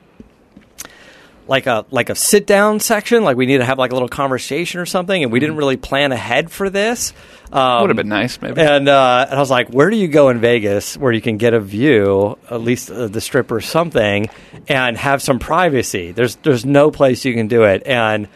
like 1.47 1.67
a 1.67 1.85
like 1.91 2.11
a 2.11 2.15
sit 2.15 2.47
down 2.47 2.81
section. 2.81 3.25
Like 3.25 3.37
we 3.37 3.47
need 3.47 3.59
to 3.59 3.65
have 3.65 3.79
like 3.79 3.91
a 3.91 3.95
little 3.95 4.09
conversation 4.09 4.81
or 4.81 4.87
something, 4.87 5.23
and 5.23 5.33
we 5.33 5.41
didn't 5.41 5.57
really 5.57 5.77
plan 5.77 6.13
ahead 6.13 6.51
for 6.51 6.71
this. 6.71 7.13
Um, 7.53 7.83
Would 7.83 7.91
have 7.91 7.97
been 7.97 8.09
nice, 8.09 8.41
maybe. 8.43 8.61
and, 8.61 8.89
uh, 8.89 9.27
and 9.29 9.37
I 9.37 9.39
was 9.39 9.51
like, 9.51 9.69
where 9.69 9.89
do 9.89 9.97
you 9.97 10.09
go 10.09 10.29
in 10.31 10.41
Vegas 10.41 10.97
where 10.97 11.13
you 11.13 11.21
can 11.21 11.37
get 11.37 11.55
a 11.55 11.61
view, 11.61 12.37
at 12.51 12.61
least 12.61 12.91
uh, 12.91 13.07
the 13.07 13.21
strip 13.21 13.53
or 13.53 13.61
something, 13.61 14.29
and 14.67 14.97
have 14.97 15.23
some 15.23 15.39
privacy? 15.39 16.13
There's 16.13 16.37
there's 16.37 16.65
no 16.65 16.91
place 16.91 17.25
you 17.25 17.35
can 17.35 17.47
do 17.47 17.65
it. 17.65 17.87
And 17.87 18.29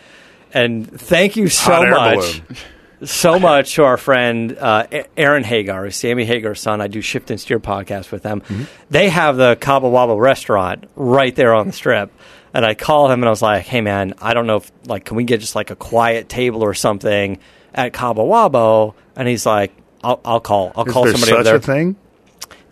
and 0.52 0.88
thank 0.88 1.36
you 1.36 1.48
so 1.48 1.84
much. 1.84 2.16
balloon. 2.16 2.56
So 3.04 3.38
much 3.38 3.76
to 3.76 3.84
our 3.84 3.96
friend 3.96 4.58
uh, 4.58 4.86
Aaron 5.16 5.44
Hagar, 5.44 5.88
Sammy 5.90 6.24
Hagar's 6.24 6.60
son. 6.60 6.80
I 6.80 6.88
do 6.88 7.00
Shift 7.00 7.30
and 7.30 7.40
Steer 7.40 7.60
podcast 7.60 8.10
with 8.10 8.24
them. 8.24 8.40
Mm-hmm. 8.40 8.64
They 8.90 9.08
have 9.08 9.36
the 9.36 9.56
Cabo 9.60 9.92
Wabo 9.92 10.18
restaurant 10.18 10.84
right 10.96 11.34
there 11.34 11.54
on 11.54 11.68
the 11.68 11.72
strip. 11.72 12.10
And 12.54 12.64
I 12.64 12.74
called 12.74 13.10
him 13.10 13.20
and 13.20 13.28
I 13.28 13.30
was 13.30 13.42
like, 13.42 13.64
"Hey 13.64 13.80
man, 13.80 14.14
I 14.20 14.34
don't 14.34 14.46
know 14.46 14.56
if 14.56 14.72
like 14.86 15.04
can 15.04 15.16
we 15.16 15.24
get 15.24 15.40
just 15.40 15.54
like 15.54 15.70
a 15.70 15.76
quiet 15.76 16.28
table 16.28 16.62
or 16.62 16.74
something 16.74 17.38
at 17.74 17.92
Cabo 17.92 18.26
Wabo?" 18.26 18.94
And 19.16 19.28
he's 19.28 19.44
like, 19.46 19.72
"I'll, 20.02 20.20
I'll 20.24 20.40
call. 20.40 20.72
I'll 20.74 20.84
Is 20.84 20.92
call 20.92 21.04
there 21.04 21.12
somebody 21.12 21.32
such 21.32 21.38
over 21.40 21.44
there." 21.44 21.56
a 21.56 21.60
thing? 21.60 21.96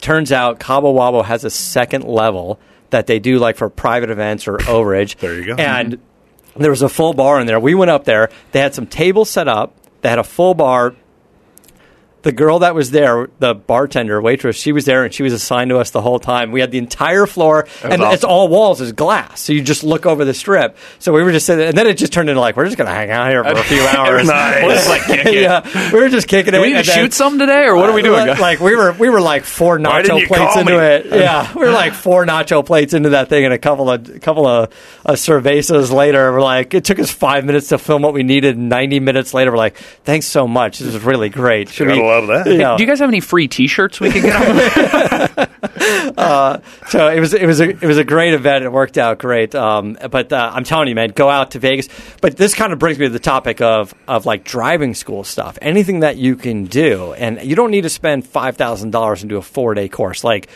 Turns 0.00 0.32
out 0.32 0.60
Cabo 0.60 0.94
Wabo 0.94 1.24
has 1.24 1.44
a 1.44 1.50
second 1.50 2.04
level 2.04 2.58
that 2.90 3.06
they 3.06 3.18
do 3.18 3.38
like 3.38 3.56
for 3.56 3.68
private 3.68 4.10
events 4.10 4.46
or 4.48 4.56
overage. 4.58 5.16
There 5.16 5.34
you 5.34 5.44
go. 5.44 5.54
And 5.56 5.98
there 6.56 6.70
was 6.70 6.82
a 6.82 6.88
full 6.88 7.12
bar 7.12 7.40
in 7.40 7.46
there. 7.46 7.60
We 7.60 7.74
went 7.74 7.90
up 7.90 8.04
there. 8.04 8.30
They 8.52 8.60
had 8.60 8.74
some 8.74 8.86
tables 8.86 9.28
set 9.30 9.48
up. 9.48 9.74
They 10.00 10.08
had 10.08 10.18
a 10.18 10.24
full 10.24 10.54
bar. 10.54 10.94
The 12.26 12.32
girl 12.32 12.58
that 12.58 12.74
was 12.74 12.90
there, 12.90 13.30
the 13.38 13.54
bartender, 13.54 14.20
waitress, 14.20 14.56
she 14.56 14.72
was 14.72 14.84
there 14.84 15.04
and 15.04 15.14
she 15.14 15.22
was 15.22 15.32
assigned 15.32 15.70
to 15.70 15.78
us 15.78 15.90
the 15.90 16.00
whole 16.02 16.18
time. 16.18 16.50
We 16.50 16.60
had 16.60 16.72
the 16.72 16.78
entire 16.78 17.24
floor, 17.24 17.68
and 17.84 18.02
awesome. 18.02 18.14
it's 18.14 18.24
all 18.24 18.48
walls 18.48 18.80
is 18.80 18.90
glass, 18.90 19.40
so 19.40 19.52
you 19.52 19.62
just 19.62 19.84
look 19.84 20.06
over 20.06 20.24
the 20.24 20.34
strip. 20.34 20.76
So 20.98 21.12
we 21.12 21.22
were 21.22 21.30
just 21.30 21.46
sitting, 21.46 21.66
and 21.68 21.78
then 21.78 21.86
it 21.86 21.96
just 21.98 22.12
turned 22.12 22.28
into 22.28 22.40
like 22.40 22.56
we're 22.56 22.64
just 22.64 22.76
gonna 22.76 22.90
hang 22.90 23.12
out 23.12 23.30
here 23.30 23.44
for 23.44 23.52
a 23.52 23.62
few 23.62 23.80
hours. 23.86 24.26
Nice. 24.26 24.62
We'll 24.64 24.74
just, 24.74 24.88
like, 24.88 25.02
kick 25.06 25.26
it. 25.26 25.34
yeah, 25.34 25.92
we 25.92 26.00
were 26.00 26.08
just 26.08 26.26
kicking 26.26 26.50
Do 26.50 26.58
it. 26.58 26.62
we 26.62 26.72
need 26.72 26.84
to 26.84 26.90
then- 26.90 27.04
shoot 27.04 27.14
some 27.14 27.38
today, 27.38 27.66
or 27.66 27.76
what 27.76 27.88
are 27.88 27.92
we 27.92 28.02
doing? 28.02 28.26
like, 28.26 28.40
like 28.40 28.60
we 28.60 28.74
were, 28.74 28.90
we 28.90 29.08
were 29.08 29.20
like 29.20 29.44
four 29.44 29.78
nacho 29.78 30.26
plates 30.26 30.56
into 30.56 30.72
me? 30.72 30.78
it. 30.78 31.06
Yeah, 31.06 31.52
we 31.54 31.60
were 31.64 31.70
like 31.70 31.92
four 31.94 32.26
nacho 32.26 32.66
plates 32.66 32.92
into 32.92 33.10
that 33.10 33.28
thing, 33.28 33.44
and 33.44 33.54
a 33.54 33.58
couple 33.58 33.88
of, 33.88 34.08
a 34.08 34.18
couple 34.18 34.48
of 34.48 34.72
uh, 35.04 35.12
cervezas 35.12 35.92
later, 35.92 36.32
we're 36.32 36.42
like, 36.42 36.74
it 36.74 36.82
took 36.84 36.98
us 36.98 37.12
five 37.12 37.44
minutes 37.44 37.68
to 37.68 37.78
film 37.78 38.02
what 38.02 38.14
we 38.14 38.24
needed. 38.24 38.58
Ninety 38.58 38.98
minutes 38.98 39.32
later, 39.32 39.52
we're 39.52 39.58
like, 39.58 39.76
thanks 39.76 40.26
so 40.26 40.48
much. 40.48 40.80
This 40.80 40.92
is 40.92 41.04
really 41.04 41.28
great. 41.28 41.68
Should 41.68 41.86
Gotta 41.86 42.00
we? 42.22 42.28
love 42.32 42.44
that. 42.44 42.50
you 42.52 42.58
Do 42.76 42.82
you 42.82 42.88
guys 42.88 43.00
have 43.00 43.08
any 43.08 43.20
free 43.20 43.48
T-shirts 43.48 44.00
we 44.00 44.10
can 44.10 44.22
get? 44.22 44.36
on? 46.18 46.62
so 46.88 47.08
it 47.08 47.20
was 47.20 47.34
it 47.34 47.46
was 47.46 47.60
a 47.60 47.68
it 47.68 47.82
was 47.82 47.98
a 47.98 48.04
great 48.04 48.34
event. 48.34 48.64
It 48.64 48.72
worked 48.72 48.98
out 48.98 49.18
great. 49.18 49.54
Um, 49.54 49.96
but 50.10 50.32
uh, 50.32 50.50
I'm 50.52 50.64
telling 50.64 50.88
you, 50.88 50.94
man, 50.94 51.10
go 51.10 51.28
out 51.28 51.52
to 51.52 51.58
Vegas. 51.58 51.88
But 52.20 52.36
this 52.36 52.54
kind 52.54 52.72
of 52.72 52.78
brings 52.78 52.98
me 52.98 53.06
to 53.06 53.12
the 53.12 53.18
topic 53.18 53.60
of 53.60 53.94
of 54.08 54.26
like 54.26 54.44
driving 54.44 54.94
school 54.94 55.24
stuff. 55.24 55.58
Anything 55.60 56.00
that 56.00 56.16
you 56.16 56.36
can 56.36 56.64
do, 56.64 57.12
and 57.14 57.42
you 57.42 57.56
don't 57.56 57.70
need 57.70 57.82
to 57.82 57.90
spend 57.90 58.26
five 58.26 58.56
thousand 58.56 58.90
dollars 58.90 59.22
and 59.22 59.30
do 59.30 59.36
a 59.36 59.42
four 59.42 59.74
day 59.74 59.88
course. 59.88 60.24
Like 60.24 60.48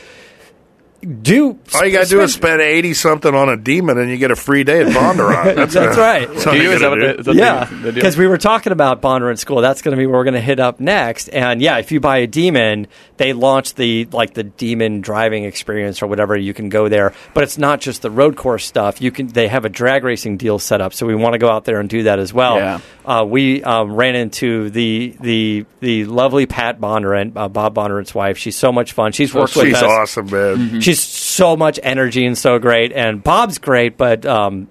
do 1.00 1.58
All 1.74 1.86
you 1.86 1.92
got 1.92 2.04
to 2.04 2.08
do 2.10 2.20
is 2.20 2.34
spend 2.34 2.60
eighty 2.60 2.92
something 2.94 3.34
on 3.34 3.48
a 3.48 3.56
demon, 3.56 3.96
and 3.98 4.10
you 4.10 4.18
get 4.18 4.30
a 4.30 4.36
free 4.36 4.64
day 4.64 4.82
at 4.82 4.88
Bondurant. 4.88 5.54
That's, 5.56 5.72
That's 5.74 5.96
right. 5.96 6.28
That's 6.28 6.44
Do 6.44 6.56
you 6.56 6.62
you? 6.64 6.70
Is 6.72 6.80
that 6.80 6.90
what 6.90 6.98
do. 7.00 7.06
it- 7.06 7.20
is 7.20 7.36
yeah, 7.36 7.64
the- 7.64 7.74
the 7.76 7.82
deal? 7.84 7.92
because 7.94 8.16
we 8.18 8.26
were 8.26 8.36
talking 8.38 8.72
about 8.72 9.00
Bondurant 9.00 9.38
School. 9.38 9.60
That's 9.62 9.80
going 9.82 9.92
to 9.92 9.96
be 9.96 10.06
where 10.06 10.18
we're 10.18 10.24
going 10.24 10.34
to 10.34 10.40
hit 10.40 10.60
up 10.60 10.78
next. 10.80 11.28
And 11.28 11.62
yeah, 11.62 11.78
if 11.78 11.90
you 11.90 12.00
buy 12.00 12.18
a 12.18 12.26
Demon, 12.26 12.86
they 13.16 13.32
launch 13.32 13.74
the 13.74 14.08
like 14.12 14.34
the 14.34 14.42
Demon 14.44 15.00
driving 15.00 15.44
experience 15.44 16.02
or 16.02 16.06
whatever. 16.06 16.36
You 16.36 16.52
can 16.52 16.68
go 16.68 16.88
there, 16.88 17.14
but 17.32 17.44
it's 17.44 17.56
not 17.56 17.80
just 17.80 18.02
the 18.02 18.10
road 18.10 18.36
course 18.36 18.64
stuff. 18.66 19.00
You 19.00 19.10
can 19.10 19.28
they 19.28 19.48
have 19.48 19.64
a 19.64 19.70
drag 19.70 20.04
racing 20.04 20.36
deal 20.36 20.58
set 20.58 20.80
up, 20.82 20.92
so 20.92 21.06
we 21.06 21.14
want 21.14 21.32
to 21.32 21.38
go 21.38 21.48
out 21.50 21.64
there 21.64 21.80
and 21.80 21.88
do 21.88 22.02
that 22.02 22.18
as 22.18 22.32
well. 22.34 22.56
Yeah. 22.56 22.80
Uh, 23.06 23.24
we 23.24 23.62
um, 23.64 23.94
ran 23.94 24.14
into 24.16 24.68
the 24.70 25.16
the 25.20 25.64
the 25.80 26.04
lovely 26.04 26.44
Pat 26.46 26.78
Bondurant, 26.78 27.32
uh, 27.36 27.48
Bob 27.48 27.74
Bondurant's 27.74 28.14
wife. 28.14 28.36
She's 28.36 28.56
so 28.56 28.70
much 28.70 28.92
fun. 28.92 29.12
She's 29.12 29.32
worked 29.32 29.56
with 29.56 29.66
She's 29.66 29.76
us. 29.76 29.82
awesome, 29.82 30.26
man. 30.30 30.80
She's 30.80 30.89
so 30.98 31.56
much 31.56 31.78
energy 31.82 32.24
and 32.26 32.36
so 32.36 32.58
great. 32.58 32.92
And 32.92 33.22
Bob's 33.22 33.58
great, 33.58 33.96
but 33.96 34.24
um, 34.26 34.68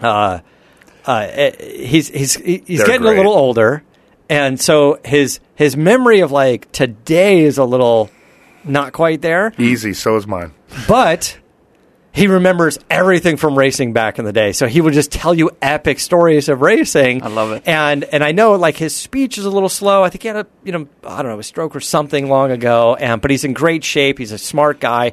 uh, 0.00 0.40
uh, 1.06 1.26
eh, 1.30 1.50
he's 1.86 2.08
he's 2.08 2.34
he's 2.34 2.62
They're 2.78 2.86
getting 2.86 3.02
great. 3.02 3.14
a 3.14 3.16
little 3.16 3.34
older, 3.34 3.84
and 4.28 4.58
so 4.60 4.98
his 5.04 5.38
his 5.54 5.76
memory 5.76 6.20
of 6.20 6.32
like 6.32 6.72
today 6.72 7.40
is 7.40 7.58
a 7.58 7.64
little 7.64 8.10
not 8.64 8.92
quite 8.92 9.20
there, 9.20 9.52
Easy. 9.58 9.92
So 9.92 10.16
is 10.16 10.26
mine. 10.26 10.52
but. 10.88 11.38
He 12.14 12.28
remembers 12.28 12.78
everything 12.88 13.36
from 13.36 13.58
racing 13.58 13.92
back 13.92 14.20
in 14.20 14.24
the 14.24 14.32
day, 14.32 14.52
so 14.52 14.68
he 14.68 14.80
would 14.80 14.94
just 14.94 15.10
tell 15.10 15.34
you 15.34 15.50
epic 15.60 15.98
stories 15.98 16.48
of 16.48 16.60
racing. 16.60 17.24
I 17.24 17.26
love 17.26 17.50
it. 17.50 17.64
and 17.66 18.04
and 18.04 18.22
I 18.22 18.30
know 18.30 18.52
like 18.52 18.76
his 18.76 18.94
speech 18.94 19.36
is 19.36 19.44
a 19.44 19.50
little 19.50 19.68
slow. 19.68 20.04
I 20.04 20.10
think 20.10 20.22
he 20.22 20.28
had 20.28 20.36
a 20.36 20.46
you 20.62 20.70
know 20.70 20.86
I 21.02 21.22
don't 21.22 21.32
know 21.32 21.40
a 21.40 21.42
stroke 21.42 21.74
or 21.74 21.80
something 21.80 22.28
long 22.28 22.52
ago, 22.52 22.94
and 22.94 23.20
but 23.20 23.32
he's 23.32 23.42
in 23.42 23.52
great 23.52 23.82
shape. 23.82 24.18
He's 24.18 24.30
a 24.30 24.38
smart 24.38 24.78
guy, 24.78 25.10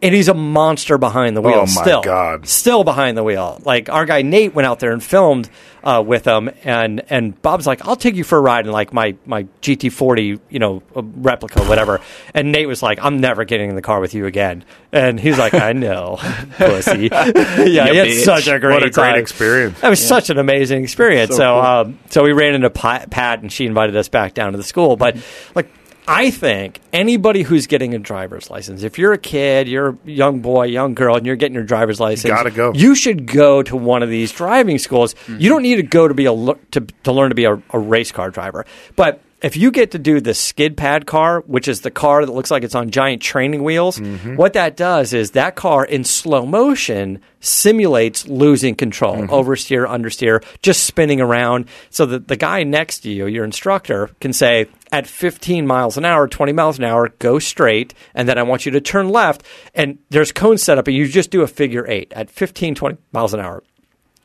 and 0.00 0.14
he's 0.14 0.28
a 0.28 0.34
monster 0.34 0.98
behind 0.98 1.36
the 1.36 1.42
oh, 1.42 1.46
wheel. 1.46 1.56
Oh, 1.56 1.74
my 1.74 1.82
still, 1.82 2.02
God. 2.02 2.46
still 2.46 2.84
behind 2.84 3.16
the 3.16 3.24
wheel. 3.24 3.60
Like 3.64 3.88
our 3.88 4.06
guy 4.06 4.22
Nate 4.22 4.54
went 4.54 4.66
out 4.66 4.78
there 4.78 4.92
and 4.92 5.02
filmed 5.02 5.50
uh, 5.86 6.02
with 6.02 6.24
him, 6.26 6.50
and 6.64 7.00
and 7.10 7.40
Bob's 7.42 7.66
like, 7.66 7.86
"I'll 7.86 7.94
take 7.96 8.16
you 8.16 8.24
for 8.24 8.36
a 8.36 8.40
ride 8.40 8.66
in 8.66 8.72
like 8.72 8.92
my 8.92 9.14
my 9.24 9.44
GT40, 9.62 10.40
you 10.50 10.58
know, 10.58 10.82
uh, 10.96 11.02
replica, 11.02 11.62
whatever." 11.64 12.00
And 12.34 12.50
Nate 12.50 12.66
was 12.66 12.82
like, 12.82 12.98
"I'm 13.00 13.20
never 13.20 13.44
getting 13.44 13.70
in 13.70 13.76
the 13.76 13.82
car 13.82 14.00
with 14.00 14.12
you 14.12 14.26
again." 14.26 14.64
And 14.90 15.20
he's 15.20 15.38
like, 15.38 15.54
"I 15.54 15.72
know, 15.72 16.16
pussy." 16.56 17.08
yeah, 17.12 17.88
he 17.88 17.96
had 17.96 18.12
such 18.24 18.48
a 18.48 18.58
great 18.58 18.72
What 18.74 18.82
a 18.82 18.90
great 18.90 19.12
time. 19.12 19.18
experience. 19.20 19.80
That 19.80 19.88
was 19.90 20.04
such 20.04 20.28
an 20.28 20.38
amazing 20.38 20.82
experience. 20.82 21.30
So, 21.30 21.36
So 21.36 21.52
cool. 21.52 21.60
um, 21.62 21.98
so 22.10 22.24
we 22.24 22.32
ran 22.32 22.54
into 22.54 22.68
Pat, 22.70 23.08
Pat, 23.10 23.40
and 23.42 23.52
she 23.52 23.64
invited 23.64 23.96
us 23.96 24.08
back 24.08 24.34
down 24.34 24.52
to 24.52 24.58
the 24.58 24.64
school. 24.64 24.96
But 24.96 25.16
like, 25.54 25.70
I 26.08 26.30
think 26.30 26.80
anybody 26.92 27.42
who's 27.42 27.66
getting 27.66 27.94
a 27.94 27.98
driver's 27.98 28.50
license, 28.50 28.82
if 28.82 28.98
you're 28.98 29.12
a 29.12 29.18
kid, 29.18 29.68
you're 29.68 29.90
a 29.90 29.98
young 30.04 30.40
boy, 30.40 30.66
young 30.66 30.94
girl, 30.94 31.16
and 31.16 31.26
you're 31.26 31.36
getting 31.36 31.54
your 31.54 31.64
driver's 31.64 31.98
license, 31.98 32.32
gotta 32.32 32.50
go. 32.50 32.72
You 32.74 32.94
should 32.94 33.26
go 33.26 33.62
to 33.62 33.76
one 33.76 34.02
of 34.02 34.08
these 34.08 34.30
driving 34.32 34.78
schools. 34.78 35.14
You 35.26 35.34
mm-hmm. 35.34 35.48
don't 35.48 35.62
need 35.62 35.76
to 35.76 35.82
go 35.82 36.06
to 36.06 36.14
be 36.14 36.26
a 36.26 36.34
to, 36.34 36.80
to 37.04 37.12
learn 37.12 37.30
to 37.30 37.34
be 37.34 37.44
a, 37.44 37.60
a 37.70 37.78
race 37.78 38.12
car 38.12 38.30
driver, 38.30 38.66
but 38.94 39.20
if 39.42 39.56
you 39.56 39.70
get 39.70 39.90
to 39.90 39.98
do 39.98 40.20
the 40.20 40.34
skid 40.34 40.76
pad 40.76 41.06
car, 41.06 41.40
which 41.46 41.68
is 41.68 41.82
the 41.82 41.90
car 41.90 42.24
that 42.24 42.32
looks 42.32 42.50
like 42.50 42.62
it's 42.62 42.74
on 42.74 42.90
giant 42.90 43.20
training 43.20 43.62
wheels, 43.62 43.98
mm-hmm. 43.98 44.36
what 44.36 44.54
that 44.54 44.76
does 44.76 45.12
is 45.12 45.32
that 45.32 45.56
car 45.56 45.84
in 45.84 46.04
slow 46.04 46.46
motion 46.46 47.20
simulates 47.40 48.26
losing 48.26 48.74
control, 48.74 49.16
mm-hmm. 49.16 49.32
oversteer, 49.32 49.86
understeer, 49.86 50.42
just 50.62 50.84
spinning 50.84 51.20
around, 51.20 51.66
so 51.90 52.06
that 52.06 52.28
the 52.28 52.36
guy 52.36 52.62
next 52.62 53.00
to 53.00 53.10
you, 53.10 53.26
your 53.26 53.44
instructor, 53.44 54.10
can 54.20 54.32
say 54.32 54.66
at 54.90 55.06
15 55.06 55.66
miles 55.66 55.98
an 55.98 56.04
hour, 56.04 56.26
20 56.26 56.52
miles 56.52 56.78
an 56.78 56.84
hour, 56.84 57.10
go 57.18 57.38
straight, 57.38 57.92
and 58.14 58.28
then 58.28 58.38
I 58.38 58.42
want 58.42 58.64
you 58.64 58.72
to 58.72 58.80
turn 58.80 59.10
left, 59.10 59.42
and 59.74 59.98
there's 60.08 60.32
cones 60.32 60.62
set 60.62 60.78
up, 60.78 60.86
and 60.86 60.96
you 60.96 61.06
just 61.06 61.30
do 61.30 61.42
a 61.42 61.46
figure 61.46 61.86
eight. 61.88 62.12
At 62.14 62.30
15, 62.30 62.74
20 62.74 62.96
miles 63.12 63.34
an 63.34 63.40
hour. 63.40 63.62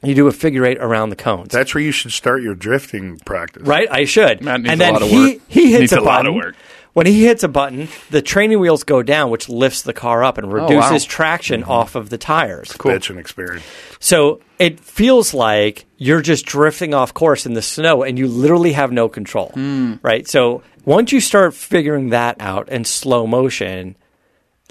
You 0.04 0.16
do 0.16 0.28
a 0.28 0.32
figure 0.32 0.66
eight 0.66 0.80
around 0.80 1.10
the 1.10 1.16
cones. 1.16 1.50
That's 1.50 1.76
where 1.76 1.84
you 1.84 1.92
should 1.92 2.12
start 2.12 2.42
your 2.42 2.56
drifting 2.56 3.20
practice. 3.20 3.64
Right, 3.64 3.88
I 3.92 4.06
should. 4.06 4.40
That 4.40 4.62
needs 4.62 4.72
and 4.72 4.82
a 4.82 4.84
then 4.84 4.94
lot 4.94 5.02
of 5.04 5.10
he 5.10 5.34
work. 5.34 5.42
he 5.48 5.72
hits 5.72 5.82
Needs 5.82 5.94
a, 5.94 6.00
a 6.00 6.02
lot 6.02 6.24
button. 6.24 6.28
of 6.28 6.36
work. 6.36 6.56
When 6.94 7.06
he 7.06 7.24
hits 7.24 7.44
a 7.44 7.48
button, 7.48 7.88
the 8.10 8.22
training 8.22 8.60
wheels 8.60 8.84
go 8.84 9.02
down, 9.02 9.30
which 9.30 9.48
lifts 9.48 9.84
the 9.84 9.94
car 9.94 10.24
up 10.26 10.38
and 10.38 10.48
oh, 10.48 10.58
wow. 10.58 10.68
reduces 10.68 11.06
traction 11.06 11.62
mm-hmm. 11.62 11.72
off 11.72 11.96
of 11.96 12.10
the 12.10 12.18
tires. 12.18 12.74
Cool. 12.74 12.92
Bitchin' 12.92 13.18
experience. 13.18 13.64
So 14.00 14.42
it 14.60 14.80
feels 14.80 15.34
like 15.34 15.86
you're 15.98 16.22
just 16.22 16.46
drifting 16.46 16.94
off 16.94 17.14
course 17.14 17.46
in 17.46 17.54
the 17.54 17.62
snow 17.62 18.04
and 18.04 18.20
you 18.20 18.28
literally 18.28 18.74
have 18.74 18.92
no 18.92 19.08
control. 19.08 19.52
Hmm. 19.54 19.96
Right? 20.02 20.28
So 20.28 20.64
once 20.84 21.12
you 21.14 21.22
start 21.22 21.54
figuring 21.54 22.10
that 22.10 22.38
out 22.42 22.68
in 22.70 22.84
slow 22.84 23.26
motion, 23.26 23.96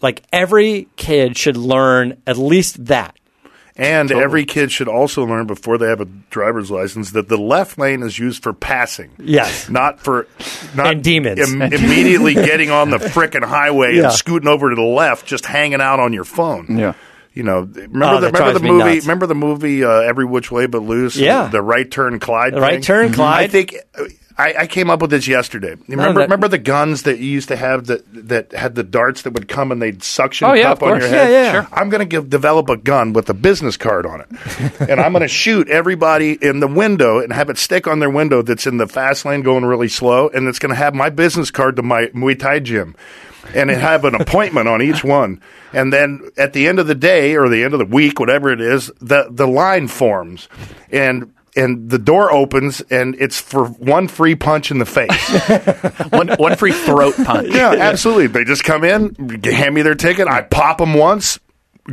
like 0.02 0.22
every 0.32 0.88
kid 0.96 1.36
should 1.38 1.56
learn 1.56 2.20
at 2.26 2.36
least 2.36 2.84
that. 2.86 3.16
And 3.80 4.12
every 4.12 4.44
kid 4.44 4.70
should 4.70 4.88
also 4.88 5.24
learn 5.24 5.46
before 5.46 5.78
they 5.78 5.86
have 5.88 6.00
a 6.00 6.04
driver's 6.04 6.70
license 6.70 7.12
that 7.12 7.28
the 7.28 7.36
left 7.38 7.78
lane 7.78 8.02
is 8.02 8.18
used 8.18 8.42
for 8.42 8.52
passing. 8.52 9.10
Yes. 9.18 9.68
Not 9.70 10.00
for 10.00 10.26
not 10.74 10.86
And 10.88 11.02
demons. 11.02 11.38
im- 11.52 11.62
immediately 11.62 12.34
getting 12.34 12.70
on 12.70 12.90
the 12.90 12.98
frickin' 12.98 13.42
highway 13.44 13.96
Yeah. 13.96 14.04
and 14.04 14.12
scooting 14.12 14.48
over 14.48 14.68
to 14.70 14.76
the 14.76 14.82
left, 14.82 15.24
just 15.26 15.46
hanging 15.46 15.80
out 15.80 15.98
on 15.98 16.12
your 16.12 16.24
phone. 16.24 16.76
Yeah. 16.78 16.92
You 17.32 17.44
know, 17.44 17.60
remember 17.60 18.04
Oh, 18.06 18.20
the 18.20 18.26
remember 18.30 18.52
the 18.58 18.60
movie? 18.66 19.00
Remember 19.00 19.26
the 19.26 19.34
movie 19.34 19.84
uh, 19.84 19.88
Every 20.00 20.24
Which 20.26 20.50
Way 20.50 20.66
But 20.66 20.82
Loose? 20.82 21.16
Yeah. 21.16 21.46
the 21.48 21.62
right 21.62 21.88
turn 21.90 22.18
Clyde. 22.18 22.54
The 22.54 22.60
right 22.60 22.72
thing? 22.74 22.82
turn, 22.82 23.12
Clyde. 23.12 23.44
I 23.44 23.46
think 23.46 23.76
I, 24.40 24.54
I 24.62 24.66
came 24.66 24.90
up 24.90 25.00
with 25.02 25.10
this 25.10 25.28
yesterday. 25.28 25.70
You 25.70 25.96
remember? 25.96 26.20
that- 26.20 26.26
remember 26.26 26.48
the 26.48 26.58
guns 26.58 27.02
that 27.02 27.18
you 27.18 27.26
used 27.26 27.48
to 27.48 27.56
have 27.56 27.86
that 27.86 28.02
that 28.28 28.52
had 28.52 28.74
the 28.74 28.82
darts 28.82 29.22
that 29.22 29.32
would 29.34 29.48
come 29.48 29.70
and 29.72 29.80
they'd 29.82 30.02
suction 30.02 30.48
Oh, 30.48 30.52
yeah, 30.54 30.62
cup 30.64 30.78
of 30.82 30.82
on 30.84 30.88
your 30.88 30.98
course. 31.00 31.10
head. 31.10 31.30
Yeah, 31.30 31.42
yeah. 31.42 31.52
Sure. 31.52 31.68
I'm 31.72 31.90
going 31.90 32.00
to 32.00 32.06
give 32.06 32.30
develop 32.30 32.68
a 32.70 32.76
gun 32.76 33.12
with 33.12 33.28
a 33.30 33.34
business 33.34 33.76
card 33.76 34.06
on 34.06 34.20
it, 34.22 34.28
and 34.88 35.00
I'm 35.00 35.12
going 35.12 35.22
to 35.22 35.28
shoot 35.28 35.68
everybody 35.68 36.38
in 36.40 36.60
the 36.60 36.68
window 36.68 37.18
and 37.20 37.32
have 37.32 37.50
it 37.50 37.58
stick 37.58 37.86
on 37.86 37.98
their 37.98 38.10
window 38.10 38.42
that's 38.42 38.66
in 38.66 38.78
the 38.78 38.86
fast 38.86 39.24
lane 39.24 39.42
going 39.42 39.64
really 39.64 39.88
slow, 39.88 40.28
and 40.28 40.48
it's 40.48 40.58
going 40.58 40.70
to 40.70 40.76
have 40.76 40.94
my 40.94 41.10
business 41.10 41.50
card 41.50 41.76
to 41.76 41.82
my 41.82 42.06
Muay 42.14 42.38
Thai 42.38 42.60
gym. 42.60 42.96
And 43.54 43.68
it 43.70 43.78
have 43.78 44.04
an 44.04 44.14
appointment 44.14 44.68
on 44.68 44.80
each 44.80 45.02
one, 45.02 45.40
and 45.72 45.92
then 45.92 46.30
at 46.36 46.52
the 46.52 46.68
end 46.68 46.78
of 46.78 46.86
the 46.86 46.94
day 46.94 47.34
or 47.34 47.48
the 47.48 47.64
end 47.64 47.72
of 47.74 47.78
the 47.80 47.84
week, 47.86 48.20
whatever 48.20 48.50
it 48.52 48.60
is, 48.60 48.92
the 49.00 49.26
the 49.28 49.48
line 49.48 49.88
forms, 49.88 50.48
and 50.92 51.32
and 51.56 51.90
the 51.90 51.98
door 51.98 52.32
opens, 52.32 52.80
and 52.90 53.14
it's 53.18 53.40
for 53.40 53.66
one 53.66 54.08
free 54.08 54.34
punch 54.34 54.70
in 54.70 54.78
the 54.78 54.86
face. 54.86 55.10
One, 56.12 56.28
one 56.38 56.56
free 56.56 56.72
throat 56.72 57.14
punch. 57.24 57.48
yeah, 57.54 57.70
absolutely. 57.70 58.26
They 58.28 58.44
just 58.44 58.64
come 58.64 58.84
in, 58.84 59.14
hand 59.44 59.74
me 59.74 59.82
their 59.82 59.94
ticket, 59.94 60.26
I 60.28 60.42
pop 60.42 60.78
them 60.78 60.94
once, 60.94 61.38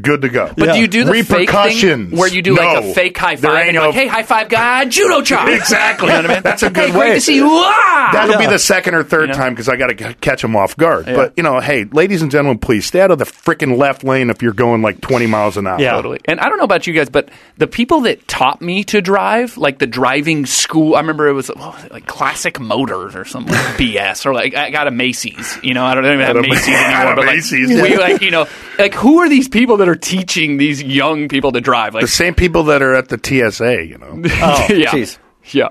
good 0.02 0.22
to 0.22 0.30
go. 0.30 0.52
But 0.56 0.74
do 0.74 0.80
you 0.80 0.88
do 0.88 1.04
the 1.04 1.12
fake 1.24 1.30
repercussions 1.50 2.10
thing 2.10 2.18
where 2.20 2.28
you 2.30 2.42
do 2.42 2.56
like 2.56 2.84
a 2.84 2.94
fake 2.94 3.18
high 3.18 3.36
five? 3.36 3.66
and 3.68 3.74
you're 3.74 3.84
no- 3.84 3.90
like, 3.90 3.96
hey, 3.98 4.08
high 4.08 4.24
five 4.24 4.50
guy, 4.50 4.86
judo 4.86 5.22
chop. 5.22 5.48
Exactly. 5.50 6.08
You 6.10 6.14
know 6.14 6.22
what 6.24 6.32
I 6.32 6.34
mean? 6.36 6.44
That's 6.44 6.64
a 6.64 6.70
good 6.72 6.90
hey, 6.90 6.98
way. 6.98 7.08
Great 7.08 7.14
to 7.16 7.22
see 7.22 7.36
you. 7.36 7.48
Ah! 7.50 8.10
That'll 8.14 8.38
be 8.38 8.46
the 8.48 8.60
second 8.60 8.96
or 8.96 9.04
third 9.04 9.22
You 9.22 9.28
know? 9.28 9.34
time 9.34 9.54
because 9.54 9.68
I 9.70 9.76
got 9.76 9.88
to 9.88 10.14
catch 10.16 10.42
them 10.42 10.56
off 10.56 10.78
guard. 10.78 11.06
But 11.06 11.34
you 11.38 11.44
know, 11.44 11.60
hey, 11.60 11.86
ladies 11.86 12.22
and 12.22 12.32
gentlemen, 12.32 12.60
please 12.60 12.86
stay 12.86 13.02
out 13.02 13.12
of 13.12 13.18
the 13.20 13.26
freaking 13.26 13.78
left 13.78 14.04
lane 14.04 14.30
if 14.30 14.42
you're 14.42 14.54
going 14.54 14.82
like 14.82 15.02
20 15.02 15.28
miles 15.28 15.58
an 15.58 15.68
hour. 15.68 15.80
Yeah. 15.80 15.92
Totally. 15.92 16.20
And 16.26 16.40
I 16.40 16.50
don't 16.50 16.58
know 16.58 16.64
about 16.64 16.88
you 16.88 16.94
guys, 16.94 17.10
but 17.10 17.30
the 17.58 17.68
people 17.68 18.02
that 18.02 18.28
taught 18.28 18.62
me 18.62 18.84
to 18.86 19.02
drive, 19.02 19.58
like 19.58 19.80
the 19.80 19.88
driving 19.88 20.46
school, 20.46 20.96
I 20.96 21.00
remember 21.00 21.28
it 21.28 21.34
was, 21.34 21.48
what 21.50 21.58
was 21.76 21.84
it, 21.86 21.92
like 21.92 22.06
Classic 22.08 22.60
Motors 22.60 23.16
or 23.16 23.26
some 23.26 23.46
like 23.46 23.56
BS, 23.78 24.26
or 24.26 24.34
like 24.34 24.56
I 24.56 24.70
got 24.70 24.88
a 24.88 24.92
Macy's. 24.92 25.58
You 25.64 25.74
know, 25.74 25.84
I 25.86 25.96
don't 25.96 26.06
even 26.06 26.20
have 26.20 26.36
a- 26.36 26.42
Macy's 26.42 26.68
anymore. 26.76 27.14
a 27.14 27.16
but 27.16 27.26
like, 27.26 27.36
Macy's. 27.36 27.70
we 27.70 27.98
like, 27.98 28.22
you 28.22 28.32
know, 28.32 28.48
like 28.78 28.94
who 28.94 29.20
are 29.20 29.30
these 29.30 29.48
people 29.48 29.78
that 29.78 29.87
are 29.88 29.96
teaching 29.96 30.58
these 30.58 30.82
young 30.84 31.28
people 31.28 31.52
to 31.52 31.62
drive? 31.62 31.94
Like, 31.94 32.02
The 32.02 32.08
same 32.08 32.34
people 32.36 32.64
that 32.64 32.82
are 32.82 32.94
at 32.96 33.10
the 33.10 33.18
TSA, 33.24 33.86
you 33.86 33.98
know. 33.98 34.22
Oh, 34.42 34.68
yeah, 34.70 34.92
jeez. 34.92 35.18
yeah. 35.52 35.70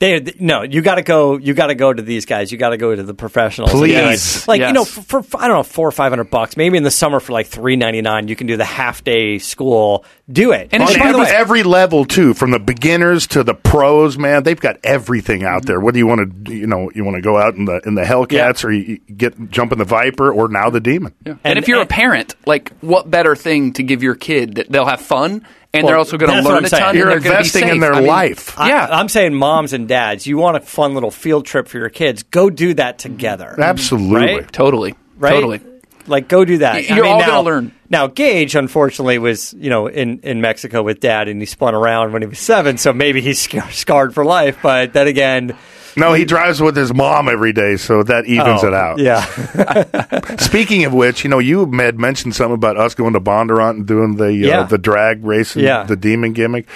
They 0.00 0.32
no, 0.40 0.62
you 0.62 0.80
got 0.80 0.94
to 0.94 1.02
go. 1.02 1.36
You 1.36 1.52
got 1.52 1.66
to 1.66 1.74
go 1.74 1.92
to 1.92 2.00
these 2.02 2.24
guys. 2.24 2.50
You 2.50 2.56
got 2.56 2.70
to 2.70 2.78
go 2.78 2.96
to 2.96 3.02
the 3.02 3.12
professionals. 3.12 3.70
Please. 3.70 3.90
Yes. 3.92 4.48
like 4.48 4.62
you 4.62 4.72
know, 4.72 4.86
for, 4.86 5.22
for 5.22 5.38
I 5.38 5.46
don't 5.46 5.58
know, 5.58 5.62
four 5.62 5.86
or 5.86 5.92
five 5.92 6.10
hundred 6.10 6.30
bucks. 6.30 6.56
Maybe 6.56 6.78
in 6.78 6.84
the 6.84 6.90
summer 6.90 7.20
for 7.20 7.32
like 7.34 7.48
three 7.48 7.76
ninety 7.76 8.00
nine, 8.00 8.26
you 8.26 8.34
can 8.34 8.46
do 8.46 8.56
the 8.56 8.64
half 8.64 9.04
day 9.04 9.36
school. 9.38 10.06
Do 10.32 10.52
it. 10.52 10.70
And 10.72 10.82
On 10.82 10.88
it's 10.88 10.96
by 10.98 11.04
the 11.12 11.18
every, 11.18 11.20
way, 11.24 11.30
every 11.30 11.62
level 11.64 12.06
too, 12.06 12.32
from 12.32 12.50
the 12.50 12.58
beginners 12.58 13.26
to 13.28 13.42
the 13.44 13.52
pros, 13.52 14.16
man, 14.16 14.42
they've 14.42 14.58
got 14.58 14.78
everything 14.84 15.44
out 15.44 15.66
there. 15.66 15.78
Whether 15.78 15.98
you 15.98 16.06
want 16.06 16.46
to, 16.46 16.54
you 16.54 16.66
know, 16.66 16.90
you 16.94 17.04
want 17.04 17.16
to 17.16 17.20
go 17.22 17.36
out 17.36 17.56
in 17.56 17.66
the 17.66 17.82
in 17.84 17.94
the 17.94 18.02
Hellcats 18.02 18.64
or 18.64 18.72
you 18.72 19.00
you 19.06 19.14
get 19.14 19.50
jump 19.50 19.70
in 19.72 19.78
the 19.78 19.84
Viper 19.84 20.32
or 20.32 20.48
now 20.48 20.70
the 20.70 20.80
Demon. 20.80 21.14
And, 21.26 21.38
And- 21.44 21.58
if 21.58 21.68
you're 21.68 21.80
and- 21.82 21.90
a 21.90 21.92
parent, 21.92 22.36
like 22.46 22.72
what 22.80 23.10
better 23.10 23.36
thing 23.36 23.74
to 23.74 23.82
give 23.82 24.02
your 24.02 24.14
kid 24.14 24.54
that 24.54 24.70
they'll 24.72 24.86
have 24.86 25.02
fun 25.02 25.46
and 25.72 25.84
Well, 25.84 25.90
they're 25.90 25.98
also 25.98 26.16
going 26.18 26.32
to 26.42 26.48
learn 26.48 26.64
a 26.64 26.68
ton. 26.68 26.96
You're 26.96 27.06
they're 27.10 27.20
gonna 27.20 27.30
be 27.30 27.36
investing 27.36 27.68
in 27.68 27.80
their 27.80 27.94
I 27.94 28.00
mean, 28.00 28.08
life. 28.08 28.58
I- 28.58 28.68
yeah. 28.68 28.88
I'm 28.90 29.08
saying 29.08 29.34
moms 29.34 29.72
and 29.72 29.86
dads, 29.86 30.26
you 30.26 30.36
want 30.36 30.56
a 30.56 30.60
fun 30.60 30.94
little 30.94 31.10
field 31.10 31.46
trip 31.46 31.68
for 31.68 31.78
your 31.78 31.90
kids. 31.90 32.22
Go 32.24 32.50
do 32.50 32.74
that 32.74 32.98
together. 32.98 33.50
Mm-hmm. 33.52 33.62
Absolutely. 33.62 34.34
Right? 34.34 34.52
Totally. 34.52 34.94
right? 35.16 35.30
Totally. 35.30 35.60
Like, 36.06 36.28
go 36.28 36.44
do 36.44 36.58
that. 36.58 36.88
You're 36.88 37.04
all 37.04 37.20
now, 37.20 37.26
gonna 37.26 37.42
learn. 37.42 37.72
Now, 37.88 38.06
Gage, 38.08 38.56
unfortunately, 38.56 39.18
was 39.18 39.52
you 39.52 39.70
know 39.70 39.86
in, 39.86 40.20
in 40.20 40.40
Mexico 40.40 40.82
with 40.82 40.98
dad, 40.98 41.28
and 41.28 41.40
he 41.40 41.46
spun 41.46 41.74
around 41.74 42.12
when 42.12 42.22
he 42.22 42.26
was 42.26 42.38
seven, 42.38 42.78
so 42.78 42.92
maybe 42.92 43.20
he's 43.20 43.38
scarred 43.70 44.14
for 44.14 44.24
life. 44.24 44.58
But 44.62 44.92
then 44.92 45.06
again, 45.06 45.56
No, 46.00 46.12
he 46.14 46.24
drives 46.24 46.60
with 46.60 46.76
his 46.76 46.92
mom 46.92 47.28
every 47.28 47.52
day, 47.52 47.76
so 47.76 48.02
that 48.02 48.26
evens 48.26 48.64
oh, 48.64 48.68
it 48.68 48.74
out. 48.74 48.98
Yeah, 48.98 50.36
Speaking 50.38 50.84
of 50.84 50.92
which, 50.92 51.24
you 51.24 51.30
know, 51.30 51.38
you 51.38 51.70
had 51.72 51.98
mentioned 51.98 52.34
something 52.34 52.54
about 52.54 52.76
us 52.76 52.94
going 52.94 53.12
to 53.12 53.20
Bondurant 53.20 53.70
and 53.70 53.86
doing 53.86 54.16
the 54.16 54.26
uh, 54.26 54.28
Yeah. 54.28 54.62
the 54.64 54.78
drag 54.78 55.24
race 55.24 55.54
and 55.54 55.64
Yeah. 55.64 55.84
the 55.84 55.96
demon 55.96 56.32
gimmick. 56.32 56.66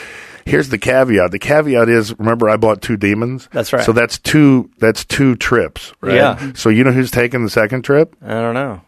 Here's 0.47 0.69
the 0.69 0.79
caveat. 0.79 1.31
The 1.31 1.39
caveat 1.39 1.89
is, 1.89 2.17
remember, 2.19 2.51
I 2.51 2.59
bought 2.59 2.83
two 2.83 2.99
demons. 2.99 3.49
That's 3.51 3.73
right. 3.73 3.83
So 3.85 3.93
that's 3.93 4.19
two. 4.19 4.71
That's 4.79 5.05
two 5.05 5.37
trips, 5.37 5.95
right? 6.03 6.17
Yeah. 6.17 6.53
So 6.55 6.69
you 6.69 6.85
know 6.85 6.93
who's 6.93 7.11
taking 7.11 7.43
the 7.45 7.51
second 7.51 7.83
trip? 7.83 8.15
I 8.23 8.35
don't 8.35 8.55
know. 8.55 8.83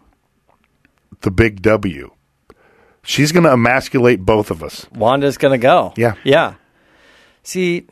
The 1.22 1.30
big 1.30 1.62
W. 1.62 2.10
She's 3.02 3.32
going 3.32 3.44
to 3.44 3.52
emasculate 3.52 4.20
both 4.20 4.50
of 4.50 4.62
us. 4.62 4.86
Wanda's 4.92 5.38
gonna 5.38 5.58
go. 5.58 5.94
Yeah. 5.96 6.14
yeah. 6.24 6.54
See, 7.44 7.86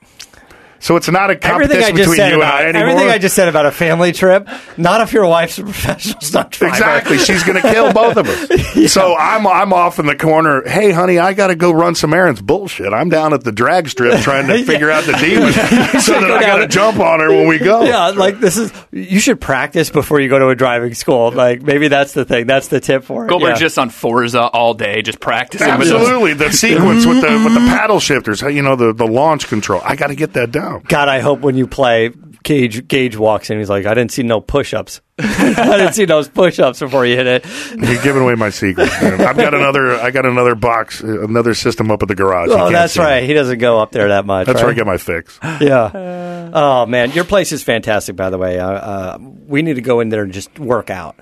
So 0.84 0.96
it's 0.96 1.08
not 1.08 1.30
a 1.30 1.42
everything 1.42 1.78
I 1.78 1.92
competition 1.92 1.96
just 1.96 2.10
between 2.10 2.16
said 2.18 2.30
you 2.32 2.36
about 2.36 2.58
and 2.62 2.76
I 2.76 2.80
anymore. 2.80 2.88
everything 2.90 3.08
I 3.10 3.16
just 3.16 3.34
said 3.34 3.48
about 3.48 3.64
a 3.64 3.72
family 3.72 4.12
trip. 4.12 4.46
Not 4.76 5.00
if 5.00 5.14
your 5.14 5.24
wife's 5.26 5.56
a 5.58 5.62
professional 5.62 6.20
stunt 6.20 6.50
driver. 6.50 6.74
Exactly. 6.74 7.16
She's 7.16 7.42
going 7.42 7.62
to 7.62 7.72
kill 7.72 7.90
both 7.94 8.18
of 8.18 8.28
us. 8.28 8.74
So 8.94 9.16
I'm 9.16 9.46
I'm 9.46 9.72
off 9.72 9.98
in 9.98 10.04
the 10.04 10.14
corner. 10.14 10.62
Hey, 10.68 10.90
honey, 10.92 11.18
I 11.18 11.32
got 11.32 11.46
to 11.46 11.56
go 11.56 11.72
run 11.72 11.94
some 11.94 12.12
errands. 12.12 12.42
Bullshit. 12.42 12.92
I'm 12.92 13.08
down 13.08 13.32
at 13.32 13.42
the 13.42 13.50
drag 13.50 13.88
strip 13.88 14.20
trying 14.20 14.46
to 14.48 14.62
figure 14.66 14.90
out 14.90 15.04
the 15.04 15.12
demon 15.14 15.52
so 16.00 16.20
that 16.20 16.26
go 16.26 16.34
I 16.36 16.42
got 16.42 16.56
to 16.58 16.66
jump 16.66 16.98
on 16.98 17.20
her 17.20 17.30
when 17.30 17.48
we 17.48 17.58
go. 17.58 17.82
Yeah, 17.84 18.08
like 18.08 18.40
this 18.40 18.58
is. 18.58 18.72
You 18.90 19.20
should 19.20 19.40
practice 19.40 19.88
before 19.88 20.20
you 20.20 20.28
go 20.28 20.38
to 20.38 20.48
a 20.48 20.54
driving 20.54 20.92
school. 20.92 21.32
Like 21.32 21.62
maybe 21.62 21.88
that's 21.88 22.12
the 22.12 22.26
thing. 22.26 22.46
That's 22.46 22.68
the 22.68 22.80
tip 22.80 23.04
for 23.04 23.24
it. 23.24 23.28
Goldberg's 23.30 23.58
yeah. 23.58 23.66
just 23.66 23.78
on 23.78 23.88
Forza 23.88 24.42
all 24.42 24.74
day, 24.74 25.00
just 25.00 25.18
practicing. 25.18 25.78
with 25.78 25.88
those- 25.88 26.02
Absolutely, 26.02 26.34
the 26.34 26.52
sequence 26.52 27.06
with 27.06 27.22
the 27.22 27.42
with 27.42 27.54
the 27.54 27.66
paddle 27.70 28.00
shifters, 28.00 28.42
you 28.42 28.62
know, 28.62 28.76
the, 28.76 28.92
the 28.92 29.06
launch 29.06 29.48
control. 29.48 29.80
I 29.82 29.96
got 29.96 30.08
to 30.08 30.14
get 30.14 30.34
that 30.34 30.50
down. 30.50 30.73
God, 30.80 31.08
I 31.08 31.20
hope 31.20 31.40
when 31.40 31.56
you 31.56 31.66
play, 31.66 32.10
Gage 32.42 32.86
Gage 32.88 33.16
walks 33.16 33.50
in. 33.50 33.58
He's 33.58 33.70
like, 33.70 33.86
I 33.86 33.94
didn't 33.94 34.12
see 34.12 34.22
no 34.22 34.40
push-ups. 34.40 35.00
I 35.18 35.76
didn't 35.78 35.94
see 35.94 36.04
those 36.04 36.28
push-ups 36.28 36.80
before 36.80 37.06
you 37.06 37.16
hit 37.16 37.26
it. 37.26 37.46
You're 37.70 38.02
giving 38.02 38.22
away 38.22 38.34
my 38.34 38.50
secret. 38.50 38.88
man. 39.00 39.20
I've 39.20 39.36
got 39.36 39.54
another. 39.54 39.94
I 39.96 40.10
got 40.10 40.26
another 40.26 40.54
box, 40.54 41.02
uh, 41.02 41.22
another 41.22 41.54
system 41.54 41.90
up 41.90 42.02
at 42.02 42.08
the 42.08 42.14
garage. 42.14 42.48
Oh, 42.50 42.70
that's 42.70 42.94
see 42.94 43.00
it. 43.00 43.04
right. 43.04 43.22
He 43.24 43.32
doesn't 43.32 43.58
go 43.58 43.80
up 43.80 43.92
there 43.92 44.08
that 44.08 44.26
much. 44.26 44.46
That's 44.46 44.56
where 44.58 44.66
I 44.66 44.68
right? 44.68 44.76
get 44.76 44.86
my 44.86 44.98
fix. 44.98 45.38
Yeah. 45.42 46.50
Oh 46.52 46.86
man, 46.86 47.12
your 47.12 47.24
place 47.24 47.52
is 47.52 47.62
fantastic. 47.62 48.16
By 48.16 48.30
the 48.30 48.38
way, 48.38 48.58
uh, 48.58 48.68
uh, 48.70 49.18
we 49.46 49.62
need 49.62 49.74
to 49.74 49.82
go 49.82 50.00
in 50.00 50.08
there 50.10 50.22
and 50.22 50.32
just 50.32 50.58
work 50.58 50.90
out. 50.90 51.16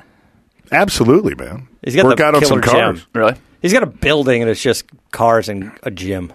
Absolutely, 0.73 1.35
man. 1.35 1.69
He's 1.85 1.95
got 1.95 2.05
Work 2.07 2.17
the 2.17 2.25
out 2.25 2.35
on 2.35 2.45
some 2.45 2.61
killer 2.63 2.73
cars. 2.81 3.01
gym. 3.01 3.09
Really? 3.15 3.35
He's 3.61 3.73
got 3.73 3.83
a 3.83 3.87
building 3.87 4.41
and 4.43 4.51
it's 4.51 4.63
just 4.63 4.87
cars 5.11 5.49
and 5.49 5.71
a 5.83 5.91
gym. 5.91 6.33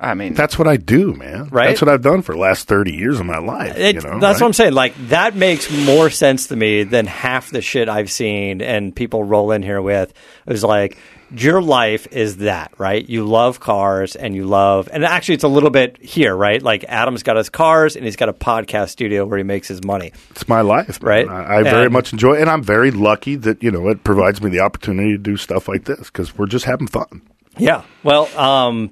I 0.00 0.14
mean, 0.14 0.34
That's 0.34 0.58
what 0.58 0.66
I 0.66 0.76
do, 0.76 1.14
man. 1.14 1.48
Right? 1.48 1.68
That's 1.68 1.80
what 1.80 1.88
I've 1.88 2.02
done 2.02 2.22
for 2.22 2.34
the 2.34 2.40
last 2.40 2.66
thirty 2.66 2.92
years 2.92 3.20
of 3.20 3.26
my 3.26 3.38
life. 3.38 3.76
It, 3.76 3.94
you 3.94 4.00
know, 4.00 4.18
that's 4.18 4.40
right? 4.40 4.44
what 4.44 4.48
I'm 4.48 4.52
saying. 4.52 4.72
Like 4.72 4.94
that 5.08 5.36
makes 5.36 5.70
more 5.70 6.10
sense 6.10 6.48
to 6.48 6.56
me 6.56 6.82
than 6.82 7.06
half 7.06 7.50
the 7.50 7.62
shit 7.62 7.88
I've 7.88 8.10
seen 8.10 8.60
and 8.60 8.94
people 8.94 9.24
roll 9.24 9.52
in 9.52 9.62
here 9.62 9.80
with. 9.80 10.12
It 10.46 10.50
was 10.50 10.64
like 10.64 10.98
your 11.30 11.62
life 11.62 12.06
is 12.10 12.38
that, 12.38 12.72
right? 12.78 13.08
You 13.08 13.24
love 13.24 13.60
cars 13.60 14.14
and 14.16 14.34
you 14.34 14.44
love, 14.44 14.88
and 14.92 15.04
actually 15.04 15.36
it's 15.36 15.44
a 15.44 15.48
little 15.48 15.70
bit 15.70 16.02
here, 16.02 16.34
right? 16.34 16.60
Like 16.60 16.84
Adam's 16.88 17.22
got 17.22 17.36
his 17.36 17.48
cars 17.48 17.96
and 17.96 18.04
he's 18.04 18.16
got 18.16 18.28
a 18.28 18.32
podcast 18.32 18.90
studio 18.90 19.24
where 19.24 19.38
he 19.38 19.44
makes 19.44 19.68
his 19.68 19.82
money. 19.84 20.12
It's 20.30 20.48
my 20.48 20.60
life, 20.60 21.02
man. 21.02 21.08
Right? 21.08 21.28
I, 21.28 21.60
I 21.60 21.62
very 21.62 21.90
much 21.90 22.12
enjoy, 22.12 22.34
it, 22.34 22.40
and 22.42 22.50
I'm 22.50 22.62
very 22.62 22.90
lucky 22.90 23.36
that 23.36 23.62
you 23.62 23.70
know 23.70 23.88
it 23.88 24.04
provides 24.04 24.42
me 24.42 24.50
the 24.50 24.60
opportunity 24.60 25.12
to 25.12 25.18
do 25.18 25.36
stuff 25.36 25.68
like 25.68 25.84
this 25.84 26.10
because 26.10 26.36
we're 26.36 26.46
just 26.46 26.64
having 26.64 26.88
fun. 26.88 27.22
Yeah. 27.56 27.84
Well, 28.02 28.26
um, 28.38 28.90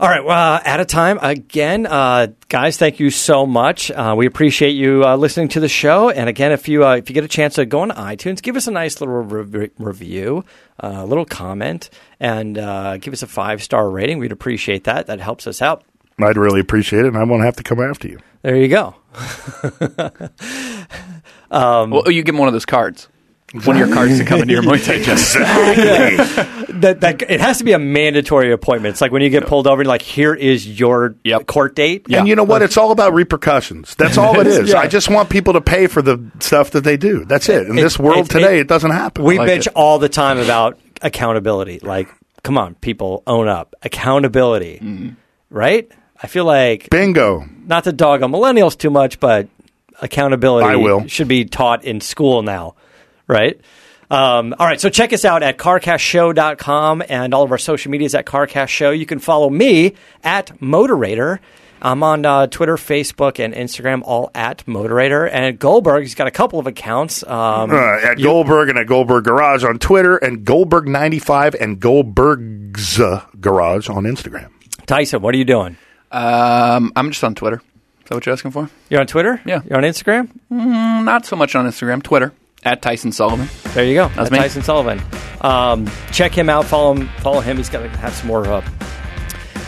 all 0.00 0.08
right. 0.08 0.24
Well, 0.24 0.54
uh, 0.54 0.60
out 0.64 0.78
of 0.78 0.86
time 0.86 1.18
again, 1.20 1.84
uh, 1.84 2.28
guys. 2.48 2.76
Thank 2.76 3.00
you 3.00 3.10
so 3.10 3.46
much. 3.46 3.90
Uh, 3.90 4.14
we 4.16 4.26
appreciate 4.26 4.70
you 4.70 5.04
uh, 5.04 5.16
listening 5.16 5.48
to 5.48 5.60
the 5.60 5.68
show. 5.68 6.08
And 6.08 6.28
again, 6.28 6.52
if 6.52 6.68
you 6.68 6.86
uh, 6.86 6.96
if 6.96 7.10
you 7.10 7.14
get 7.14 7.24
a 7.24 7.28
chance 7.28 7.56
to 7.56 7.66
go 7.66 7.80
on 7.80 7.90
iTunes, 7.90 8.40
give 8.40 8.54
us 8.54 8.68
a 8.68 8.70
nice 8.70 9.00
little 9.00 9.16
re- 9.16 9.70
review, 9.76 10.44
uh, 10.80 10.98
a 10.98 11.04
little 11.04 11.24
comment, 11.24 11.90
and 12.20 12.58
uh, 12.58 12.98
give 12.98 13.12
us 13.12 13.22
a 13.22 13.26
five 13.26 13.60
star 13.62 13.90
rating. 13.90 14.18
We'd 14.18 14.30
appreciate 14.30 14.84
that. 14.84 15.08
That 15.08 15.20
helps 15.20 15.48
us 15.48 15.60
out. 15.60 15.84
I'd 16.20 16.36
really 16.36 16.60
appreciate 16.60 17.04
it, 17.04 17.08
and 17.08 17.16
I 17.16 17.24
won't 17.24 17.44
have 17.44 17.56
to 17.56 17.64
come 17.64 17.80
after 17.80 18.06
you. 18.06 18.20
There 18.42 18.56
you 18.56 18.68
go. 18.68 18.94
well, 21.50 22.10
you 22.10 22.22
give 22.22 22.34
him 22.34 22.38
one 22.38 22.48
of 22.48 22.54
those 22.54 22.66
cards. 22.66 23.08
One 23.64 23.80
of 23.80 23.86
your 23.88 23.94
cards 23.94 24.18
to 24.18 24.24
come 24.24 24.42
into 24.42 24.52
your 24.52 24.62
Muay 24.62 24.84
Thai 24.84 25.02
gym. 25.02 25.16
That, 26.78 27.00
that 27.00 27.22
it 27.22 27.40
has 27.40 27.58
to 27.58 27.64
be 27.64 27.72
a 27.72 27.78
mandatory 27.78 28.52
appointment. 28.52 28.92
It's 28.92 29.00
like 29.00 29.10
when 29.10 29.20
you 29.22 29.30
get 29.30 29.46
pulled 29.46 29.66
over, 29.66 29.84
like 29.84 30.00
here 30.02 30.32
is 30.32 30.78
your 30.78 31.16
Yep. 31.24 31.46
court 31.46 31.74
date. 31.74 32.06
And 32.08 32.28
you 32.28 32.36
know 32.36 32.44
what? 32.44 32.62
It's 32.62 32.76
all 32.76 32.92
about 32.92 33.14
repercussions. 33.14 33.96
That's 33.96 34.16
all 34.16 34.38
it 34.38 34.46
is. 34.46 34.68
Yeah. 34.70 34.78
I 34.78 34.86
just 34.86 35.10
want 35.10 35.28
people 35.28 35.54
to 35.54 35.60
pay 35.60 35.88
for 35.88 36.02
the 36.02 36.30
stuff 36.38 36.70
that 36.72 36.84
they 36.84 36.96
do. 36.96 37.24
That's 37.24 37.48
it. 37.48 37.66
In 37.66 37.76
It- 37.78 37.82
this 37.82 37.98
world 37.98 38.26
it- 38.26 38.30
today, 38.30 38.58
it- 38.58 38.60
it, 38.60 38.68
doesn't 38.68 38.92
happen. 38.92 39.24
We 39.24 39.38
like 39.38 39.48
bitch 39.48 39.66
it. 39.66 39.72
all 39.74 39.98
the 39.98 40.08
time 40.08 40.38
about 40.38 40.78
accountability. 41.02 41.80
Like, 41.82 42.08
come 42.44 42.56
on, 42.58 42.74
people, 42.76 43.24
own 43.26 43.48
up. 43.48 43.74
Accountability, 43.82 44.78
Mm-hmm. 44.80 45.08
right? 45.50 45.90
I 46.22 46.26
feel 46.28 46.44
like 46.44 46.90
Bingo. 46.90 47.44
not 47.66 47.84
to 47.84 47.92
dog 47.92 48.22
on 48.22 48.30
millennials 48.30 48.78
too 48.78 48.90
much, 48.90 49.18
but 49.18 49.48
accountability 50.00 50.68
I 50.68 50.76
will. 50.76 51.08
should 51.08 51.28
be 51.28 51.44
taught 51.44 51.82
in 51.84 52.00
school 52.00 52.42
now, 52.42 52.76
right? 53.28 53.60
Um, 54.10 54.54
all 54.58 54.66
right, 54.66 54.80
so 54.80 54.88
check 54.88 55.12
us 55.12 55.24
out 55.26 55.42
at 55.42 55.58
carcastshow.com 55.58 57.02
and 57.08 57.34
all 57.34 57.42
of 57.44 57.52
our 57.52 57.58
social 57.58 57.90
medias 57.90 58.14
at 58.14 58.24
Carcast 58.26 58.68
Show. 58.68 58.90
You 58.90 59.06
can 59.06 59.18
follow 59.18 59.50
me 59.50 59.94
at 60.24 60.60
Moderator. 60.62 61.40
I'm 61.80 62.02
on 62.02 62.24
uh, 62.26 62.48
Twitter, 62.48 62.74
Facebook, 62.76 63.38
and 63.42 63.54
Instagram, 63.54 64.02
all 64.04 64.30
at 64.34 64.66
Moderator. 64.66 65.26
And 65.28 65.56
Goldberg, 65.58 66.02
he's 66.02 66.16
got 66.16 66.26
a 66.26 66.30
couple 66.32 66.58
of 66.58 66.66
accounts. 66.66 67.22
Um, 67.22 67.70
Uh, 67.70 67.76
at 68.02 68.14
Goldberg 68.20 68.68
and 68.70 68.78
at 68.78 68.86
Goldberg 68.88 69.24
Garage 69.24 69.62
on 69.62 69.78
Twitter, 69.78 70.16
and 70.16 70.44
Goldberg95 70.44 71.54
and 71.60 71.78
Goldberg's 71.78 72.98
uh, 72.98 73.24
Garage 73.40 73.88
on 73.88 74.04
Instagram. 74.04 74.48
Tyson, 74.86 75.22
what 75.22 75.34
are 75.34 75.38
you 75.38 75.44
doing? 75.44 75.76
Um, 76.10 76.92
I'm 76.96 77.10
just 77.10 77.22
on 77.22 77.34
Twitter. 77.36 77.56
Is 77.58 78.08
that 78.08 78.14
what 78.14 78.26
you're 78.26 78.32
asking 78.32 78.50
for? 78.52 78.70
You're 78.88 79.00
on 79.02 79.06
Twitter? 79.06 79.40
Yeah. 79.44 79.60
You're 79.68 79.76
on 79.76 79.84
Instagram? 79.84 80.30
Mm, 80.50 81.04
Not 81.04 81.26
so 81.26 81.36
much 81.36 81.54
on 81.54 81.66
Instagram. 81.66 82.02
Twitter 82.02 82.32
at 82.64 82.82
Tyson 82.82 83.12
Sullivan. 83.12 83.48
There 83.74 83.84
you 83.84 83.94
go. 83.94 84.08
That's 84.08 84.30
me. 84.30 84.38
Tyson 84.38 84.62
Sullivan. 84.62 85.00
Um, 85.40 85.88
check 86.12 86.32
him 86.36 86.48
out. 86.50 86.64
Follow 86.64 86.94
him. 86.94 87.08
Follow 87.20 87.40
him. 87.40 87.56
He's 87.56 87.68
going 87.68 87.90
to 87.90 87.96
have 87.98 88.12
some 88.14 88.26
more 88.26 88.46
uh, 88.46 88.60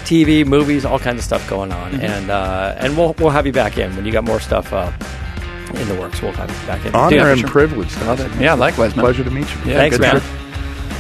TV, 0.05 0.45
movies, 0.45 0.84
all 0.84 0.99
kinds 0.99 1.18
of 1.18 1.24
stuff 1.24 1.49
going 1.49 1.72
on, 1.72 1.93
Mm-hmm. 1.93 2.03
and 2.05 2.30
uh, 2.30 2.74
and 2.78 2.97
we'll 2.97 3.14
we'll 3.18 3.30
have 3.30 3.47
you 3.47 3.53
back 3.53 3.78
in 3.78 3.95
when 3.97 4.05
you 4.05 4.12
got 4.12 4.24
more 4.24 4.41
stuff 4.41 4.72
uh, 4.72 4.91
in 5.74 5.86
the 5.88 5.95
works. 5.95 6.20
We'll 6.20 6.32
have 6.32 6.51
you 6.51 6.66
back 6.66 6.84
in. 6.84 6.95
Honor 6.95 7.11
Dude, 7.11 7.26
and 7.26 7.41
sure. 7.41 7.49
privilege. 7.51 7.95
Yeah, 8.41 8.55
likewise, 8.55 8.97
man. 8.97 9.05
Pleasure 9.05 9.22
to 9.24 9.30
meet 9.30 9.49
you. 9.55 9.61
Yeah, 9.70 9.76
Thanks, 9.78 9.97
good 9.99 10.03
man. 10.03 10.20
trip. 10.20 10.24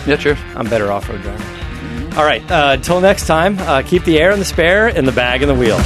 Yeah, 0.06 0.16
cheers. 0.16 0.38
I'm 0.54 0.68
better 0.68 0.90
off 0.92 1.08
road 1.08 1.22
driver. 1.22 2.16
All 2.18 2.24
right. 2.24 2.42
Uh, 2.50 2.70
until 2.76 3.00
next 3.00 3.26
time, 3.26 3.58
uh, 3.60 3.82
keep 3.82 4.04
the 4.04 4.18
air 4.20 4.30
in 4.32 4.38
the 4.38 4.44
spare, 4.44 4.88
in 4.88 5.04
the 5.04 5.12
bag, 5.12 5.42
and 5.42 5.50
the 5.50 5.54
wheel. 5.54 5.78